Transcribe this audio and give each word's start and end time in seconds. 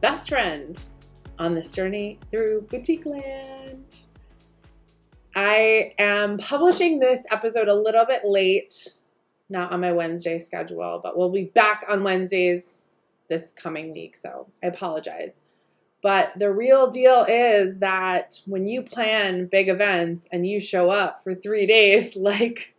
best 0.00 0.30
friend 0.30 0.82
on 1.38 1.54
this 1.54 1.72
journey 1.72 2.18
through 2.30 2.62
boutique 2.62 3.04
land. 3.04 3.96
I 5.34 5.94
am 5.98 6.38
publishing 6.38 6.98
this 6.98 7.24
episode 7.30 7.68
a 7.68 7.74
little 7.74 8.06
bit 8.06 8.24
late, 8.24 8.88
not 9.48 9.72
on 9.72 9.80
my 9.80 9.92
Wednesday 9.92 10.38
schedule, 10.38 11.00
but 11.02 11.16
we'll 11.16 11.30
be 11.30 11.44
back 11.44 11.84
on 11.88 12.02
Wednesdays 12.02 12.86
this 13.28 13.52
coming 13.52 13.92
week, 13.92 14.16
so 14.16 14.48
I 14.62 14.68
apologize. 14.68 15.38
But 16.02 16.32
the 16.38 16.50
real 16.50 16.90
deal 16.90 17.26
is 17.28 17.78
that 17.78 18.40
when 18.46 18.66
you 18.66 18.82
plan 18.82 19.46
big 19.46 19.68
events 19.68 20.26
and 20.32 20.46
you 20.46 20.60
show 20.60 20.88
up 20.88 21.22
for 21.22 21.34
three 21.34 21.66
days, 21.66 22.16
like 22.16 22.74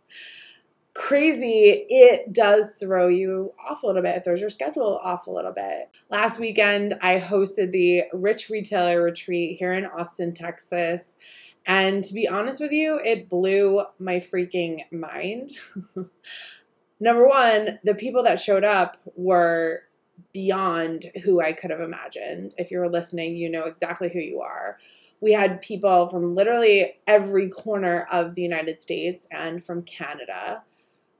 crazy, 0.94 1.86
it 1.88 2.32
does 2.32 2.72
throw 2.78 3.08
you 3.08 3.52
off 3.66 3.82
a 3.82 3.86
little 3.86 4.02
bit. 4.02 4.16
It 4.16 4.24
throws 4.24 4.40
your 4.40 4.50
schedule 4.50 4.98
off 5.02 5.26
a 5.26 5.30
little 5.30 5.52
bit. 5.52 5.90
Last 6.10 6.38
weekend, 6.38 6.98
I 7.00 7.18
hosted 7.18 7.72
the 7.72 8.04
Rich 8.12 8.50
Retailer 8.50 9.02
Retreat 9.02 9.58
here 9.58 9.72
in 9.72 9.86
Austin, 9.86 10.34
Texas. 10.34 11.16
And 11.64 12.04
to 12.04 12.14
be 12.14 12.28
honest 12.28 12.60
with 12.60 12.72
you, 12.72 13.00
it 13.04 13.28
blew 13.28 13.82
my 13.98 14.16
freaking 14.16 14.90
mind. 14.92 15.52
Number 17.00 17.26
one, 17.26 17.78
the 17.84 17.94
people 17.94 18.22
that 18.24 18.40
showed 18.40 18.64
up 18.64 18.98
were 19.16 19.84
beyond 20.32 21.10
who 21.24 21.40
I 21.40 21.52
could 21.52 21.70
have 21.70 21.80
imagined. 21.80 22.54
If 22.58 22.70
you're 22.70 22.88
listening, 22.88 23.36
you 23.36 23.48
know 23.48 23.64
exactly 23.64 24.10
who 24.10 24.20
you 24.20 24.40
are. 24.40 24.78
We 25.20 25.32
had 25.32 25.60
people 25.60 26.08
from 26.08 26.34
literally 26.34 26.98
every 27.06 27.48
corner 27.48 28.08
of 28.10 28.34
the 28.34 28.42
United 28.42 28.82
States 28.82 29.26
and 29.30 29.64
from 29.64 29.82
Canada 29.82 30.64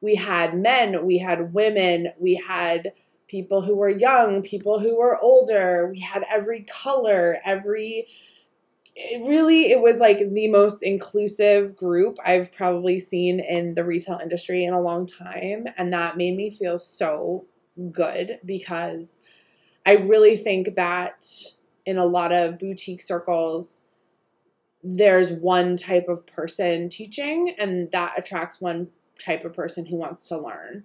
we 0.03 0.17
had 0.17 0.58
men, 0.58 1.06
we 1.06 1.17
had 1.17 1.55
women, 1.55 2.08
we 2.19 2.34
had 2.34 2.92
people 3.28 3.62
who 3.62 3.75
were 3.75 3.89
young, 3.89 4.42
people 4.42 4.81
who 4.81 4.98
were 4.98 5.19
older, 5.22 5.89
we 5.91 6.00
had 6.00 6.25
every 6.28 6.64
color, 6.64 7.39
every 7.44 8.09
it 8.94 9.27
really 9.27 9.70
it 9.70 9.81
was 9.81 9.98
like 9.98 10.19
the 10.19 10.48
most 10.48 10.83
inclusive 10.83 11.75
group 11.75 12.19
I've 12.27 12.53
probably 12.53 12.99
seen 12.99 13.41
in 13.41 13.72
the 13.72 13.84
retail 13.84 14.19
industry 14.22 14.65
in 14.65 14.75
a 14.75 14.82
long 14.82 15.06
time 15.06 15.66
and 15.78 15.93
that 15.94 16.19
made 16.19 16.37
me 16.37 16.50
feel 16.50 16.78
so 16.78 17.47
good 17.91 18.38
because 18.44 19.19
I 19.87 19.94
really 19.94 20.37
think 20.37 20.75
that 20.75 21.25
in 21.87 21.97
a 21.97 22.04
lot 22.04 22.32
of 22.32 22.59
boutique 22.59 23.00
circles 23.00 23.81
there's 24.84 25.32
one 25.32 25.78
type 25.78 26.09
of 26.09 26.27
person 26.27 26.91
teaching 26.91 27.54
and 27.59 27.91
that 27.93 28.19
attracts 28.19 28.60
one 28.60 28.88
type 29.25 29.44
of 29.44 29.55
person 29.55 29.87
who 29.87 29.97
wants 29.97 30.28
to 30.28 30.38
learn. 30.38 30.84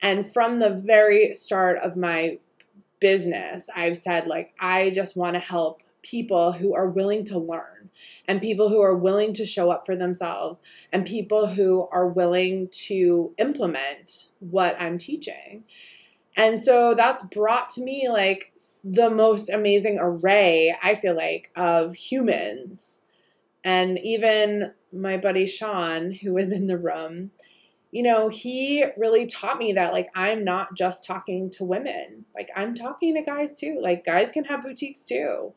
And 0.00 0.24
from 0.26 0.58
the 0.58 0.70
very 0.70 1.34
start 1.34 1.78
of 1.78 1.96
my 1.96 2.38
business, 3.00 3.68
I've 3.74 3.96
said, 3.96 4.26
like, 4.26 4.54
I 4.60 4.90
just 4.90 5.16
want 5.16 5.34
to 5.34 5.40
help 5.40 5.82
people 6.02 6.52
who 6.52 6.74
are 6.74 6.88
willing 6.88 7.24
to 7.24 7.38
learn 7.38 7.90
and 8.26 8.40
people 8.40 8.68
who 8.68 8.80
are 8.80 8.96
willing 8.96 9.32
to 9.34 9.44
show 9.44 9.70
up 9.70 9.84
for 9.84 9.96
themselves 9.96 10.62
and 10.92 11.04
people 11.04 11.48
who 11.48 11.88
are 11.90 12.06
willing 12.06 12.68
to 12.68 13.34
implement 13.38 14.28
what 14.40 14.80
I'm 14.80 14.98
teaching. 14.98 15.64
And 16.36 16.62
so 16.62 16.94
that's 16.94 17.24
brought 17.24 17.68
to 17.70 17.82
me 17.82 18.08
like 18.08 18.52
the 18.84 19.10
most 19.10 19.50
amazing 19.50 19.98
array, 20.00 20.76
I 20.80 20.94
feel 20.94 21.16
like, 21.16 21.50
of 21.56 21.94
humans. 21.94 23.00
And 23.64 23.98
even 23.98 24.72
my 24.92 25.16
buddy 25.16 25.46
Sean, 25.46 26.12
who 26.12 26.34
was 26.34 26.52
in 26.52 26.68
the 26.68 26.78
room, 26.78 27.32
you 27.90 28.02
know, 28.02 28.28
he 28.28 28.84
really 28.96 29.26
taught 29.26 29.58
me 29.58 29.72
that 29.72 29.92
like 29.92 30.08
I'm 30.14 30.44
not 30.44 30.74
just 30.74 31.04
talking 31.04 31.50
to 31.52 31.64
women. 31.64 32.26
Like 32.34 32.50
I'm 32.54 32.74
talking 32.74 33.14
to 33.14 33.22
guys 33.22 33.58
too. 33.58 33.78
Like 33.80 34.04
guys 34.04 34.30
can 34.30 34.44
have 34.44 34.62
boutiques 34.62 35.04
too. 35.04 35.54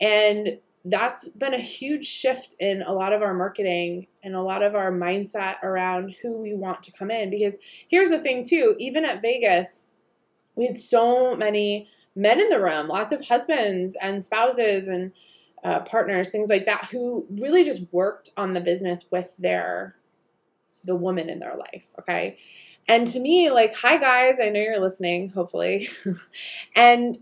And 0.00 0.60
that's 0.84 1.28
been 1.28 1.54
a 1.54 1.58
huge 1.58 2.04
shift 2.04 2.54
in 2.58 2.82
a 2.82 2.92
lot 2.92 3.12
of 3.12 3.22
our 3.22 3.34
marketing 3.34 4.06
and 4.22 4.34
a 4.34 4.42
lot 4.42 4.62
of 4.62 4.74
our 4.74 4.92
mindset 4.92 5.62
around 5.62 6.14
who 6.22 6.38
we 6.40 6.54
want 6.54 6.82
to 6.82 6.92
come 6.92 7.10
in 7.10 7.30
because 7.30 7.54
here's 7.88 8.10
the 8.10 8.18
thing 8.18 8.44
too, 8.44 8.76
even 8.78 9.04
at 9.04 9.22
Vegas, 9.22 9.84
we 10.56 10.66
had 10.66 10.76
so 10.76 11.34
many 11.34 11.88
men 12.14 12.40
in 12.40 12.50
the 12.50 12.60
room, 12.60 12.86
lots 12.86 13.12
of 13.12 13.26
husbands 13.26 13.96
and 14.00 14.22
spouses 14.22 14.86
and 14.86 15.12
uh, 15.62 15.80
partners, 15.80 16.28
things 16.28 16.50
like 16.50 16.66
that, 16.66 16.88
who 16.92 17.26
really 17.30 17.64
just 17.64 17.82
worked 17.90 18.28
on 18.36 18.52
the 18.52 18.60
business 18.60 19.06
with 19.10 19.34
their 19.38 19.96
the 20.84 20.96
woman 20.96 21.28
in 21.28 21.40
their 21.40 21.56
life, 21.56 21.88
okay? 21.98 22.36
And 22.86 23.06
to 23.08 23.20
me, 23.20 23.50
like, 23.50 23.74
hi 23.74 23.96
guys, 23.96 24.38
I 24.40 24.50
know 24.50 24.60
you're 24.60 24.80
listening, 24.80 25.30
hopefully. 25.30 25.88
and 26.76 27.18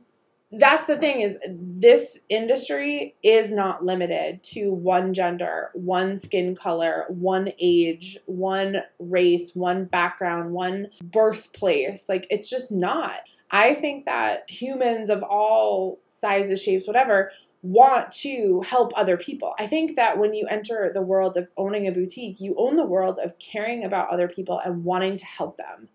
that's 0.54 0.86
the 0.86 0.98
thing 0.98 1.22
is 1.22 1.38
this 1.48 2.20
industry 2.28 3.16
is 3.22 3.52
not 3.54 3.84
limited 3.84 4.42
to 4.42 4.70
one 4.70 5.14
gender, 5.14 5.70
one 5.72 6.18
skin 6.18 6.54
color, 6.54 7.06
one 7.08 7.52
age, 7.58 8.18
one 8.26 8.82
race, 8.98 9.52
one 9.54 9.86
background, 9.86 10.52
one 10.52 10.88
birthplace. 11.02 12.06
Like 12.08 12.26
it's 12.28 12.50
just 12.50 12.70
not. 12.70 13.20
I 13.50 13.74
think 13.74 14.04
that 14.04 14.50
humans 14.50 15.08
of 15.08 15.22
all 15.22 16.00
sizes, 16.02 16.62
shapes, 16.62 16.86
whatever, 16.86 17.32
want 17.62 18.10
to 18.10 18.60
help 18.66 18.92
other 18.96 19.16
people. 19.16 19.54
I 19.58 19.68
think 19.68 19.94
that 19.94 20.18
when 20.18 20.34
you 20.34 20.46
enter 20.48 20.90
the 20.92 21.00
world 21.00 21.36
of 21.36 21.48
owning 21.56 21.86
a 21.86 21.92
boutique, 21.92 22.40
you 22.40 22.56
own 22.58 22.74
the 22.74 22.84
world 22.84 23.20
of 23.22 23.38
caring 23.38 23.84
about 23.84 24.10
other 24.10 24.28
people 24.28 24.58
and 24.58 24.84
wanting 24.84 25.16
to 25.16 25.24
help 25.24 25.56
them. 25.56 25.88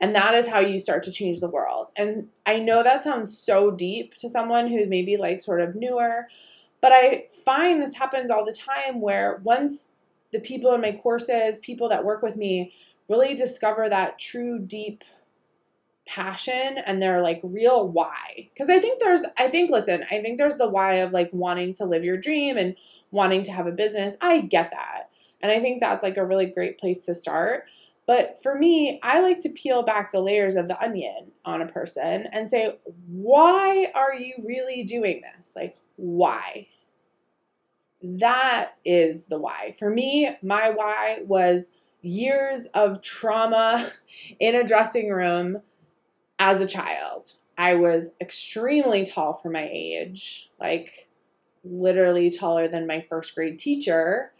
And 0.00 0.14
that 0.14 0.34
is 0.34 0.48
how 0.48 0.60
you 0.60 0.78
start 0.78 1.02
to 1.04 1.10
change 1.10 1.40
the 1.40 1.48
world. 1.48 1.88
And 1.96 2.28
I 2.44 2.58
know 2.58 2.82
that 2.82 3.02
sounds 3.02 3.36
so 3.36 3.70
deep 3.70 4.14
to 4.18 4.28
someone 4.28 4.68
who's 4.68 4.86
maybe 4.86 5.16
like 5.16 5.40
sort 5.40 5.62
of 5.62 5.74
newer, 5.74 6.28
but 6.82 6.92
I 6.92 7.24
find 7.44 7.80
this 7.80 7.94
happens 7.94 8.30
all 8.30 8.44
the 8.44 8.52
time 8.52 9.00
where 9.00 9.40
once 9.42 9.92
the 10.30 10.40
people 10.40 10.74
in 10.74 10.82
my 10.82 10.92
courses, 10.92 11.58
people 11.58 11.88
that 11.88 12.04
work 12.04 12.22
with 12.22 12.36
me, 12.36 12.74
really 13.08 13.34
discover 13.34 13.88
that 13.88 14.18
true, 14.18 14.58
deep 14.58 15.04
passion 16.06 16.78
and 16.78 17.00
their 17.00 17.22
like 17.22 17.40
real 17.42 17.88
why. 17.88 18.48
Because 18.52 18.68
i 18.68 18.78
think 18.78 19.00
there's 19.00 19.22
i 19.38 19.48
think 19.48 19.70
listen 19.70 20.04
i 20.10 20.20
think 20.20 20.38
there's 20.38 20.56
the 20.56 20.68
why 20.68 20.96
of 20.96 21.12
like 21.12 21.30
wanting 21.32 21.72
to 21.74 21.84
live 21.84 22.04
your 22.04 22.16
dream 22.16 22.56
and 22.56 22.76
wanting 23.10 23.42
to 23.44 23.52
have 23.52 23.66
a 23.66 23.72
business. 23.72 24.14
I 24.20 24.40
get 24.40 24.70
that. 24.70 25.10
And 25.40 25.50
i 25.50 25.60
think 25.60 25.80
that's 25.80 26.02
like 26.02 26.16
a 26.16 26.24
really 26.24 26.46
great 26.46 26.78
place 26.78 27.04
to 27.06 27.14
start. 27.14 27.64
But 28.06 28.42
for 28.42 28.54
me 28.54 29.00
i 29.02 29.20
like 29.20 29.38
to 29.40 29.48
peel 29.48 29.82
back 29.82 30.12
the 30.12 30.20
layers 30.20 30.56
of 30.56 30.68
the 30.68 30.82
onion 30.82 31.32
on 31.44 31.62
a 31.62 31.66
person 31.66 32.26
and 32.32 32.50
say 32.50 32.76
why 33.06 33.90
are 33.94 34.14
you 34.14 34.34
really 34.44 34.84
doing 34.84 35.22
this? 35.22 35.52
Like 35.56 35.76
why? 35.96 36.68
That 38.02 38.72
is 38.84 39.26
the 39.26 39.38
why. 39.38 39.74
For 39.78 39.88
me 39.88 40.36
my 40.42 40.68
why 40.68 41.20
was 41.24 41.70
years 42.02 42.66
of 42.74 43.00
trauma 43.00 43.90
in 44.38 44.54
a 44.54 44.66
dressing 44.66 45.08
room 45.08 45.62
as 46.44 46.60
a 46.60 46.66
child, 46.66 47.32
I 47.56 47.74
was 47.74 48.10
extremely 48.20 49.06
tall 49.06 49.32
for 49.32 49.48
my 49.48 49.66
age, 49.72 50.50
like 50.60 51.08
literally 51.64 52.30
taller 52.30 52.68
than 52.68 52.86
my 52.86 53.00
first 53.00 53.34
grade 53.34 53.58
teacher. 53.58 54.30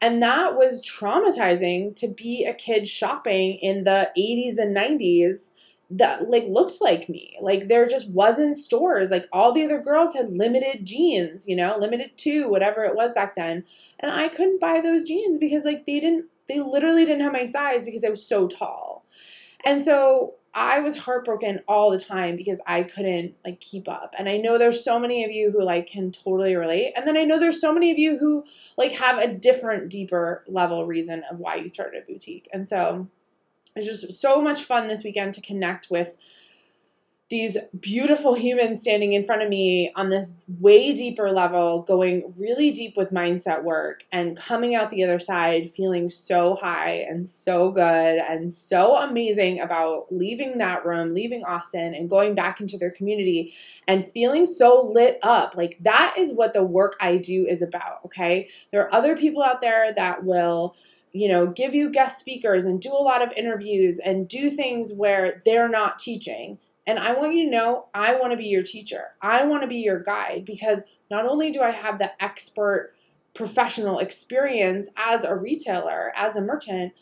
And 0.00 0.22
that 0.22 0.56
was 0.56 0.82
traumatizing 0.82 1.94
to 1.96 2.08
be 2.08 2.46
a 2.46 2.54
kid 2.54 2.88
shopping 2.88 3.58
in 3.60 3.84
the 3.84 4.10
80s 4.16 4.56
and 4.56 4.74
90s 4.74 5.50
that 5.90 6.30
like 6.30 6.44
looked 6.46 6.80
like 6.80 7.10
me. 7.10 7.36
Like 7.38 7.68
there 7.68 7.86
just 7.86 8.08
wasn't 8.08 8.56
stores. 8.56 9.10
Like 9.10 9.28
all 9.30 9.52
the 9.52 9.62
other 9.62 9.78
girls 9.78 10.14
had 10.14 10.32
limited 10.32 10.86
jeans, 10.86 11.46
you 11.46 11.54
know, 11.54 11.76
Limited 11.78 12.16
Too, 12.16 12.48
whatever 12.48 12.82
it 12.84 12.96
was 12.96 13.12
back 13.12 13.36
then. 13.36 13.64
And 14.00 14.10
I 14.10 14.28
couldn't 14.28 14.58
buy 14.58 14.80
those 14.80 15.06
jeans 15.06 15.36
because 15.36 15.66
like 15.66 15.84
they 15.84 16.00
didn't 16.00 16.30
they 16.48 16.60
literally 16.60 17.04
didn't 17.04 17.20
have 17.20 17.32
my 17.34 17.44
size 17.44 17.84
because 17.84 18.04
I 18.04 18.08
was 18.08 18.26
so 18.26 18.48
tall. 18.48 19.04
And 19.66 19.82
so 19.82 20.36
I 20.54 20.80
was 20.80 20.98
heartbroken 20.98 21.60
all 21.66 21.90
the 21.90 21.98
time 21.98 22.36
because 22.36 22.60
I 22.66 22.82
couldn't 22.82 23.34
like 23.44 23.60
keep 23.60 23.88
up. 23.88 24.14
And 24.18 24.28
I 24.28 24.36
know 24.36 24.58
there's 24.58 24.84
so 24.84 24.98
many 24.98 25.24
of 25.24 25.30
you 25.30 25.50
who 25.50 25.62
like 25.62 25.86
can 25.86 26.12
totally 26.12 26.54
relate. 26.54 26.92
And 26.94 27.08
then 27.08 27.16
I 27.16 27.24
know 27.24 27.38
there's 27.38 27.60
so 27.60 27.72
many 27.72 27.90
of 27.90 27.98
you 27.98 28.18
who 28.18 28.44
like 28.76 28.92
have 28.92 29.18
a 29.18 29.32
different 29.32 29.90
deeper 29.90 30.44
level 30.46 30.86
reason 30.86 31.24
of 31.30 31.38
why 31.38 31.54
you 31.54 31.70
started 31.70 32.02
a 32.02 32.06
boutique. 32.06 32.48
And 32.52 32.68
so 32.68 33.08
it's 33.74 33.86
just 33.86 34.20
so 34.20 34.42
much 34.42 34.62
fun 34.62 34.88
this 34.88 35.04
weekend 35.04 35.32
to 35.34 35.40
connect 35.40 35.90
with 35.90 36.18
these 37.32 37.56
beautiful 37.80 38.34
humans 38.34 38.82
standing 38.82 39.14
in 39.14 39.24
front 39.24 39.40
of 39.40 39.48
me 39.48 39.90
on 39.96 40.10
this 40.10 40.32
way 40.60 40.92
deeper 40.92 41.30
level, 41.30 41.80
going 41.80 42.30
really 42.38 42.70
deep 42.70 42.94
with 42.94 43.10
mindset 43.10 43.62
work 43.62 44.04
and 44.12 44.36
coming 44.36 44.74
out 44.74 44.90
the 44.90 45.02
other 45.02 45.18
side 45.18 45.70
feeling 45.70 46.10
so 46.10 46.54
high 46.54 46.90
and 46.90 47.26
so 47.26 47.72
good 47.72 48.18
and 48.18 48.52
so 48.52 48.96
amazing 48.96 49.58
about 49.58 50.08
leaving 50.10 50.58
that 50.58 50.84
room, 50.84 51.14
leaving 51.14 51.42
Austin 51.44 51.94
and 51.94 52.10
going 52.10 52.34
back 52.34 52.60
into 52.60 52.76
their 52.76 52.90
community 52.90 53.54
and 53.88 54.06
feeling 54.12 54.44
so 54.44 54.82
lit 54.82 55.18
up. 55.22 55.56
Like 55.56 55.78
that 55.80 56.14
is 56.18 56.34
what 56.34 56.52
the 56.52 56.62
work 56.62 56.98
I 57.00 57.16
do 57.16 57.46
is 57.46 57.62
about, 57.62 58.04
okay? 58.04 58.50
There 58.72 58.82
are 58.82 58.94
other 58.94 59.16
people 59.16 59.42
out 59.42 59.62
there 59.62 59.90
that 59.94 60.22
will 60.22 60.76
you 61.14 61.28
know, 61.28 61.46
give 61.46 61.74
you 61.74 61.90
guest 61.90 62.18
speakers 62.18 62.64
and 62.64 62.80
do 62.80 62.90
a 62.90 63.02
lot 63.02 63.20
of 63.20 63.32
interviews 63.36 63.98
and 63.98 64.28
do 64.28 64.50
things 64.50 64.92
where 64.94 65.42
they're 65.44 65.68
not 65.68 65.98
teaching. 65.98 66.58
And 66.86 66.98
I 66.98 67.12
want 67.14 67.34
you 67.34 67.44
to 67.44 67.50
know 67.50 67.86
I 67.94 68.14
want 68.14 68.32
to 68.32 68.36
be 68.36 68.46
your 68.46 68.62
teacher. 68.62 69.08
I 69.20 69.44
want 69.44 69.62
to 69.62 69.68
be 69.68 69.76
your 69.76 70.00
guide 70.00 70.44
because 70.44 70.80
not 71.10 71.26
only 71.26 71.50
do 71.50 71.60
I 71.60 71.70
have 71.70 71.98
the 71.98 72.12
expert 72.22 72.94
professional 73.34 73.98
experience 73.98 74.88
as 74.96 75.24
a 75.24 75.34
retailer, 75.34 76.12
as 76.16 76.36
a 76.36 76.40
merchant, 76.40 76.92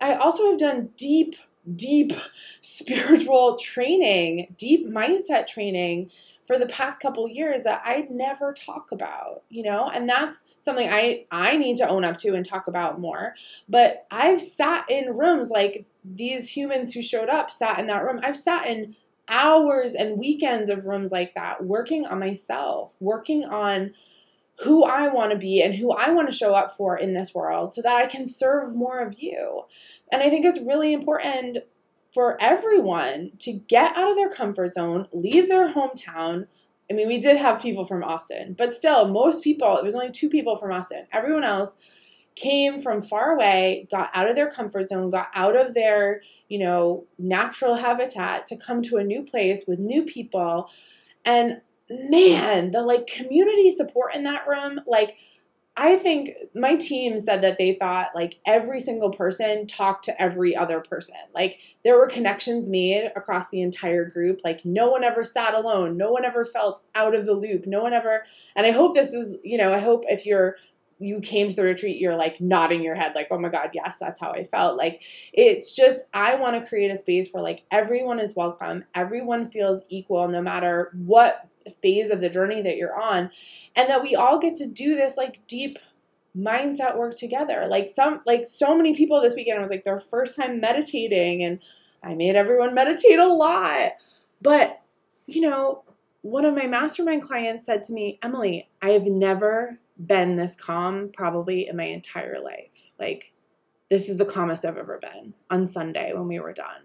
I 0.00 0.14
also 0.14 0.50
have 0.50 0.58
done 0.58 0.90
deep, 0.96 1.36
deep 1.74 2.12
spiritual 2.60 3.56
training, 3.58 4.54
deep 4.58 4.86
mindset 4.88 5.46
training 5.46 6.10
for 6.50 6.58
the 6.58 6.66
past 6.66 7.00
couple 7.00 7.28
years 7.28 7.62
that 7.62 7.80
I 7.84 8.08
never 8.10 8.52
talk 8.52 8.90
about, 8.90 9.44
you 9.48 9.62
know? 9.62 9.88
And 9.88 10.08
that's 10.08 10.44
something 10.58 10.88
I 10.88 11.24
I 11.30 11.56
need 11.56 11.76
to 11.76 11.88
own 11.88 12.02
up 12.02 12.16
to 12.18 12.34
and 12.34 12.44
talk 12.44 12.66
about 12.66 13.00
more. 13.00 13.34
But 13.68 14.04
I've 14.10 14.40
sat 14.40 14.90
in 14.90 15.16
rooms 15.16 15.50
like 15.50 15.86
these 16.04 16.56
humans 16.56 16.92
who 16.92 17.02
showed 17.02 17.28
up 17.28 17.50
sat 17.50 17.78
in 17.78 17.86
that 17.86 18.02
room. 18.02 18.18
I've 18.24 18.36
sat 18.36 18.66
in 18.66 18.96
hours 19.30 19.94
and 19.94 20.18
weekends 20.18 20.68
of 20.68 20.86
rooms 20.86 21.12
like 21.12 21.34
that 21.34 21.64
working 21.64 22.04
on 22.04 22.18
myself, 22.18 22.94
working 23.00 23.44
on 23.44 23.92
who 24.64 24.84
I 24.84 25.08
want 25.08 25.32
to 25.32 25.38
be 25.38 25.62
and 25.62 25.74
who 25.74 25.92
I 25.92 26.10
want 26.10 26.28
to 26.28 26.34
show 26.34 26.54
up 26.54 26.70
for 26.72 26.98
in 26.98 27.14
this 27.14 27.34
world 27.34 27.72
so 27.72 27.80
that 27.80 27.96
I 27.96 28.06
can 28.06 28.26
serve 28.26 28.74
more 28.74 28.98
of 29.00 29.20
you. 29.22 29.62
And 30.12 30.22
I 30.22 30.28
think 30.28 30.44
it's 30.44 30.60
really 30.60 30.92
important 30.92 31.58
for 32.12 32.36
everyone 32.42 33.32
to 33.38 33.52
get 33.52 33.96
out 33.96 34.10
of 34.10 34.16
their 34.16 34.28
comfort 34.28 34.74
zone, 34.74 35.06
leave 35.12 35.48
their 35.48 35.72
hometown. 35.72 36.46
I 36.90 36.94
mean, 36.94 37.06
we 37.06 37.18
did 37.18 37.36
have 37.36 37.62
people 37.62 37.84
from 37.84 38.02
Austin, 38.02 38.54
but 38.58 38.74
still, 38.74 39.08
most 39.08 39.44
people, 39.44 39.76
it 39.76 39.84
was 39.84 39.94
only 39.94 40.10
two 40.10 40.28
people 40.28 40.56
from 40.56 40.72
Austin. 40.72 41.06
Everyone 41.12 41.44
else 41.44 41.70
came 42.36 42.80
from 42.80 43.02
far 43.02 43.32
away, 43.32 43.86
got 43.90 44.10
out 44.14 44.28
of 44.28 44.36
their 44.36 44.50
comfort 44.50 44.88
zone, 44.88 45.10
got 45.10 45.28
out 45.34 45.56
of 45.56 45.74
their, 45.74 46.22
you 46.48 46.58
know, 46.58 47.06
natural 47.18 47.76
habitat 47.76 48.46
to 48.46 48.56
come 48.56 48.82
to 48.82 48.96
a 48.96 49.04
new 49.04 49.22
place 49.22 49.64
with 49.66 49.78
new 49.78 50.02
people. 50.04 50.70
And 51.24 51.60
man, 51.90 52.70
the 52.70 52.82
like 52.82 53.06
community 53.06 53.70
support 53.70 54.14
in 54.14 54.22
that 54.24 54.46
room, 54.46 54.80
like, 54.86 55.16
I 55.76 55.96
think 55.96 56.32
my 56.54 56.76
team 56.76 57.18
said 57.20 57.42
that 57.42 57.56
they 57.56 57.74
thought 57.74 58.10
like 58.14 58.38
every 58.44 58.80
single 58.80 59.10
person 59.10 59.66
talked 59.66 60.04
to 60.06 60.22
every 60.22 60.54
other 60.54 60.80
person. 60.80 61.14
Like 61.34 61.58
there 61.84 61.96
were 61.96 62.06
connections 62.06 62.68
made 62.68 63.10
across 63.16 63.48
the 63.48 63.62
entire 63.62 64.04
group. 64.04 64.40
Like 64.44 64.64
no 64.64 64.90
one 64.90 65.04
ever 65.04 65.24
sat 65.24 65.54
alone. 65.54 65.96
No 65.96 66.10
one 66.10 66.24
ever 66.24 66.44
felt 66.44 66.82
out 66.94 67.14
of 67.14 67.24
the 67.24 67.32
loop. 67.32 67.66
No 67.66 67.82
one 67.82 67.94
ever, 67.94 68.24
and 68.54 68.66
I 68.66 68.72
hope 68.72 68.94
this 68.94 69.12
is, 69.12 69.36
you 69.42 69.56
know, 69.56 69.72
I 69.72 69.78
hope 69.78 70.04
if 70.08 70.26
you're 70.26 70.56
you 71.00 71.20
came 71.20 71.48
to 71.48 71.56
the 71.56 71.64
retreat, 71.64 71.98
you're 71.98 72.14
like 72.14 72.40
nodding 72.40 72.82
your 72.82 72.94
head, 72.94 73.14
like, 73.14 73.28
oh 73.30 73.38
my 73.38 73.48
God, 73.48 73.70
yes, 73.72 73.98
that's 73.98 74.20
how 74.20 74.32
I 74.32 74.44
felt. 74.44 74.76
Like, 74.76 75.02
it's 75.32 75.74
just, 75.74 76.04
I 76.12 76.34
want 76.34 76.62
to 76.62 76.68
create 76.68 76.90
a 76.90 76.96
space 76.96 77.28
where 77.32 77.42
like 77.42 77.64
everyone 77.70 78.20
is 78.20 78.36
welcome, 78.36 78.84
everyone 78.94 79.50
feels 79.50 79.82
equal, 79.88 80.28
no 80.28 80.42
matter 80.42 80.92
what 80.94 81.48
phase 81.82 82.10
of 82.10 82.20
the 82.20 82.28
journey 82.30 82.62
that 82.62 82.76
you're 82.76 83.00
on 83.00 83.30
and 83.76 83.88
that 83.88 84.02
we 84.02 84.14
all 84.14 84.38
get 84.38 84.56
to 84.56 84.66
do 84.66 84.96
this 84.96 85.16
like 85.16 85.46
deep 85.46 85.78
mindset 86.36 86.96
work 86.96 87.16
together 87.16 87.66
like 87.68 87.88
some 87.88 88.20
like 88.24 88.46
so 88.46 88.76
many 88.76 88.94
people 88.94 89.20
this 89.20 89.34
weekend 89.34 89.60
was 89.60 89.70
like 89.70 89.84
their 89.84 89.98
first 89.98 90.36
time 90.36 90.60
meditating 90.60 91.42
and 91.42 91.60
i 92.04 92.14
made 92.14 92.36
everyone 92.36 92.72
meditate 92.72 93.18
a 93.18 93.26
lot 93.26 93.92
but 94.40 94.80
you 95.26 95.40
know 95.40 95.82
one 96.22 96.44
of 96.44 96.54
my 96.54 96.66
mastermind 96.66 97.22
clients 97.22 97.66
said 97.66 97.82
to 97.82 97.92
me 97.92 98.18
emily 98.22 98.68
i 98.80 98.90
have 98.90 99.06
never 99.06 99.78
been 100.06 100.36
this 100.36 100.54
calm 100.54 101.10
probably 101.12 101.68
in 101.68 101.76
my 101.76 101.84
entire 101.84 102.40
life 102.40 102.90
like 102.98 103.32
this 103.90 104.08
is 104.08 104.16
the 104.16 104.24
calmest 104.24 104.64
i've 104.64 104.78
ever 104.78 104.98
been 104.98 105.34
on 105.50 105.66
sunday 105.66 106.12
when 106.14 106.26
we 106.28 106.40
were 106.40 106.52
done 106.52 106.82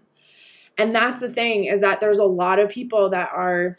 and 0.78 0.94
that's 0.94 1.20
the 1.20 1.32
thing 1.32 1.64
is 1.64 1.80
that 1.80 2.00
there's 2.00 2.18
a 2.18 2.24
lot 2.24 2.58
of 2.58 2.68
people 2.68 3.10
that 3.10 3.30
are 3.32 3.78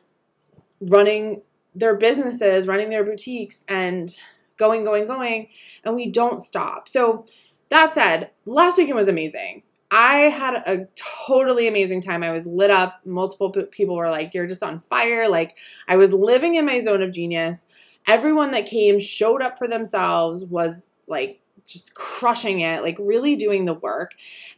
running 0.81 1.41
their 1.75 1.95
businesses, 1.95 2.67
running 2.67 2.89
their 2.89 3.03
boutiques, 3.03 3.63
and 3.67 4.15
going, 4.57 4.83
going, 4.83 5.05
going, 5.05 5.49
and 5.83 5.95
we 5.95 6.09
don't 6.09 6.41
stop. 6.41 6.87
So, 6.87 7.23
that 7.69 7.93
said, 7.93 8.31
last 8.45 8.77
weekend 8.77 8.95
was 8.95 9.09
amazing. 9.09 9.63
I 9.91 10.15
had 10.29 10.55
a 10.65 10.87
totally 10.95 11.67
amazing 11.67 12.01
time. 12.01 12.23
I 12.23 12.31
was 12.31 12.45
lit 12.45 12.71
up. 12.71 13.01
Multiple 13.05 13.51
people 13.71 13.95
were 13.95 14.09
like, 14.09 14.33
You're 14.33 14.47
just 14.47 14.63
on 14.63 14.79
fire. 14.79 15.27
Like, 15.29 15.57
I 15.87 15.97
was 15.97 16.13
living 16.13 16.55
in 16.55 16.65
my 16.65 16.79
zone 16.79 17.01
of 17.01 17.11
genius. 17.11 17.65
Everyone 18.07 18.51
that 18.51 18.65
came 18.65 18.99
showed 18.99 19.41
up 19.41 19.57
for 19.57 19.67
themselves, 19.67 20.45
was 20.45 20.91
like 21.07 21.41
just 21.65 21.93
crushing 21.93 22.61
it, 22.61 22.81
like 22.81 22.97
really 22.99 23.35
doing 23.35 23.65
the 23.65 23.73
work. 23.73 24.11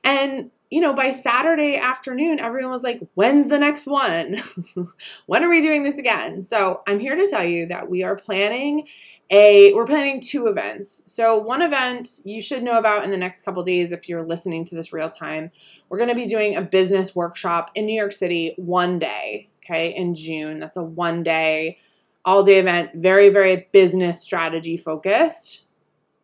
And 0.03 0.51
you 0.69 0.81
know, 0.81 0.93
by 0.93 1.09
Saturday 1.09 1.77
afternoon, 1.77 2.39
everyone 2.39 2.71
was 2.71 2.83
like, 2.83 3.01
when's 3.15 3.49
the 3.49 3.57
next 3.57 3.87
one? 3.87 4.39
when 5.25 5.43
are 5.43 5.49
we 5.49 5.61
doing 5.61 5.81
this 5.81 5.97
again? 5.97 6.43
So 6.43 6.83
I'm 6.87 6.99
here 6.99 7.15
to 7.15 7.27
tell 7.27 7.43
you 7.43 7.65
that 7.67 7.89
we 7.89 8.03
are 8.03 8.15
planning 8.15 8.87
a 9.31 9.73
we're 9.73 9.85
planning 9.85 10.21
two 10.21 10.47
events. 10.47 11.03
So 11.05 11.37
one 11.37 11.61
event 11.61 12.19
you 12.23 12.41
should 12.41 12.63
know 12.63 12.77
about 12.77 13.03
in 13.03 13.11
the 13.11 13.17
next 13.17 13.43
couple 13.43 13.63
days 13.63 13.91
if 13.91 14.09
you're 14.09 14.25
listening 14.25 14.65
to 14.65 14.75
this 14.75 14.93
real 14.93 15.09
time. 15.09 15.51
We're 15.87 15.97
going 15.97 16.09
to 16.09 16.15
be 16.15 16.27
doing 16.27 16.55
a 16.55 16.61
business 16.61 17.15
workshop 17.15 17.71
in 17.75 17.85
New 17.85 17.99
York 17.99 18.11
City 18.11 18.53
one 18.57 18.99
day, 18.99 19.49
okay, 19.63 19.93
in 19.93 20.15
June. 20.15 20.59
That's 20.59 20.77
a 20.77 20.83
one 20.83 21.23
day 21.23 21.77
all 22.25 22.43
day 22.43 22.59
event, 22.59 22.91
very 22.95 23.29
very 23.29 23.67
business 23.71 24.21
strategy 24.21 24.77
focused 24.77 25.65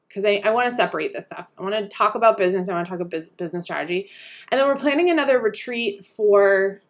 because 0.08 0.24
I, 0.24 0.42
I 0.46 0.52
want 0.52 0.70
to 0.70 0.76
separate 0.76 1.14
this 1.14 1.26
stuff. 1.26 1.52
I 1.58 1.62
want 1.62 1.76
to 1.76 1.88
talk 1.90 2.16
about 2.16 2.38
business. 2.38 2.70
I 2.70 2.74
want 2.74 2.86
to 2.86 2.90
talk 2.90 3.02
about 3.02 3.38
business 3.38 3.66
strategy. 3.66 4.10
And 4.50 4.58
then 4.58 4.66
we're 4.66 4.78
planning 4.78 5.10
another 5.10 5.42
retreat 5.42 6.06
for 6.06 6.82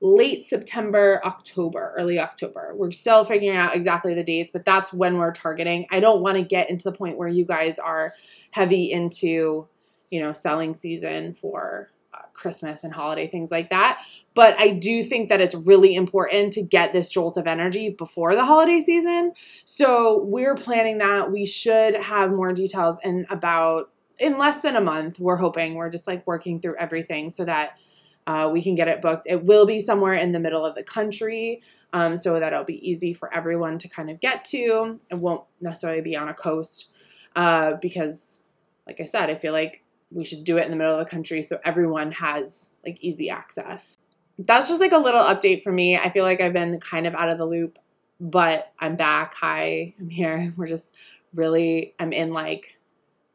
late 0.00 0.46
September, 0.46 1.20
October, 1.24 1.94
early 1.96 2.18
October. 2.18 2.72
We're 2.74 2.90
still 2.90 3.24
figuring 3.24 3.56
out 3.56 3.76
exactly 3.76 4.14
the 4.14 4.24
dates, 4.24 4.50
but 4.50 4.64
that's 4.64 4.92
when 4.92 5.18
we're 5.18 5.30
targeting. 5.30 5.86
I 5.90 6.00
don't 6.00 6.22
want 6.22 6.38
to 6.38 6.42
get 6.42 6.70
into 6.70 6.90
the 6.90 6.96
point 6.96 7.18
where 7.18 7.28
you 7.28 7.44
guys 7.44 7.78
are 7.78 8.14
heavy 8.50 8.90
into, 8.90 9.68
you 10.10 10.20
know, 10.20 10.32
selling 10.32 10.74
season 10.74 11.34
for 11.34 11.90
Christmas 12.32 12.84
and 12.84 12.92
holiday 12.92 13.26
things 13.26 13.50
like 13.50 13.70
that. 13.70 14.02
But 14.34 14.58
I 14.58 14.70
do 14.70 15.02
think 15.02 15.28
that 15.28 15.40
it's 15.40 15.54
really 15.54 15.94
important 15.94 16.52
to 16.54 16.62
get 16.62 16.92
this 16.92 17.10
jolt 17.10 17.36
of 17.36 17.46
energy 17.46 17.90
before 17.90 18.34
the 18.34 18.44
holiday 18.44 18.80
season. 18.80 19.32
So 19.64 20.22
we're 20.24 20.54
planning 20.54 20.98
that. 20.98 21.30
We 21.30 21.46
should 21.46 21.96
have 21.96 22.30
more 22.30 22.52
details 22.52 22.98
in 23.04 23.26
about 23.30 23.90
in 24.18 24.38
less 24.38 24.60
than 24.62 24.76
a 24.76 24.80
month. 24.80 25.18
We're 25.18 25.36
hoping 25.36 25.74
we're 25.74 25.90
just 25.90 26.06
like 26.06 26.26
working 26.26 26.60
through 26.60 26.76
everything 26.78 27.30
so 27.30 27.44
that 27.44 27.78
uh, 28.26 28.50
we 28.52 28.62
can 28.62 28.74
get 28.74 28.86
it 28.86 29.00
booked. 29.00 29.26
It 29.26 29.44
will 29.44 29.66
be 29.66 29.80
somewhere 29.80 30.14
in 30.14 30.32
the 30.32 30.40
middle 30.40 30.64
of 30.64 30.74
the 30.74 30.82
country. 30.84 31.62
Um, 31.92 32.16
so 32.16 32.38
that 32.38 32.52
it'll 32.52 32.64
be 32.64 32.88
easy 32.88 33.12
for 33.12 33.34
everyone 33.34 33.76
to 33.78 33.88
kind 33.88 34.10
of 34.10 34.20
get 34.20 34.44
to. 34.46 35.00
It 35.10 35.16
won't 35.16 35.42
necessarily 35.60 36.02
be 36.02 36.16
on 36.16 36.28
a 36.28 36.34
coast 36.34 36.88
uh, 37.34 37.78
because, 37.82 38.42
like 38.86 39.00
I 39.00 39.06
said, 39.06 39.28
I 39.28 39.34
feel 39.34 39.52
like 39.52 39.82
we 40.10 40.24
should 40.24 40.44
do 40.44 40.58
it 40.58 40.64
in 40.64 40.70
the 40.70 40.76
middle 40.76 40.98
of 40.98 41.04
the 41.04 41.10
country 41.10 41.42
so 41.42 41.58
everyone 41.64 42.12
has 42.12 42.72
like 42.84 42.98
easy 43.00 43.30
access. 43.30 43.96
That's 44.38 44.68
just 44.68 44.80
like 44.80 44.92
a 44.92 44.98
little 44.98 45.22
update 45.22 45.62
for 45.62 45.70
me. 45.70 45.96
I 45.96 46.08
feel 46.08 46.24
like 46.24 46.40
I've 46.40 46.52
been 46.52 46.80
kind 46.80 47.06
of 47.06 47.14
out 47.14 47.28
of 47.28 47.38
the 47.38 47.44
loop, 47.44 47.78
but 48.20 48.72
I'm 48.78 48.96
back. 48.96 49.34
Hi, 49.34 49.94
I'm 49.98 50.08
here. 50.08 50.52
We're 50.56 50.66
just 50.66 50.94
really, 51.34 51.92
I'm 51.98 52.12
in 52.12 52.32
like 52.32 52.76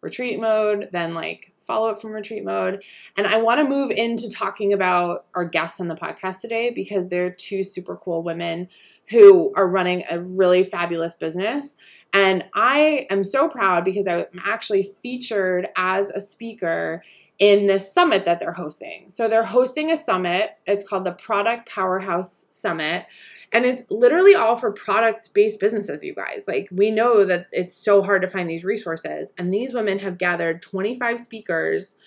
retreat 0.01 0.39
mode, 0.39 0.89
then 0.91 1.13
like 1.13 1.53
follow 1.65 1.89
up 1.89 2.01
from 2.01 2.11
retreat 2.11 2.43
mode. 2.43 2.83
And 3.17 3.25
I 3.25 3.37
want 3.41 3.59
to 3.59 3.67
move 3.67 3.91
into 3.91 4.29
talking 4.29 4.73
about 4.73 5.25
our 5.33 5.45
guests 5.45 5.79
on 5.79 5.87
the 5.87 5.95
podcast 5.95 6.41
today 6.41 6.69
because 6.69 7.07
they're 7.07 7.31
two 7.31 7.63
super 7.63 7.95
cool 7.95 8.23
women 8.23 8.69
who 9.09 9.53
are 9.55 9.67
running 9.67 10.03
a 10.09 10.19
really 10.19 10.63
fabulous 10.63 11.13
business. 11.13 11.75
And 12.15 12.45
I 12.53 13.07
am 13.09 13.25
so 13.25 13.49
proud 13.49 13.83
because 13.83 14.07
I'm 14.07 14.23
actually 14.45 14.83
featured 15.03 15.67
as 15.75 16.09
a 16.09 16.21
speaker 16.21 17.03
in 17.39 17.67
this 17.67 17.91
summit 17.91 18.23
that 18.23 18.39
they're 18.39 18.53
hosting. 18.53 19.09
So 19.09 19.27
they're 19.27 19.43
hosting 19.43 19.91
a 19.91 19.97
summit. 19.97 20.51
It's 20.65 20.87
called 20.87 21.03
the 21.03 21.11
Product 21.11 21.69
Powerhouse 21.69 22.47
Summit. 22.49 23.05
And 23.51 23.65
it's 23.65 23.83
literally 23.89 24.33
all 24.33 24.55
for 24.55 24.71
product 24.71 25.33
based 25.33 25.59
businesses, 25.59 26.05
you 26.05 26.15
guys. 26.15 26.45
Like, 26.47 26.69
we 26.71 26.89
know 26.89 27.25
that 27.25 27.47
it's 27.51 27.75
so 27.75 28.01
hard 28.01 28.21
to 28.21 28.29
find 28.29 28.49
these 28.49 28.63
resources. 28.63 29.33
And 29.37 29.53
these 29.53 29.73
women 29.73 29.99
have 29.99 30.17
gathered 30.17 30.61
25 30.61 31.19
speakers 31.19 31.97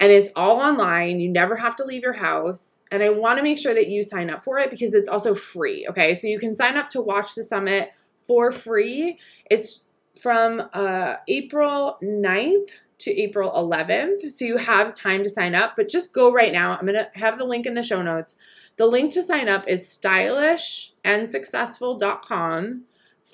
and 0.00 0.10
it's 0.10 0.30
all 0.34 0.58
online. 0.58 1.20
You 1.20 1.28
never 1.28 1.54
have 1.54 1.76
to 1.76 1.84
leave 1.84 2.02
your 2.02 2.14
house. 2.14 2.82
And 2.90 3.04
I 3.04 3.10
want 3.10 3.36
to 3.36 3.44
make 3.44 3.58
sure 3.58 3.74
that 3.74 3.86
you 3.86 4.02
sign 4.02 4.30
up 4.30 4.42
for 4.42 4.58
it 4.58 4.68
because 4.68 4.94
it's 4.94 5.08
also 5.08 5.32
free. 5.32 5.86
Okay. 5.88 6.16
So 6.16 6.26
you 6.26 6.40
can 6.40 6.56
sign 6.56 6.76
up 6.76 6.88
to 6.88 7.00
watch 7.00 7.36
the 7.36 7.44
summit 7.44 7.92
for 8.26 8.52
free. 8.52 9.18
It's 9.50 9.84
from 10.20 10.62
uh, 10.72 11.16
April 11.28 11.98
9th 12.02 12.70
to 12.98 13.10
April 13.20 13.50
11th. 13.50 14.30
So 14.32 14.44
you 14.44 14.56
have 14.56 14.94
time 14.94 15.22
to 15.22 15.30
sign 15.30 15.54
up, 15.54 15.76
but 15.76 15.88
just 15.88 16.12
go 16.12 16.32
right 16.32 16.52
now. 16.52 16.76
I'm 16.76 16.86
going 16.86 16.94
to 16.94 17.10
have 17.14 17.38
the 17.38 17.44
link 17.44 17.66
in 17.66 17.74
the 17.74 17.82
show 17.82 18.02
notes. 18.02 18.36
The 18.76 18.86
link 18.86 19.12
to 19.12 19.22
sign 19.22 19.48
up 19.48 19.68
is 19.68 19.82
stylishandsuccessful.com 19.82 22.82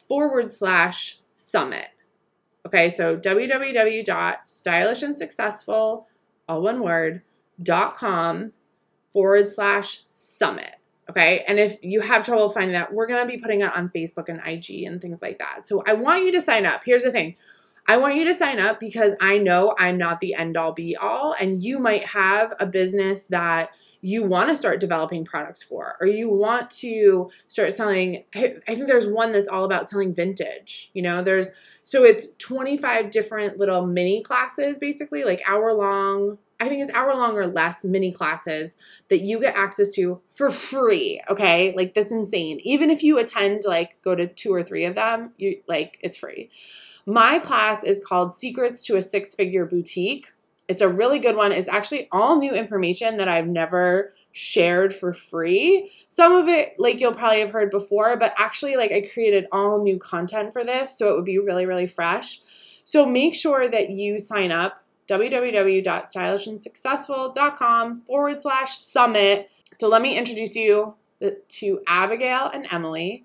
forward 0.08 0.50
slash 0.50 1.20
summit. 1.34 1.88
Okay, 2.66 2.90
so 2.90 3.16
www.stylishandsuccessful, 3.16 6.04
all 6.48 6.62
one 6.62 6.82
word, 6.82 7.22
dot 7.62 7.96
com 7.96 8.52
forward 9.12 9.48
slash 9.48 10.02
summit. 10.12 10.76
Okay, 11.10 11.44
and 11.48 11.58
if 11.58 11.76
you 11.82 12.00
have 12.00 12.24
trouble 12.24 12.48
finding 12.48 12.72
that, 12.72 12.94
we're 12.94 13.08
gonna 13.08 13.26
be 13.26 13.36
putting 13.36 13.60
it 13.62 13.76
on 13.76 13.90
Facebook 13.90 14.28
and 14.28 14.40
IG 14.46 14.84
and 14.84 15.02
things 15.02 15.20
like 15.20 15.38
that. 15.40 15.66
So 15.66 15.82
I 15.86 15.94
want 15.94 16.24
you 16.24 16.32
to 16.32 16.40
sign 16.40 16.64
up. 16.64 16.82
Here's 16.84 17.02
the 17.02 17.10
thing 17.10 17.36
I 17.88 17.96
want 17.96 18.14
you 18.14 18.24
to 18.26 18.34
sign 18.34 18.60
up 18.60 18.78
because 18.78 19.14
I 19.20 19.38
know 19.38 19.74
I'm 19.76 19.98
not 19.98 20.20
the 20.20 20.34
end 20.34 20.56
all 20.56 20.72
be 20.72 20.96
all, 20.96 21.34
and 21.38 21.62
you 21.62 21.80
might 21.80 22.04
have 22.04 22.54
a 22.60 22.66
business 22.66 23.24
that 23.24 23.70
you 24.02 24.22
want 24.22 24.48
to 24.48 24.56
start 24.56 24.80
developing 24.80 25.24
products 25.24 25.62
for, 25.62 25.96
or 26.00 26.06
you 26.06 26.30
want 26.30 26.70
to 26.70 27.30
start 27.48 27.76
selling. 27.76 28.24
I 28.34 28.60
think 28.68 28.86
there's 28.86 29.06
one 29.06 29.32
that's 29.32 29.48
all 29.48 29.64
about 29.64 29.90
selling 29.90 30.14
vintage. 30.14 30.90
You 30.94 31.02
know, 31.02 31.22
there's 31.22 31.50
so 31.82 32.04
it's 32.04 32.28
25 32.38 33.10
different 33.10 33.58
little 33.58 33.84
mini 33.84 34.22
classes, 34.22 34.78
basically, 34.78 35.24
like 35.24 35.42
hour 35.46 35.72
long. 35.72 36.38
I 36.60 36.68
think 36.68 36.82
it's 36.82 36.92
hour 36.92 37.14
long 37.14 37.36
or 37.36 37.46
less 37.46 37.82
mini 37.84 38.12
classes 38.12 38.76
that 39.08 39.22
you 39.22 39.40
get 39.40 39.56
access 39.56 39.92
to 39.92 40.20
for 40.28 40.50
free. 40.50 41.20
Okay. 41.28 41.74
Like 41.74 41.94
that's 41.94 42.12
insane. 42.12 42.60
Even 42.62 42.90
if 42.90 43.02
you 43.02 43.18
attend, 43.18 43.62
like 43.64 44.00
go 44.02 44.14
to 44.14 44.26
two 44.26 44.52
or 44.52 44.62
three 44.62 44.84
of 44.84 44.94
them, 44.94 45.32
you 45.38 45.62
like 45.66 45.98
it's 46.02 46.18
free. 46.18 46.50
My 47.06 47.38
class 47.38 47.82
is 47.82 48.04
called 48.04 48.34
Secrets 48.34 48.84
to 48.84 48.96
a 48.96 49.02
Six 49.02 49.34
Figure 49.34 49.64
Boutique. 49.64 50.32
It's 50.68 50.82
a 50.82 50.88
really 50.88 51.18
good 51.18 51.34
one. 51.34 51.50
It's 51.50 51.68
actually 51.68 52.08
all 52.12 52.38
new 52.38 52.52
information 52.52 53.16
that 53.16 53.28
I've 53.28 53.48
never 53.48 54.14
shared 54.32 54.94
for 54.94 55.12
free. 55.12 55.90
Some 56.08 56.36
of 56.36 56.46
it, 56.46 56.74
like 56.78 57.00
you'll 57.00 57.14
probably 57.14 57.40
have 57.40 57.50
heard 57.50 57.70
before, 57.70 58.16
but 58.16 58.34
actually, 58.36 58.76
like 58.76 58.92
I 58.92 59.00
created 59.12 59.46
all 59.50 59.82
new 59.82 59.98
content 59.98 60.52
for 60.52 60.62
this, 60.62 60.96
so 60.96 61.08
it 61.08 61.16
would 61.16 61.24
be 61.24 61.38
really, 61.38 61.66
really 61.66 61.88
fresh. 61.88 62.40
So 62.84 63.06
make 63.06 63.34
sure 63.34 63.66
that 63.68 63.90
you 63.90 64.18
sign 64.18 64.52
up 64.52 64.84
www.stylishandsuccessful.com 65.10 68.00
forward 68.02 68.42
slash 68.42 68.78
summit. 68.78 69.50
So 69.78 69.88
let 69.88 70.02
me 70.02 70.16
introduce 70.16 70.54
you 70.54 70.94
to 71.48 71.80
Abigail 71.86 72.50
and 72.52 72.66
Emily. 72.70 73.24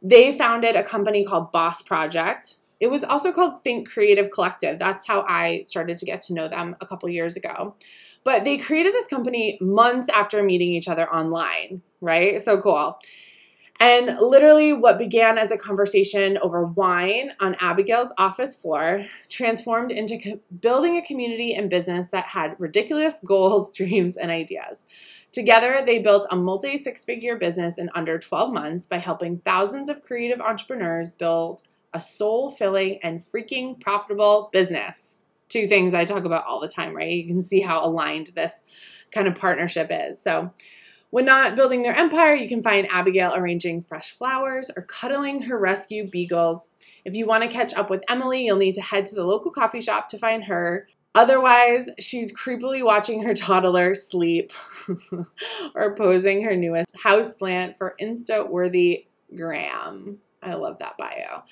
They 0.00 0.32
founded 0.32 0.76
a 0.76 0.84
company 0.84 1.24
called 1.24 1.50
Boss 1.50 1.82
Project. 1.82 2.54
It 2.78 2.90
was 2.90 3.04
also 3.04 3.32
called 3.32 3.64
Think 3.64 3.88
Creative 3.88 4.30
Collective. 4.30 4.78
That's 4.78 5.06
how 5.06 5.24
I 5.28 5.62
started 5.64 5.96
to 5.98 6.06
get 6.06 6.22
to 6.22 6.34
know 6.34 6.48
them 6.48 6.76
a 6.80 6.86
couple 6.86 7.08
years 7.08 7.36
ago. 7.36 7.74
But 8.22 8.44
they 8.44 8.58
created 8.58 8.94
this 8.94 9.06
company 9.06 9.58
months 9.60 10.08
after 10.08 10.42
meeting 10.42 10.72
each 10.72 10.88
other 10.88 11.08
online, 11.12 11.82
right? 12.00 12.42
So 12.42 12.60
cool. 12.60 12.98
And 13.80 14.18
literally, 14.20 14.72
what 14.72 14.98
began 14.98 15.36
as 15.36 15.50
a 15.50 15.56
conversation 15.56 16.38
over 16.38 16.64
wine 16.64 17.32
on 17.40 17.56
Abigail's 17.60 18.12
office 18.18 18.54
floor 18.54 19.04
transformed 19.28 19.90
into 19.90 20.18
co- 20.18 20.40
building 20.60 20.96
a 20.96 21.02
community 21.02 21.54
and 21.54 21.68
business 21.68 22.08
that 22.08 22.26
had 22.26 22.58
ridiculous 22.60 23.20
goals, 23.24 23.72
dreams, 23.72 24.16
and 24.16 24.30
ideas. 24.30 24.84
Together, 25.32 25.82
they 25.84 25.98
built 25.98 26.26
a 26.30 26.36
multi 26.36 26.76
six 26.76 27.04
figure 27.04 27.36
business 27.36 27.76
in 27.76 27.90
under 27.94 28.18
12 28.18 28.52
months 28.54 28.86
by 28.86 28.98
helping 28.98 29.38
thousands 29.38 29.88
of 29.88 30.02
creative 30.02 30.40
entrepreneurs 30.40 31.10
build 31.10 31.62
a 31.92 32.00
soul 32.00 32.50
filling 32.50 33.00
and 33.02 33.18
freaking 33.18 33.80
profitable 33.80 34.50
business. 34.52 35.18
Two 35.48 35.66
things 35.66 35.94
I 35.94 36.04
talk 36.04 36.24
about 36.24 36.44
all 36.44 36.60
the 36.60 36.68
time, 36.68 36.94
right? 36.94 37.10
You 37.10 37.26
can 37.26 37.42
see 37.42 37.60
how 37.60 37.84
aligned 37.84 38.28
this 38.36 38.62
kind 39.12 39.26
of 39.26 39.34
partnership 39.34 39.88
is. 39.90 40.22
So, 40.22 40.52
when 41.14 41.26
not 41.26 41.54
building 41.54 41.84
their 41.84 41.94
empire, 41.94 42.34
you 42.34 42.48
can 42.48 42.60
find 42.60 42.88
Abigail 42.90 43.36
arranging 43.36 43.80
fresh 43.80 44.10
flowers 44.10 44.68
or 44.76 44.82
cuddling 44.82 45.42
her 45.42 45.56
rescue 45.56 46.10
beagles. 46.10 46.66
If 47.04 47.14
you 47.14 47.24
want 47.24 47.44
to 47.44 47.48
catch 47.48 47.72
up 47.72 47.88
with 47.88 48.02
Emily, 48.08 48.44
you'll 48.44 48.56
need 48.56 48.74
to 48.74 48.82
head 48.82 49.06
to 49.06 49.14
the 49.14 49.22
local 49.22 49.52
coffee 49.52 49.80
shop 49.80 50.08
to 50.08 50.18
find 50.18 50.42
her. 50.42 50.88
Otherwise, 51.14 51.88
she's 52.00 52.36
creepily 52.36 52.84
watching 52.84 53.22
her 53.22 53.32
toddler 53.32 53.94
sleep 53.94 54.50
or 55.76 55.94
posing 55.94 56.42
her 56.42 56.56
newest 56.56 56.88
houseplant 57.04 57.76
for 57.76 57.94
Insta 58.02 58.50
worthy 58.50 59.06
gram. 59.36 60.18
I 60.42 60.54
love 60.54 60.80
that 60.80 60.98
bio. 60.98 61.44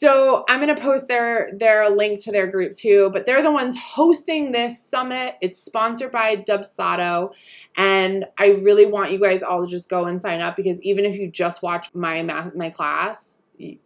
So 0.00 0.46
I'm 0.48 0.60
gonna 0.60 0.80
post 0.80 1.08
their 1.08 1.50
their 1.52 1.90
link 1.90 2.22
to 2.22 2.32
their 2.32 2.46
group 2.46 2.72
too, 2.72 3.10
but 3.12 3.26
they're 3.26 3.42
the 3.42 3.52
ones 3.52 3.76
hosting 3.78 4.50
this 4.50 4.82
summit. 4.82 5.34
It's 5.42 5.62
sponsored 5.62 6.10
by 6.10 6.36
Dubsado, 6.36 7.34
and 7.76 8.24
I 8.38 8.52
really 8.64 8.86
want 8.86 9.12
you 9.12 9.20
guys 9.20 9.42
all 9.42 9.60
to 9.60 9.70
just 9.70 9.90
go 9.90 10.06
and 10.06 10.18
sign 10.18 10.40
up 10.40 10.56
because 10.56 10.80
even 10.80 11.04
if 11.04 11.16
you 11.16 11.30
just 11.30 11.60
watch 11.60 11.94
my 11.94 12.22
math 12.22 12.54
my 12.54 12.70
class, 12.70 13.42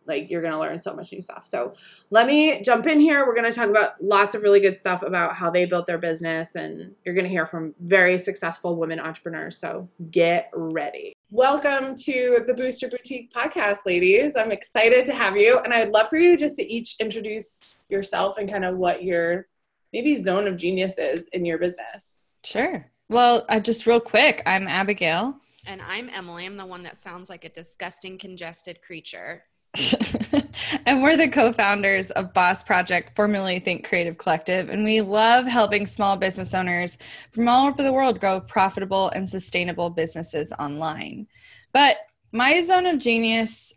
like 0.07 0.31
you're 0.31 0.41
gonna 0.41 0.61
learn 0.61 0.81
so 0.81 0.95
much 0.95 1.11
new 1.11 1.21
stuff. 1.21 1.45
So 1.45 1.75
let 2.11 2.29
me 2.29 2.63
jump 2.63 2.87
in 2.87 3.01
here. 3.01 3.27
We're 3.27 3.35
gonna 3.35 3.51
talk 3.51 3.69
about 3.69 4.01
lots 4.01 4.37
of 4.37 4.43
really 4.43 4.61
good 4.61 4.79
stuff 4.79 5.03
about 5.03 5.35
how 5.35 5.51
they 5.51 5.67
built 5.67 5.87
their 5.87 5.99
business, 5.99 6.55
and 6.55 6.95
you're 7.05 7.17
gonna 7.17 7.27
hear 7.27 7.45
from 7.45 7.75
very 7.81 8.19
successful 8.19 8.77
women 8.77 9.01
entrepreneurs. 9.01 9.59
So 9.59 9.89
get 10.13 10.49
ready. 10.55 11.14
Welcome 11.35 11.97
to 11.97 12.45
the 12.47 12.55
Boost 12.55 12.81
Your 12.81 12.93
Boutique 12.93 13.33
podcast, 13.33 13.79
ladies. 13.85 14.37
I'm 14.37 14.53
excited 14.53 15.05
to 15.07 15.13
have 15.13 15.37
you, 15.37 15.59
and 15.65 15.75
I'd 15.75 15.89
love 15.89 16.09
for 16.09 16.17
you 16.17 16.37
just 16.37 16.55
to 16.59 16.73
each 16.73 16.95
introduce 17.01 17.59
yourself 17.91 18.39
and 18.39 18.49
kind 18.49 18.65
of 18.65 18.77
what 18.77 19.03
your 19.03 19.49
maybe 19.93 20.15
zone 20.15 20.47
of 20.47 20.57
genius 20.57 20.97
is 20.97 21.27
in 21.33 21.45
your 21.45 21.59
business. 21.59 22.21
Sure. 22.45 22.89
Well, 23.09 23.45
uh, 23.49 23.59
just 23.59 23.85
real 23.85 23.99
quick, 23.99 24.45
I'm 24.47 24.69
Abigail. 24.69 25.35
And 25.67 25.83
I'm 25.83 26.09
Emily. 26.09 26.47
I'm 26.47 26.57
the 26.57 26.67
one 26.67 26.85
that 26.85 26.99
sounds 26.99 27.29
like 27.29 27.45
a 27.45 27.49
disgusting, 27.49 28.17
congested 28.17 28.81
creature. 28.81 29.43
and 30.87 31.03
we're 31.03 31.17
the 31.17 31.29
co 31.29 31.53
founders 31.53 32.11
of 32.13 32.33
Boss 32.33 32.63
Project, 32.63 33.17
formerly 33.17 33.59
Think 33.59 33.87
Creative 33.87 34.17
Collective. 34.17 34.69
And 34.69 34.85
we 34.85 35.01
love 35.01 35.47
helping 35.47 35.87
small 35.87 36.17
business 36.17 36.55
owners 36.55 36.99
from 37.33 37.49
all 37.49 37.67
over 37.67 37.83
the 37.83 37.93
world 37.93 38.21
grow 38.21 38.41
profitable 38.41 39.11
and 39.11 39.29
sustainable 39.29 39.91
businesses 39.91 40.53
online. 40.59 41.27
But 41.73 41.97
my 42.33 42.61
zone 42.63 42.87
of 42.87 42.99
genius, 42.99 43.73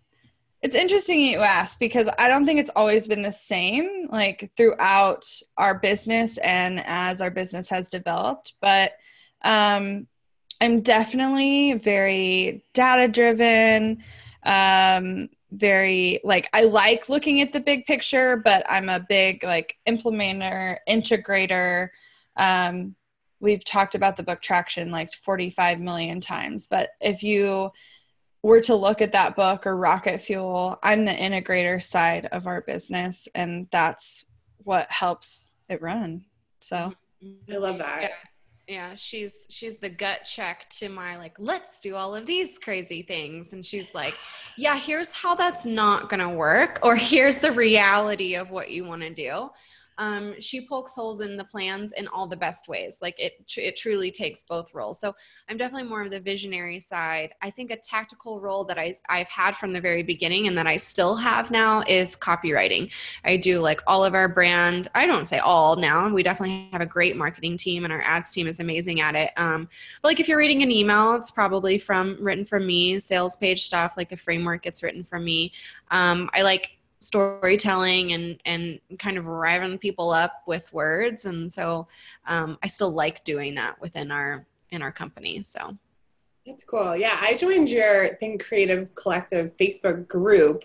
it's 0.62 0.76
interesting 0.76 1.20
you 1.20 1.40
ask 1.40 1.80
because 1.80 2.10
I 2.18 2.28
don't 2.28 2.46
think 2.46 2.60
it's 2.60 2.72
always 2.76 3.08
been 3.08 3.22
the 3.22 3.32
same, 3.32 4.08
like 4.12 4.52
throughout 4.56 5.26
our 5.58 5.80
business 5.80 6.38
and 6.40 6.84
as 6.86 7.22
our 7.22 7.32
business 7.32 7.70
has 7.70 7.90
developed. 7.90 8.54
But 8.62 8.94
um, 9.44 10.08
I'm 10.62 10.82
definitely 10.82 11.74
very 11.74 12.64
data 12.74 13.08
driven. 13.08 14.04
Um, 14.44 15.30
very 15.52 16.20
like 16.24 16.50
I 16.54 16.64
like 16.64 17.10
looking 17.10 17.42
at 17.42 17.54
the 17.54 17.60
big 17.60 17.86
picture, 17.86 18.38
but 18.38 18.66
I'm 18.70 18.90
a 18.90 19.06
big 19.08 19.44
like 19.44 19.78
implementer, 19.88 20.78
integrator. 20.88 21.90
Um, 22.36 22.96
we've 23.40 23.64
talked 23.64 23.96
about 23.96 24.18
the 24.18 24.24
book 24.24 24.42
Traction 24.42 24.92
like 24.92 25.12
45 25.14 25.80
million 25.80 26.20
times, 26.20 26.68
but 26.68 26.90
if 27.00 27.24
you 27.24 27.72
were 28.44 28.62
to 28.62 28.76
look 28.76 29.02
at 29.02 29.14
that 29.14 29.36
book 29.36 29.66
or 29.66 29.78
Rocket 29.78 30.20
Fuel, 30.22 30.78
I'm 30.84 31.06
the 31.06 31.12
integrator 31.12 31.82
side 31.82 32.28
of 32.32 32.48
our 32.48 32.62
business, 32.62 33.28
and 33.36 33.68
that's 33.72 34.26
what 34.64 34.90
helps 34.92 35.56
it 35.70 35.82
run. 35.82 36.26
So 36.60 36.94
I 37.52 37.58
love 37.58 37.78
that. 37.78 38.02
Yeah 38.04 38.10
yeah 38.68 38.94
she's 38.96 39.46
she's 39.50 39.78
the 39.78 39.90
gut 39.90 40.24
check 40.26 40.70
to 40.70 40.90
my 40.90 41.18
like 41.18 41.36
let's 41.40 41.80
do 41.80 41.96
all 41.96 42.16
of 42.16 42.26
these 42.26 42.58
crazy 42.60 43.02
things. 43.02 43.54
And 43.54 43.66
she's 43.66 43.94
like 43.94 44.14
yeah 44.58 44.78
here's 44.78 45.14
how 45.14 45.36
that's 45.36 45.66
not 45.66 46.10
gonna 46.10 46.34
work 46.34 46.80
or 46.84 46.96
here's 46.96 47.40
the 47.40 47.52
reality 47.52 48.36
of 48.36 48.50
what 48.50 48.70
you 48.70 48.84
want 48.84 49.02
to 49.04 49.14
do 49.14 49.50
um, 49.98 50.36
she 50.40 50.66
pokes 50.66 50.94
holes 50.94 51.22
in 51.22 51.38
the 51.38 51.44
plans 51.44 51.94
in 51.94 52.08
all 52.08 52.28
the 52.28 52.38
best 52.38 52.68
ways. 52.68 53.00
Like 53.02 53.20
it, 53.20 53.34
it 53.58 53.76
truly 53.76 54.12
takes 54.12 54.44
both 54.44 54.74
roles. 54.74 55.00
So 55.00 55.16
I'm 55.50 55.58
definitely 55.58 55.90
more 55.90 56.04
of 56.04 56.12
the 56.12 56.20
visionary 56.20 56.80
side. 56.80 57.34
I 57.42 57.50
think 57.50 57.72
a 57.72 57.78
tactical 57.78 58.40
role 58.40 58.64
that 58.66 58.78
I, 58.78 58.94
I've 59.10 59.30
had 59.30 59.56
from 59.56 59.74
the 59.74 59.82
very 59.82 60.04
beginning 60.04 60.48
and 60.48 60.58
that 60.58 60.68
I 60.68 60.78
still 60.78 61.16
have 61.16 61.50
now 61.50 61.84
is 61.88 62.16
copywriting. 62.16 62.92
I 63.26 63.38
do 63.38 63.60
like 63.60 63.82
all 63.88 64.06
of 64.06 64.14
our 64.14 64.28
brand. 64.28 64.88
I 64.94 65.08
don't 65.08 65.26
say 65.26 65.40
all 65.40 65.76
now. 65.76 66.10
We 66.14 66.24
definitely 66.24 66.70
have 66.72 66.82
a 66.82 66.86
great 66.86 67.16
marketing 67.16 67.58
team 67.58 67.84
and 67.84 67.92
our 67.92 68.02
ads 68.02 68.32
team 68.32 68.48
is 68.48 68.60
amazing 68.60 69.02
at 69.02 69.16
it. 69.16 69.32
Um, 69.38 69.68
but 70.02 70.10
like 70.10 70.20
if 70.20 70.28
you're 70.28 70.38
reading 70.38 70.64
an 70.64 70.72
email, 70.72 71.16
it's 71.16 71.32
probably 71.32 71.78
from 71.78 72.18
written 72.20 72.46
from 72.46 72.68
me. 72.68 73.00
Sales 73.00 73.36
page 73.36 73.64
stuff 73.64 73.98
like 73.98 74.10
the 74.10 74.18
framework 74.18 74.64
gets 74.64 74.84
written 74.84 75.04
from 75.04 75.24
me. 75.24 75.52
Um, 75.90 76.30
I 76.34 76.42
like 76.44 76.77
storytelling 77.00 78.14
and 78.14 78.40
and 78.46 78.80
kind 78.98 79.18
of 79.18 79.26
revving 79.26 79.80
people 79.80 80.12
up 80.12 80.44
with 80.48 80.72
words. 80.74 81.26
And 81.26 81.52
so 81.52 81.88
um, 82.26 82.58
i 82.64 82.68
still 82.68 82.92
like 82.92 83.24
doing 83.24 83.56
that 83.56 83.80
within 83.82 84.12
our 84.12 84.46
in 84.70 84.82
our 84.82 84.92
company. 84.92 85.44
So. 85.44 85.78
That's 86.46 86.64
cool. 86.64 86.96
Yeah 86.96 87.18
i 87.20 87.36
joined 87.36 87.70
your 87.70 88.16
think 88.16 88.44
creative 88.44 88.96
collective 88.96 89.56
facebook 89.58 90.08
group 90.08 90.64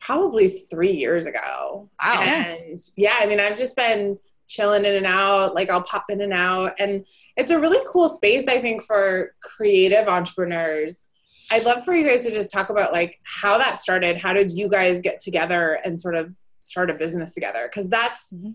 probably 0.00 0.48
three 0.48 0.92
years 0.92 1.26
ago. 1.26 1.88
Wow. 2.02 2.22
And 2.22 2.80
yeah. 2.96 3.16
i 3.20 3.26
mean 3.26 3.40
i've 3.40 3.58
just 3.58 3.76
been 3.76 4.18
chilling 4.48 4.86
in 4.86 4.94
and 4.94 5.06
out 5.06 5.54
like 5.54 5.70
i'll 5.70 5.82
pop 5.82 6.06
in 6.08 6.20
and 6.20 6.32
out. 6.32 6.74
And 6.78 7.04
it's 7.36 7.52
a 7.52 7.60
really 7.60 7.82
cool 7.86 8.08
space 8.08 8.48
i 8.48 8.60
think 8.60 8.82
for 8.82 9.34
creative 9.40 10.08
entrepreneurs 10.08 11.07
I'd 11.50 11.64
love 11.64 11.84
for 11.84 11.94
you 11.94 12.06
guys 12.06 12.24
to 12.24 12.30
just 12.30 12.52
talk 12.52 12.70
about 12.70 12.92
like 12.92 13.18
how 13.24 13.58
that 13.58 13.80
started. 13.80 14.16
How 14.16 14.32
did 14.32 14.50
you 14.50 14.68
guys 14.68 15.00
get 15.00 15.20
together 15.20 15.78
and 15.84 16.00
sort 16.00 16.14
of 16.14 16.32
start 16.60 16.90
a 16.90 16.94
business 16.94 17.34
together? 17.34 17.68
Because 17.72 17.88
that's 17.88 18.32
mm-hmm. 18.32 18.50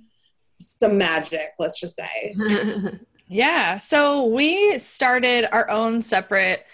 the 0.80 0.90
magic, 0.90 1.54
let's 1.60 1.80
just 1.80 1.96
say. 1.96 2.36
yeah. 3.28 3.78
So 3.78 4.26
we 4.26 4.78
started 4.80 5.48
our 5.52 5.70
own 5.70 6.02
separate 6.02 6.66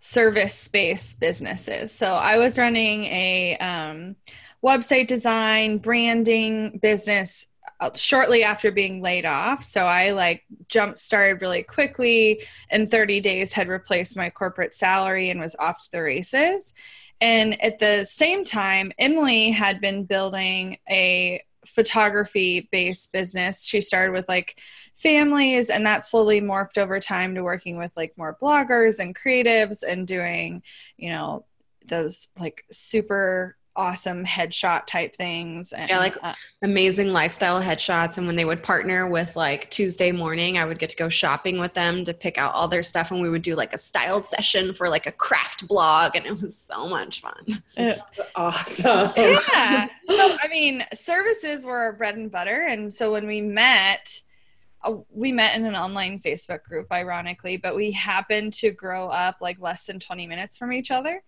service 0.00 0.54
space 0.54 1.14
businesses. 1.14 1.92
So 1.92 2.14
I 2.14 2.38
was 2.38 2.58
running 2.58 3.04
a 3.04 3.56
um, 3.58 4.16
website 4.64 5.06
design, 5.06 5.78
branding 5.78 6.78
business 6.78 7.46
shortly 7.94 8.44
after 8.44 8.70
being 8.70 9.00
laid 9.00 9.24
off. 9.24 9.62
So 9.62 9.86
I 9.86 10.10
like 10.10 10.44
jump 10.68 10.98
started 10.98 11.40
really 11.40 11.62
quickly. 11.62 12.42
In 12.70 12.88
30 12.88 13.20
days, 13.20 13.52
had 13.52 13.68
replaced 13.68 14.16
my 14.16 14.30
corporate 14.30 14.74
salary 14.74 15.30
and 15.30 15.40
was 15.40 15.56
off 15.58 15.80
to 15.82 15.90
the 15.92 16.02
races. 16.02 16.74
And 17.20 17.62
at 17.62 17.78
the 17.78 18.04
same 18.04 18.44
time, 18.44 18.92
Emily 18.98 19.50
had 19.50 19.80
been 19.80 20.04
building 20.04 20.78
a 20.90 21.42
photography 21.66 22.68
based 22.72 23.12
business. 23.12 23.64
She 23.64 23.80
started 23.80 24.12
with 24.12 24.28
like 24.28 24.58
families, 24.96 25.70
and 25.70 25.84
that 25.86 26.04
slowly 26.04 26.40
morphed 26.40 26.78
over 26.78 26.98
time 26.98 27.34
to 27.34 27.42
working 27.42 27.76
with 27.76 27.96
like 27.96 28.16
more 28.16 28.38
bloggers 28.40 28.98
and 28.98 29.16
creatives 29.16 29.82
and 29.86 30.06
doing, 30.06 30.62
you 30.96 31.10
know, 31.10 31.44
those 31.86 32.28
like 32.38 32.64
super 32.70 33.56
awesome 33.80 34.26
headshot 34.26 34.84
type 34.84 35.16
things 35.16 35.72
and 35.72 35.88
yeah 35.88 35.98
like 35.98 36.14
uh, 36.22 36.34
amazing 36.60 37.08
lifestyle 37.08 37.62
headshots. 37.62 38.18
And 38.18 38.26
when 38.26 38.36
they 38.36 38.44
would 38.44 38.62
partner 38.62 39.08
with 39.08 39.34
like 39.36 39.70
tuesday 39.70 40.12
morning 40.12 40.58
i 40.58 40.64
would 40.66 40.78
get 40.78 40.90
to 40.90 40.96
go 40.96 41.08
shopping 41.08 41.58
with 41.58 41.72
them 41.72 42.04
to 42.04 42.12
pick 42.12 42.36
out 42.36 42.52
all 42.52 42.68
their 42.68 42.82
stuff. 42.82 43.10
And 43.10 43.22
we 43.22 43.30
would 43.30 43.40
do 43.40 43.54
like 43.54 43.72
a 43.72 43.78
styled 43.78 44.26
session 44.26 44.74
for 44.74 44.90
like 44.90 45.06
a 45.06 45.12
craft 45.12 45.66
blog. 45.66 46.14
And 46.14 46.26
it 46.26 46.40
was 46.40 46.56
so 46.56 46.86
much 46.86 47.22
fun. 47.22 47.62
Awesome. 48.36 49.12
Yeah. 49.16 49.88
So 50.06 50.36
i 50.42 50.48
mean 50.48 50.84
services 50.92 51.64
were 51.64 51.78
our 51.78 51.92
bread 51.94 52.16
and 52.16 52.30
butter. 52.30 52.66
And 52.68 52.92
so 52.92 53.12
when 53.12 53.26
we 53.26 53.40
met 53.40 54.22
uh, 54.82 54.96
we 55.10 55.32
met 55.32 55.56
in 55.56 55.64
an 55.64 55.74
online 55.74 56.20
facebook 56.20 56.62
group 56.62 56.90
ironically 56.90 57.58
but 57.58 57.76
we 57.76 57.90
happened 57.90 58.52
to 58.54 58.70
grow 58.70 59.08
up 59.08 59.36
like 59.40 59.60
less 59.60 59.84
than 59.84 59.98
20 59.98 60.26
minutes 60.26 60.58
from 60.58 60.72
each 60.72 60.90
other. 60.90 61.22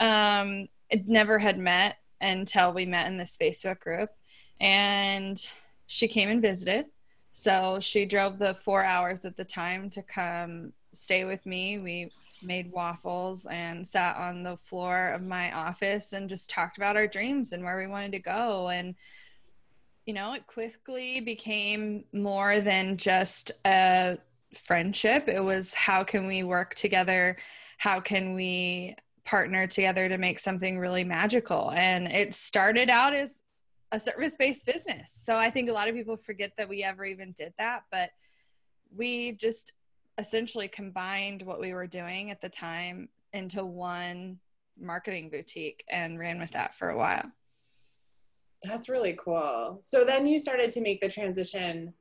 Um, 0.00 0.68
never 1.06 1.38
had 1.38 1.58
met 1.58 1.96
until 2.20 2.72
we 2.72 2.86
met 2.86 3.06
in 3.06 3.16
this 3.16 3.36
Facebook 3.40 3.80
group. 3.80 4.10
And 4.60 5.40
she 5.86 6.08
came 6.08 6.28
and 6.28 6.42
visited. 6.42 6.86
So 7.32 7.78
she 7.80 8.04
drove 8.04 8.38
the 8.38 8.54
four 8.54 8.84
hours 8.84 9.24
at 9.24 9.36
the 9.36 9.44
time 9.44 9.90
to 9.90 10.02
come 10.02 10.72
stay 10.92 11.24
with 11.24 11.46
me. 11.46 11.78
We 11.78 12.10
made 12.42 12.72
waffles 12.72 13.46
and 13.46 13.86
sat 13.86 14.16
on 14.16 14.42
the 14.42 14.56
floor 14.56 15.08
of 15.08 15.22
my 15.22 15.52
office 15.52 16.12
and 16.12 16.28
just 16.28 16.50
talked 16.50 16.76
about 16.76 16.96
our 16.96 17.06
dreams 17.06 17.52
and 17.52 17.64
where 17.64 17.78
we 17.78 17.86
wanted 17.86 18.12
to 18.12 18.18
go. 18.18 18.68
And, 18.68 18.94
you 20.06 20.14
know, 20.14 20.34
it 20.34 20.46
quickly 20.46 21.20
became 21.20 22.04
more 22.12 22.60
than 22.60 22.96
just 22.96 23.52
a 23.64 24.18
friendship. 24.54 25.28
It 25.28 25.40
was 25.40 25.74
how 25.74 26.04
can 26.04 26.26
we 26.26 26.42
work 26.42 26.74
together? 26.74 27.36
How 27.76 28.00
can 28.00 28.34
we 28.34 28.96
partner 29.28 29.66
together 29.66 30.08
to 30.08 30.16
make 30.16 30.38
something 30.38 30.78
really 30.78 31.04
magical. 31.04 31.70
And 31.72 32.08
it 32.08 32.32
started 32.32 32.88
out 32.88 33.14
as 33.14 33.42
a 33.92 34.00
service 34.00 34.36
based 34.36 34.64
business. 34.64 35.12
So 35.14 35.36
I 35.36 35.50
think 35.50 35.68
a 35.68 35.72
lot 35.72 35.86
of 35.86 35.94
people 35.94 36.16
forget 36.16 36.52
that 36.56 36.66
we 36.66 36.82
ever 36.82 37.04
even 37.04 37.32
did 37.32 37.52
that, 37.58 37.82
but 37.92 38.08
we 38.96 39.32
just 39.32 39.74
essentially 40.16 40.66
combined 40.66 41.42
what 41.42 41.60
we 41.60 41.74
were 41.74 41.86
doing 41.86 42.30
at 42.30 42.40
the 42.40 42.48
time 42.48 43.10
into 43.34 43.66
one 43.66 44.38
marketing 44.80 45.28
boutique 45.28 45.84
and 45.90 46.18
ran 46.18 46.38
with 46.38 46.52
that 46.52 46.74
for 46.74 46.88
a 46.88 46.96
while. 46.96 47.30
That's 48.62 48.88
really 48.88 49.16
cool. 49.22 49.78
So 49.82 50.06
then 50.06 50.26
you 50.26 50.38
started 50.38 50.70
to 50.70 50.80
make 50.80 51.00
the 51.00 51.10
transition 51.10 51.92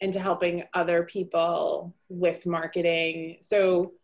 into 0.00 0.20
helping 0.20 0.62
other 0.74 1.04
people 1.04 1.94
with 2.10 2.44
marketing. 2.44 3.38
So 3.40 3.94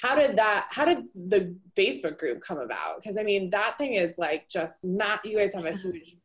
how 0.00 0.14
did 0.14 0.36
that 0.36 0.66
how 0.70 0.84
did 0.84 1.04
the 1.14 1.56
facebook 1.76 2.18
group 2.18 2.40
come 2.40 2.58
about? 2.58 2.96
Because 3.02 3.16
i 3.16 3.22
mean 3.22 3.50
that 3.50 3.78
thing 3.78 3.94
is 3.94 4.18
like 4.18 4.48
just 4.48 4.84
not 4.84 5.24
you 5.24 5.38
guys 5.38 5.54
have 5.54 5.64
a 5.64 5.72
huge 5.72 6.16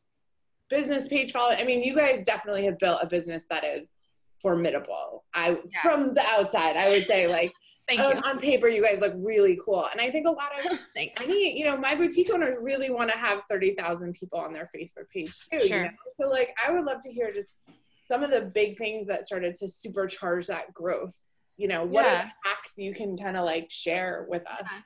business 0.70 1.08
page 1.08 1.32
follow 1.32 1.54
i 1.54 1.64
mean 1.64 1.84
you 1.84 1.96
guys 1.96 2.24
definitely 2.24 2.66
have 2.66 2.80
built 2.80 3.00
a 3.02 3.08
business 3.08 3.46
that 3.50 3.64
is 3.66 3.92
formidable. 4.42 5.24
I 5.34 5.50
yeah. 5.50 5.82
from 5.82 6.14
the 6.14 6.26
outside 6.26 6.78
i 6.78 6.90
would 6.90 7.06
say 7.06 7.28
like 7.28 7.52
um, 8.00 8.06
on, 8.06 8.18
on, 8.24 8.40
paper 8.40 8.70
you 8.70 8.82
guys 8.82 9.02
look 9.02 9.14
really 9.18 9.60
cool. 9.64 9.86
And 9.92 10.00
i 10.00 10.10
think 10.10 10.28
a 10.28 10.32
lot 10.32 10.52
of 10.66 10.80
any 10.96 11.58
you 11.58 11.66
know 11.66 11.78
my 11.78 11.96
boutique 11.96 12.32
owners 12.34 12.56
really 12.62 12.90
want 12.90 13.12
to 13.12 13.18
have 13.18 13.44
30000 13.50 14.14
people 14.14 14.40
on 14.40 14.54
their 14.54 14.70
facebook 14.76 15.10
page 15.14 15.34
too 15.52 15.68
sure. 15.68 15.78
you 15.78 15.84
know? 15.84 15.90
So 16.16 16.30
like 16.30 16.56
i 16.66 16.72
would 16.72 16.86
love 16.86 17.02
to 17.02 17.12
hear 17.12 17.32
just 17.32 17.50
some 18.08 18.24
of 18.24 18.32
the 18.32 18.42
big 18.42 18.78
things 18.78 19.08
that 19.08 19.26
started 19.26 19.56
to 19.58 19.66
supercharge 19.66 20.48
that 20.48 20.74
growth 20.74 21.16
you 21.62 21.68
know 21.68 21.84
what 21.84 22.06
yeah. 22.06 22.24
are 22.24 22.32
hacks 22.44 22.74
you 22.78 22.94
can 22.94 23.16
kind 23.16 23.38
of 23.38 23.46
like 23.46 23.70
share 23.70 24.26
with 24.28 24.46
us 24.48 24.68
yeah. 24.72 24.82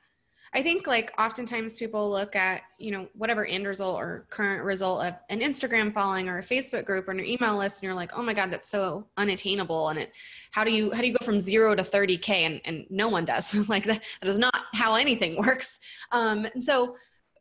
I 0.56 0.62
think 0.62 0.86
like 0.86 1.12
oftentimes 1.18 1.76
people 1.76 2.10
look 2.10 2.34
at, 2.34 2.62
you 2.78 2.90
know, 2.90 3.08
whatever 3.12 3.44
end 3.44 3.66
result 3.66 3.98
or 3.98 4.26
current 4.30 4.64
result 4.64 5.04
of 5.04 5.14
an 5.28 5.40
Instagram 5.40 5.92
following 5.92 6.30
or 6.30 6.38
a 6.38 6.42
Facebook 6.42 6.86
group 6.86 7.08
or 7.08 7.10
an 7.10 7.20
email 7.20 7.58
list 7.58 7.76
and 7.76 7.82
you're 7.82 7.94
like, 7.94 8.12
"Oh 8.16 8.22
my 8.22 8.32
god, 8.32 8.50
that's 8.50 8.70
so 8.70 9.06
unattainable." 9.18 9.90
And 9.90 9.98
it 9.98 10.12
how 10.52 10.64
do 10.64 10.70
you 10.70 10.90
how 10.92 11.02
do 11.02 11.08
you 11.08 11.12
go 11.12 11.22
from 11.26 11.38
0 11.38 11.74
to 11.74 11.82
30k 11.82 12.30
and 12.30 12.60
and 12.64 12.86
no 12.88 13.10
one 13.10 13.26
does. 13.26 13.54
like 13.68 13.84
that 13.84 14.02
that 14.22 14.30
is 14.30 14.38
not 14.38 14.54
how 14.72 14.94
anything 14.94 15.36
works. 15.46 15.78
Um 16.10 16.46
and 16.54 16.64
so 16.64 16.96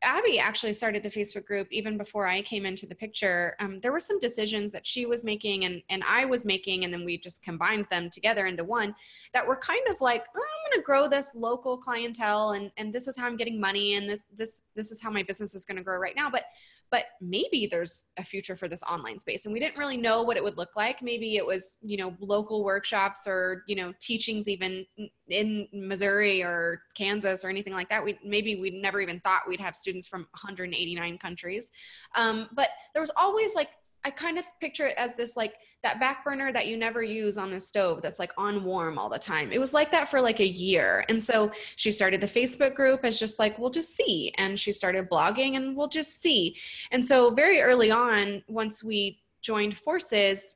Abby 0.05 0.39
actually 0.39 0.73
started 0.73 1.03
the 1.03 1.09
Facebook 1.09 1.45
group 1.45 1.67
even 1.71 1.97
before 1.97 2.27
I 2.27 2.41
came 2.43 2.65
into 2.65 2.85
the 2.85 2.95
picture. 2.95 3.55
Um, 3.59 3.79
there 3.79 3.91
were 3.91 3.99
some 3.99 4.19
decisions 4.19 4.71
that 4.71 4.85
she 4.85 5.05
was 5.05 5.23
making 5.23 5.65
and, 5.65 5.81
and 5.89 6.03
I 6.07 6.25
was 6.25 6.45
making, 6.45 6.83
and 6.83 6.93
then 6.93 7.03
we 7.03 7.17
just 7.17 7.43
combined 7.43 7.87
them 7.89 8.09
together 8.09 8.45
into 8.45 8.63
one 8.63 8.95
that 9.33 9.45
were 9.45 9.55
kind 9.57 9.85
of 9.89 9.99
like, 10.01 10.25
oh, 10.35 10.39
I'm 10.39 10.71
going 10.71 10.81
to 10.81 10.85
grow 10.85 11.07
this 11.07 11.31
local 11.35 11.77
clientele, 11.77 12.51
and 12.51 12.71
and 12.77 12.93
this 12.93 13.07
is 13.07 13.17
how 13.17 13.25
I'm 13.25 13.37
getting 13.37 13.59
money, 13.59 13.95
and 13.95 14.07
this 14.07 14.25
this 14.37 14.61
this 14.75 14.91
is 14.91 15.01
how 15.01 15.09
my 15.09 15.23
business 15.23 15.55
is 15.55 15.65
going 15.65 15.77
to 15.77 15.83
grow 15.83 15.97
right 15.97 16.15
now. 16.15 16.29
But 16.29 16.43
but 16.91 17.05
maybe 17.19 17.67
there's 17.69 18.07
a 18.17 18.23
future 18.23 18.55
for 18.55 18.67
this 18.67 18.83
online 18.83 19.19
space 19.19 19.45
and 19.45 19.53
we 19.53 19.59
didn't 19.59 19.77
really 19.77 19.97
know 19.97 20.21
what 20.21 20.37
it 20.37 20.43
would 20.43 20.57
look 20.57 20.75
like 20.75 21.01
maybe 21.01 21.37
it 21.37 21.45
was 21.45 21.77
you 21.81 21.97
know 21.97 22.15
local 22.19 22.63
workshops 22.63 23.27
or 23.27 23.63
you 23.67 23.75
know 23.75 23.93
teachings 23.99 24.47
even 24.47 24.85
in 25.27 25.67
missouri 25.73 26.43
or 26.43 26.81
kansas 26.95 27.43
or 27.43 27.49
anything 27.49 27.73
like 27.73 27.89
that 27.89 28.03
we 28.03 28.17
maybe 28.23 28.59
we 28.59 28.69
never 28.69 29.01
even 29.01 29.19
thought 29.21 29.41
we'd 29.47 29.59
have 29.59 29.75
students 29.75 29.94
from 30.03 30.21
189 30.31 31.17
countries 31.17 31.71
um, 32.15 32.49
but 32.53 32.69
there 32.93 33.01
was 33.01 33.11
always 33.15 33.53
like 33.55 33.69
I 34.05 34.11
kind 34.11 34.37
of 34.37 34.45
picture 34.61 34.85
it 34.85 34.95
as 34.97 35.15
this 35.15 35.35
like 35.35 35.55
that 35.81 35.99
back 35.99 36.23
burner 36.23 36.53
that 36.53 36.67
you 36.67 36.77
never 36.77 37.01
use 37.01 37.39
on 37.39 37.49
the 37.49 37.59
stove 37.59 38.03
that's 38.03 38.19
like 38.19 38.31
on 38.37 38.63
warm 38.63 38.99
all 38.99 39.09
the 39.09 39.17
time. 39.17 39.51
It 39.51 39.59
was 39.59 39.73
like 39.73 39.89
that 39.91 40.07
for 40.09 40.21
like 40.21 40.39
a 40.39 40.47
year. 40.47 41.03
And 41.09 41.21
so 41.21 41.51
she 41.75 41.91
started 41.91 42.21
the 42.21 42.27
Facebook 42.27 42.75
group 42.75 42.99
as 43.03 43.19
just 43.19 43.39
like, 43.39 43.57
we'll 43.57 43.71
just 43.71 43.95
see. 43.95 44.31
And 44.37 44.59
she 44.59 44.71
started 44.71 45.09
blogging 45.09 45.57
and 45.57 45.75
we'll 45.75 45.87
just 45.87 46.21
see. 46.21 46.55
And 46.91 47.03
so 47.03 47.31
very 47.31 47.61
early 47.61 47.89
on, 47.89 48.43
once 48.47 48.83
we 48.83 49.23
joined 49.41 49.75
forces, 49.75 50.55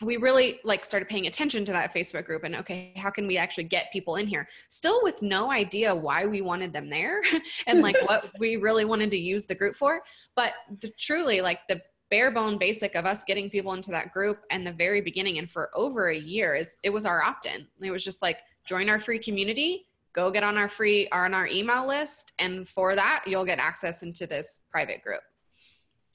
we 0.00 0.16
really 0.16 0.60
like 0.64 0.84
started 0.84 1.08
paying 1.08 1.26
attention 1.26 1.64
to 1.64 1.72
that 1.72 1.92
facebook 1.92 2.24
group 2.24 2.44
and 2.44 2.54
okay 2.54 2.92
how 2.96 3.10
can 3.10 3.26
we 3.26 3.36
actually 3.36 3.64
get 3.64 3.92
people 3.92 4.16
in 4.16 4.26
here? 4.26 4.48
Still 4.68 5.00
with 5.02 5.22
no 5.22 5.50
idea 5.50 5.94
why 5.94 6.26
we 6.26 6.40
wanted 6.40 6.72
them 6.72 6.88
there 6.88 7.20
and 7.66 7.80
like 7.80 7.96
what 8.06 8.30
we 8.38 8.56
really 8.56 8.84
wanted 8.84 9.10
to 9.10 9.16
use 9.16 9.46
the 9.46 9.54
group 9.54 9.76
for. 9.76 10.02
But 10.36 10.52
the, 10.80 10.90
truly 10.98 11.40
like 11.40 11.60
the 11.68 11.80
bare 12.10 12.30
bone 12.30 12.58
basic 12.58 12.94
of 12.94 13.04
us 13.04 13.22
getting 13.24 13.50
people 13.50 13.74
into 13.74 13.90
that 13.90 14.12
group 14.12 14.40
and 14.50 14.66
the 14.66 14.72
very 14.72 15.00
beginning 15.00 15.38
and 15.38 15.50
for 15.50 15.70
over 15.74 16.08
a 16.08 16.16
year 16.16 16.54
is 16.54 16.78
it 16.82 16.90
was 16.90 17.04
our 17.04 17.22
opt-in. 17.22 17.66
It 17.82 17.90
was 17.90 18.04
just 18.04 18.22
like 18.22 18.38
join 18.66 18.88
our 18.88 18.98
free 18.98 19.18
community 19.18 19.84
go 20.14 20.30
get 20.30 20.42
on 20.42 20.56
our 20.56 20.68
free 20.68 21.08
on 21.10 21.34
our 21.34 21.46
email 21.46 21.86
list 21.86 22.32
and 22.38 22.68
for 22.68 22.94
that 22.94 23.22
you'll 23.26 23.44
get 23.44 23.58
access 23.58 24.02
into 24.02 24.26
this 24.26 24.60
private 24.70 25.02
group 25.02 25.20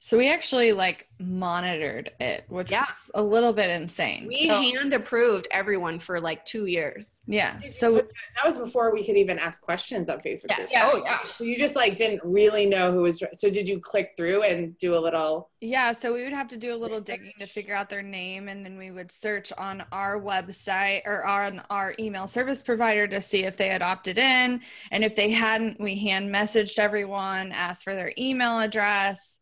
so 0.04 0.18
we 0.18 0.28
actually 0.28 0.74
like 0.74 1.08
monitored 1.18 2.10
it, 2.20 2.44
which 2.48 2.70
yeah. 2.70 2.84
was 2.84 3.10
a 3.14 3.22
little 3.22 3.54
bit 3.54 3.70
insane. 3.70 4.26
We 4.28 4.48
so, 4.48 4.60
hand 4.60 4.92
approved 4.92 5.48
everyone 5.50 5.98
for 5.98 6.20
like 6.20 6.44
two 6.44 6.66
years. 6.66 7.22
Yeah. 7.26 7.58
So 7.70 7.94
that 7.94 8.44
was 8.44 8.58
before 8.58 8.92
we 8.92 9.02
could 9.02 9.16
even 9.16 9.38
ask 9.38 9.62
questions 9.62 10.10
on 10.10 10.18
Facebook. 10.18 10.50
Yes. 10.50 10.68
Yeah. 10.70 10.90
Oh 10.92 11.02
yeah. 11.02 11.20
So 11.38 11.44
you 11.44 11.56
just 11.56 11.74
like 11.74 11.96
didn't 11.96 12.20
really 12.22 12.66
know 12.66 12.92
who 12.92 13.00
was. 13.00 13.22
So 13.32 13.48
did 13.48 13.66
you 13.66 13.80
click 13.80 14.10
through 14.14 14.42
and 14.42 14.76
do 14.76 14.94
a 14.94 15.00
little? 15.00 15.48
Yeah. 15.62 15.92
So 15.92 16.12
we 16.12 16.22
would 16.22 16.34
have 16.34 16.48
to 16.48 16.58
do 16.58 16.74
a 16.74 16.76
little 16.76 17.00
digging 17.00 17.32
to 17.38 17.46
figure 17.46 17.74
out 17.74 17.88
their 17.88 18.02
name, 18.02 18.50
and 18.50 18.62
then 18.62 18.76
we 18.76 18.90
would 18.90 19.10
search 19.10 19.54
on 19.56 19.86
our 19.90 20.20
website 20.20 21.00
or 21.06 21.26
on 21.26 21.62
our 21.70 21.94
email 21.98 22.26
service 22.26 22.60
provider 22.60 23.08
to 23.08 23.22
see 23.22 23.44
if 23.44 23.56
they 23.56 23.68
had 23.68 23.80
opted 23.80 24.18
in, 24.18 24.60
and 24.90 25.02
if 25.02 25.16
they 25.16 25.30
hadn't, 25.30 25.80
we 25.80 25.98
hand 25.98 26.28
messaged 26.28 26.78
everyone, 26.78 27.52
asked 27.52 27.84
for 27.84 27.94
their 27.94 28.12
email 28.18 28.58
address 28.58 29.38